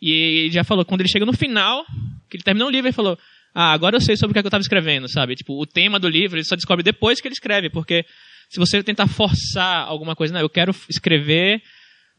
e 0.00 0.10
ele 0.44 0.52
já 0.52 0.62
falou, 0.62 0.84
quando 0.84 1.00
ele 1.00 1.08
chega 1.08 1.24
no 1.24 1.32
final, 1.32 1.84
que 2.28 2.36
ele 2.36 2.44
terminou 2.44 2.68
o 2.68 2.70
livro, 2.70 2.86
ele 2.86 2.94
falou, 2.94 3.18
ah, 3.54 3.72
agora 3.72 3.96
eu 3.96 4.00
sei 4.00 4.16
sobre 4.16 4.30
o 4.30 4.34
que, 4.34 4.38
é 4.38 4.42
que 4.42 4.46
eu 4.46 4.50
estava 4.50 4.62
escrevendo, 4.62 5.08
sabe? 5.08 5.34
Tipo, 5.34 5.60
o 5.60 5.66
tema 5.66 5.98
do 5.98 6.08
livro 6.08 6.36
ele 6.36 6.44
só 6.44 6.54
descobre 6.54 6.82
depois 6.84 7.20
que 7.20 7.28
ele 7.28 7.32
escreve, 7.32 7.70
porque 7.70 8.04
se 8.48 8.58
você 8.58 8.82
tentar 8.82 9.06
forçar 9.06 9.86
alguma 9.86 10.14
coisa, 10.14 10.34
não, 10.34 10.40
eu 10.40 10.50
quero 10.50 10.74
escrever 10.88 11.62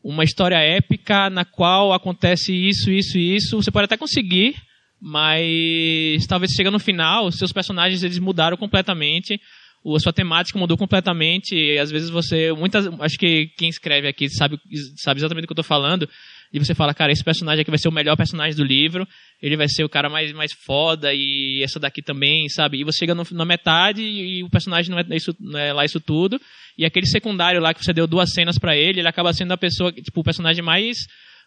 uma 0.04 0.24
história 0.24 0.58
épica 0.58 1.30
na 1.30 1.46
qual 1.46 1.94
acontece 1.94 2.52
isso, 2.52 2.92
isso 2.92 3.18
e 3.18 3.36
isso, 3.36 3.62
você 3.62 3.70
pode 3.70 3.86
até 3.86 3.96
conseguir, 3.96 4.56
mas 5.00 6.26
talvez 6.28 6.52
chega 6.52 6.72
no 6.72 6.80
final, 6.80 7.32
seus 7.32 7.52
personagens 7.52 8.04
eles 8.04 8.18
mudaram 8.18 8.58
completamente, 8.58 9.40
a 9.84 10.00
sua 10.00 10.14
temática 10.14 10.60
mudou 10.60 10.78
completamente, 10.78 11.56
e 11.56 11.78
às 11.80 11.90
vezes 11.90 12.10
você, 12.10 12.52
muitas, 12.54 12.88
acho 13.00 13.18
que 13.18 13.48
quem 13.58 13.70
escreve 13.70 14.08
aqui 14.08 14.30
sabe, 14.30 14.60
sabe 14.98 15.20
exatamente 15.20 15.44
do 15.44 15.48
que 15.48 15.52
eu 15.52 15.62
estou 15.62 15.64
falando, 15.64 16.08
e 16.54 16.60
você 16.60 16.76
fala, 16.76 16.94
cara, 16.94 17.12
esse 17.12 17.24
personagem 17.24 17.62
aqui 17.62 17.72
vai 17.72 17.80
ser 17.80 17.88
o 17.88 17.92
melhor 17.92 18.16
personagem 18.16 18.56
do 18.56 18.64
livro, 18.64 19.08
ele 19.42 19.58
vai 19.58 19.68
ser 19.68 19.84
o 19.84 19.90
cara 19.90 20.10
mais, 20.10 20.32
mais 20.34 20.52
foda, 20.54 21.14
e 21.14 21.64
essa 21.64 21.80
daqui 21.80 22.02
também, 22.02 22.48
sabe? 22.50 22.80
E 22.80 22.84
você 22.84 23.00
chega 23.00 23.16
no, 23.16 23.26
na 23.32 23.46
metade 23.46 24.04
e 24.04 24.44
o 24.44 24.50
personagem 24.50 24.92
não 24.92 25.00
é, 25.00 25.06
isso, 25.16 25.36
não 25.40 25.60
é 25.60 25.74
lá 25.74 25.84
isso 25.84 26.00
tudo, 26.00 26.40
e 26.78 26.86
aquele 26.86 27.08
secundário 27.08 27.60
lá 27.60 27.74
que 27.74 27.84
você 27.84 27.94
deu 27.94 28.06
duas 28.06 28.32
cenas 28.34 28.60
para 28.60 28.76
ele, 28.78 29.00
ele 29.00 29.08
acaba 29.08 29.34
sendo 29.34 29.52
a 29.52 29.58
pessoa, 29.58 29.92
tipo, 29.92 30.20
o 30.20 30.24
personagem 30.24 30.64
mais 30.64 30.98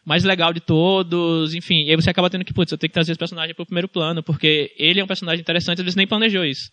mais 0.06 0.22
legal 0.22 0.52
de 0.52 0.60
todos, 0.60 1.54
enfim, 1.54 1.84
e 1.84 1.90
aí 1.90 1.96
você 1.96 2.10
acaba 2.10 2.28
tendo 2.28 2.44
que, 2.44 2.52
putz, 2.52 2.70
eu 2.70 2.76
tenho 2.76 2.90
que 2.90 2.94
trazer 2.94 3.12
esse 3.12 3.18
personagem 3.18 3.54
pro 3.54 3.64
primeiro 3.64 3.88
plano, 3.88 4.22
porque 4.22 4.70
ele 4.76 5.00
é 5.00 5.04
um 5.04 5.06
personagem 5.06 5.40
interessante, 5.40 5.78
às 5.78 5.84
vezes 5.84 5.96
nem 5.96 6.06
planejou 6.06 6.44
isso. 6.44 6.68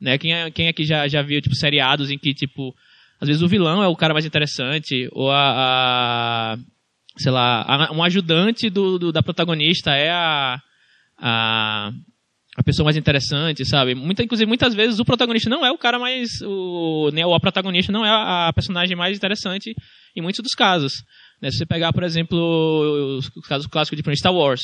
Né? 0.00 0.16
Quem, 0.18 0.32
é, 0.32 0.50
quem 0.50 0.68
aqui 0.68 0.84
já, 0.84 1.06
já 1.06 1.22
viu, 1.22 1.40
tipo, 1.40 1.54
seriados 1.54 2.10
em 2.10 2.18
que, 2.18 2.32
tipo, 2.32 2.74
às 3.20 3.28
vezes 3.28 3.42
o 3.42 3.48
vilão 3.48 3.82
é 3.82 3.88
o 3.88 3.96
cara 3.96 4.14
mais 4.14 4.24
interessante, 4.24 5.08
ou 5.12 5.30
a, 5.30 6.54
a 6.54 6.58
sei 7.16 7.30
lá, 7.30 7.90
um 7.92 8.02
ajudante 8.02 8.70
do, 8.70 8.98
do, 8.98 9.12
da 9.12 9.22
protagonista 9.22 9.90
é 9.90 10.10
a, 10.10 10.58
a, 11.18 11.90
a 12.56 12.62
pessoa 12.62 12.84
mais 12.84 12.96
interessante, 12.96 13.64
sabe? 13.66 13.94
Muita, 13.94 14.22
inclusive, 14.22 14.48
muitas 14.48 14.74
vezes 14.74 14.98
o 14.98 15.04
protagonista 15.04 15.50
não 15.50 15.64
é 15.64 15.70
o 15.70 15.78
cara 15.78 15.98
mais. 15.98 16.30
O, 16.42 17.10
né, 17.12 17.26
ou 17.26 17.34
a 17.34 17.40
protagonista 17.40 17.92
não 17.92 18.06
é 18.06 18.08
a, 18.08 18.48
a 18.48 18.52
personagem 18.52 18.96
mais 18.96 19.18
interessante 19.18 19.74
em 20.16 20.22
muitos 20.22 20.42
dos 20.42 20.54
casos. 20.54 21.04
Né? 21.42 21.50
Se 21.50 21.58
você 21.58 21.66
pegar, 21.66 21.92
por 21.92 22.04
exemplo, 22.04 22.38
os 23.18 23.28
casos 23.46 23.66
clássicos 23.66 24.02
de 24.02 24.16
Star 24.16 24.34
Wars. 24.34 24.62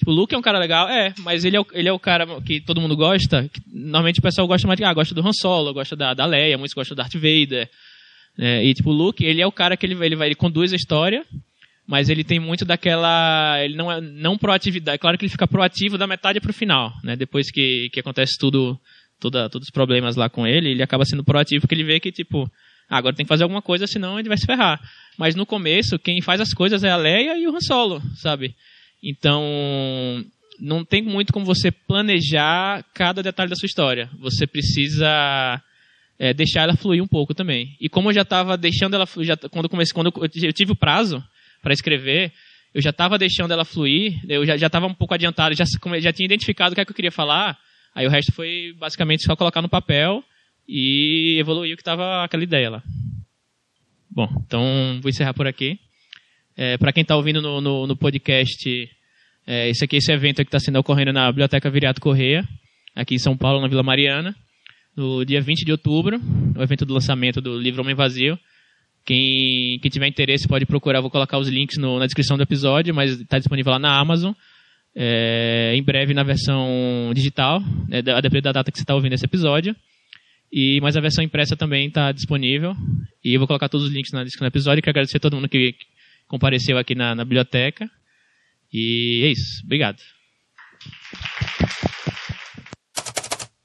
Tipo, 0.00 0.12
o 0.12 0.14
Luke 0.14 0.34
é 0.34 0.38
um 0.38 0.42
cara 0.42 0.58
legal, 0.58 0.88
é, 0.88 1.12
mas 1.18 1.44
ele 1.44 1.58
é 1.58 1.60
o, 1.60 1.66
ele 1.72 1.86
é 1.86 1.92
o 1.92 1.98
cara 1.98 2.26
que 2.40 2.58
todo 2.58 2.80
mundo 2.80 2.96
gosta. 2.96 3.46
Que, 3.52 3.60
normalmente 3.70 4.18
o 4.18 4.22
pessoal 4.22 4.48
gosta 4.48 4.66
mais 4.66 4.78
de. 4.78 4.84
Ah, 4.84 4.94
gosta 4.94 5.14
do 5.14 5.20
Han 5.20 5.32
Solo, 5.34 5.74
gosta 5.74 5.94
da, 5.94 6.14
da 6.14 6.24
Leia, 6.24 6.56
muitos 6.56 6.72
gostam 6.72 6.94
do 6.94 6.98
Darth 6.98 7.12
Vader. 7.12 7.68
Né? 8.38 8.64
E, 8.64 8.72
tipo, 8.72 8.88
o 8.88 8.94
Luke, 8.94 9.22
ele 9.22 9.42
é 9.42 9.46
o 9.46 9.52
cara 9.52 9.76
que 9.76 9.84
ele, 9.84 10.02
ele, 10.02 10.16
vai, 10.16 10.28
ele 10.28 10.34
conduz 10.34 10.72
a 10.72 10.76
história 10.76 11.22
mas 11.86 12.08
ele 12.08 12.22
tem 12.22 12.38
muito 12.38 12.64
daquela 12.64 13.58
ele 13.64 13.74
não 13.74 13.90
é 13.90 14.00
não 14.00 14.38
proatividade 14.38 14.98
claro 14.98 15.18
que 15.18 15.24
ele 15.24 15.32
fica 15.32 15.48
proativo 15.48 15.98
da 15.98 16.06
metade 16.06 16.40
para 16.40 16.50
o 16.50 16.54
final 16.54 16.92
né 17.02 17.16
depois 17.16 17.50
que, 17.50 17.90
que 17.92 17.98
acontece 17.98 18.38
tudo 18.38 18.78
toda, 19.18 19.50
todos 19.50 19.66
os 19.66 19.72
problemas 19.72 20.14
lá 20.14 20.30
com 20.30 20.46
ele 20.46 20.70
ele 20.70 20.84
acaba 20.84 21.04
sendo 21.04 21.24
proativo 21.24 21.62
porque 21.62 21.74
ele 21.74 21.82
vê 21.82 21.98
que 21.98 22.12
tipo 22.12 22.48
ah, 22.88 22.96
agora 22.96 23.16
tem 23.16 23.24
que 23.24 23.28
fazer 23.28 23.42
alguma 23.42 23.60
coisa 23.60 23.88
senão 23.88 24.20
ele 24.20 24.28
vai 24.28 24.38
se 24.38 24.46
ferrar 24.46 24.80
mas 25.18 25.34
no 25.34 25.44
começo 25.44 25.98
quem 25.98 26.20
faz 26.20 26.40
as 26.40 26.54
coisas 26.54 26.84
é 26.84 26.90
a 26.90 26.96
Leia 26.96 27.36
e 27.36 27.48
o 27.48 27.56
Han 27.56 27.60
Solo 27.60 28.00
sabe 28.14 28.54
então 29.02 29.44
não 30.58 30.84
tem 30.84 31.02
muito 31.02 31.32
como 31.32 31.46
você 31.46 31.70
planejar 31.70 32.84
cada 32.94 33.22
detalhe 33.22 33.50
da 33.50 33.56
sua 33.56 33.66
história 33.66 34.10
você 34.18 34.46
precisa 34.46 35.62
é, 36.18 36.34
deixar 36.34 36.62
ela 36.62 36.76
fluir 36.76 37.02
um 37.02 37.08
pouco 37.08 37.34
também 37.34 37.76
e 37.80 37.88
como 37.88 38.10
eu 38.10 38.14
já 38.14 38.22
estava 38.22 38.56
deixando 38.56 38.94
ela 38.94 39.06
já 39.20 39.36
quando 39.36 39.68
comecei 39.68 39.94
quando 39.94 40.12
eu 40.42 40.52
tive 40.52 40.72
o 40.72 40.76
prazo 40.76 41.22
para 41.62 41.72
escrever, 41.72 42.32
eu 42.74 42.80
já 42.80 42.90
estava 42.90 43.18
deixando 43.18 43.52
ela 43.52 43.64
fluir, 43.64 44.20
eu 44.28 44.44
já 44.46 44.54
estava 44.54 44.86
um 44.86 44.94
pouco 44.94 45.14
adiantado, 45.14 45.54
já, 45.54 45.64
já 46.00 46.12
tinha 46.12 46.26
identificado 46.26 46.72
o 46.72 46.74
que, 46.74 46.80
é 46.80 46.84
que 46.84 46.90
eu 46.90 46.96
queria 46.96 47.12
falar, 47.12 47.58
aí 47.94 48.06
o 48.06 48.10
resto 48.10 48.32
foi 48.32 48.74
basicamente 48.78 49.24
só 49.24 49.36
colocar 49.36 49.60
no 49.60 49.68
papel 49.68 50.24
e 50.68 51.36
evoluir 51.38 51.74
o 51.74 51.76
que 51.76 51.82
estava 51.82 52.24
aquela 52.24 52.44
ideia 52.44 52.70
lá. 52.70 52.82
Bom, 54.10 54.28
então 54.46 55.00
vou 55.00 55.08
encerrar 55.08 55.34
por 55.34 55.46
aqui. 55.46 55.78
É, 56.60 56.76
para 56.76 56.92
quem 56.92 57.00
está 57.00 57.16
ouvindo 57.16 57.40
no, 57.40 57.58
no, 57.58 57.86
no 57.86 57.96
podcast, 57.96 58.68
é, 59.46 59.70
esse 59.70 59.82
aqui 59.82 59.96
esse 59.96 60.12
evento 60.12 60.42
que 60.42 60.48
está 60.48 60.60
sendo 60.60 60.78
ocorrendo 60.78 61.10
na 61.10 61.26
Biblioteca 61.32 61.70
Viriato 61.70 62.02
Correia, 62.02 62.46
aqui 62.94 63.14
em 63.14 63.18
São 63.18 63.34
Paulo, 63.34 63.62
na 63.62 63.66
Vila 63.66 63.82
Mariana, 63.82 64.36
no 64.94 65.24
dia 65.24 65.40
20 65.40 65.64
de 65.64 65.72
outubro, 65.72 66.20
o 66.54 66.62
evento 66.62 66.84
do 66.84 66.92
lançamento 66.92 67.40
do 67.40 67.58
livro 67.58 67.80
Homem 67.80 67.94
Vazio. 67.94 68.38
Quem, 69.06 69.78
quem 69.80 69.90
tiver 69.90 70.06
interesse 70.06 70.46
pode 70.46 70.66
procurar, 70.66 71.00
vou 71.00 71.10
colocar 71.10 71.38
os 71.38 71.48
links 71.48 71.78
no, 71.78 71.98
na 71.98 72.04
descrição 72.04 72.36
do 72.36 72.42
episódio, 72.42 72.94
mas 72.94 73.18
está 73.18 73.38
disponível 73.38 73.72
lá 73.72 73.78
na 73.78 73.98
Amazon. 73.98 74.34
É, 74.94 75.72
em 75.74 75.82
breve 75.82 76.12
na 76.12 76.22
versão 76.22 77.10
digital, 77.14 77.62
né, 77.88 78.02
a 78.14 78.20
depender 78.20 78.42
da 78.42 78.52
data 78.52 78.70
que 78.70 78.76
você 78.76 78.82
está 78.82 78.94
ouvindo 78.94 79.14
esse 79.14 79.24
episódio. 79.24 79.74
E, 80.52 80.78
mas 80.82 80.94
a 80.94 81.00
versão 81.00 81.24
impressa 81.24 81.56
também 81.56 81.86
está 81.86 82.12
disponível. 82.12 82.76
E 83.24 83.32
eu 83.32 83.40
vou 83.40 83.46
colocar 83.46 83.70
todos 83.70 83.86
os 83.86 83.92
links 83.94 84.12
na 84.12 84.24
descrição 84.24 84.46
do 84.46 84.52
episódio. 84.52 84.82
Quero 84.82 84.92
agradecer 84.92 85.16
a 85.16 85.20
todo 85.20 85.36
mundo 85.36 85.48
que 85.48 85.74
compareceu 86.30 86.78
aqui 86.78 86.94
na, 86.94 87.12
na 87.12 87.24
biblioteca. 87.24 87.90
E 88.72 89.24
é 89.24 89.32
isso. 89.32 89.64
Obrigado. 89.64 89.98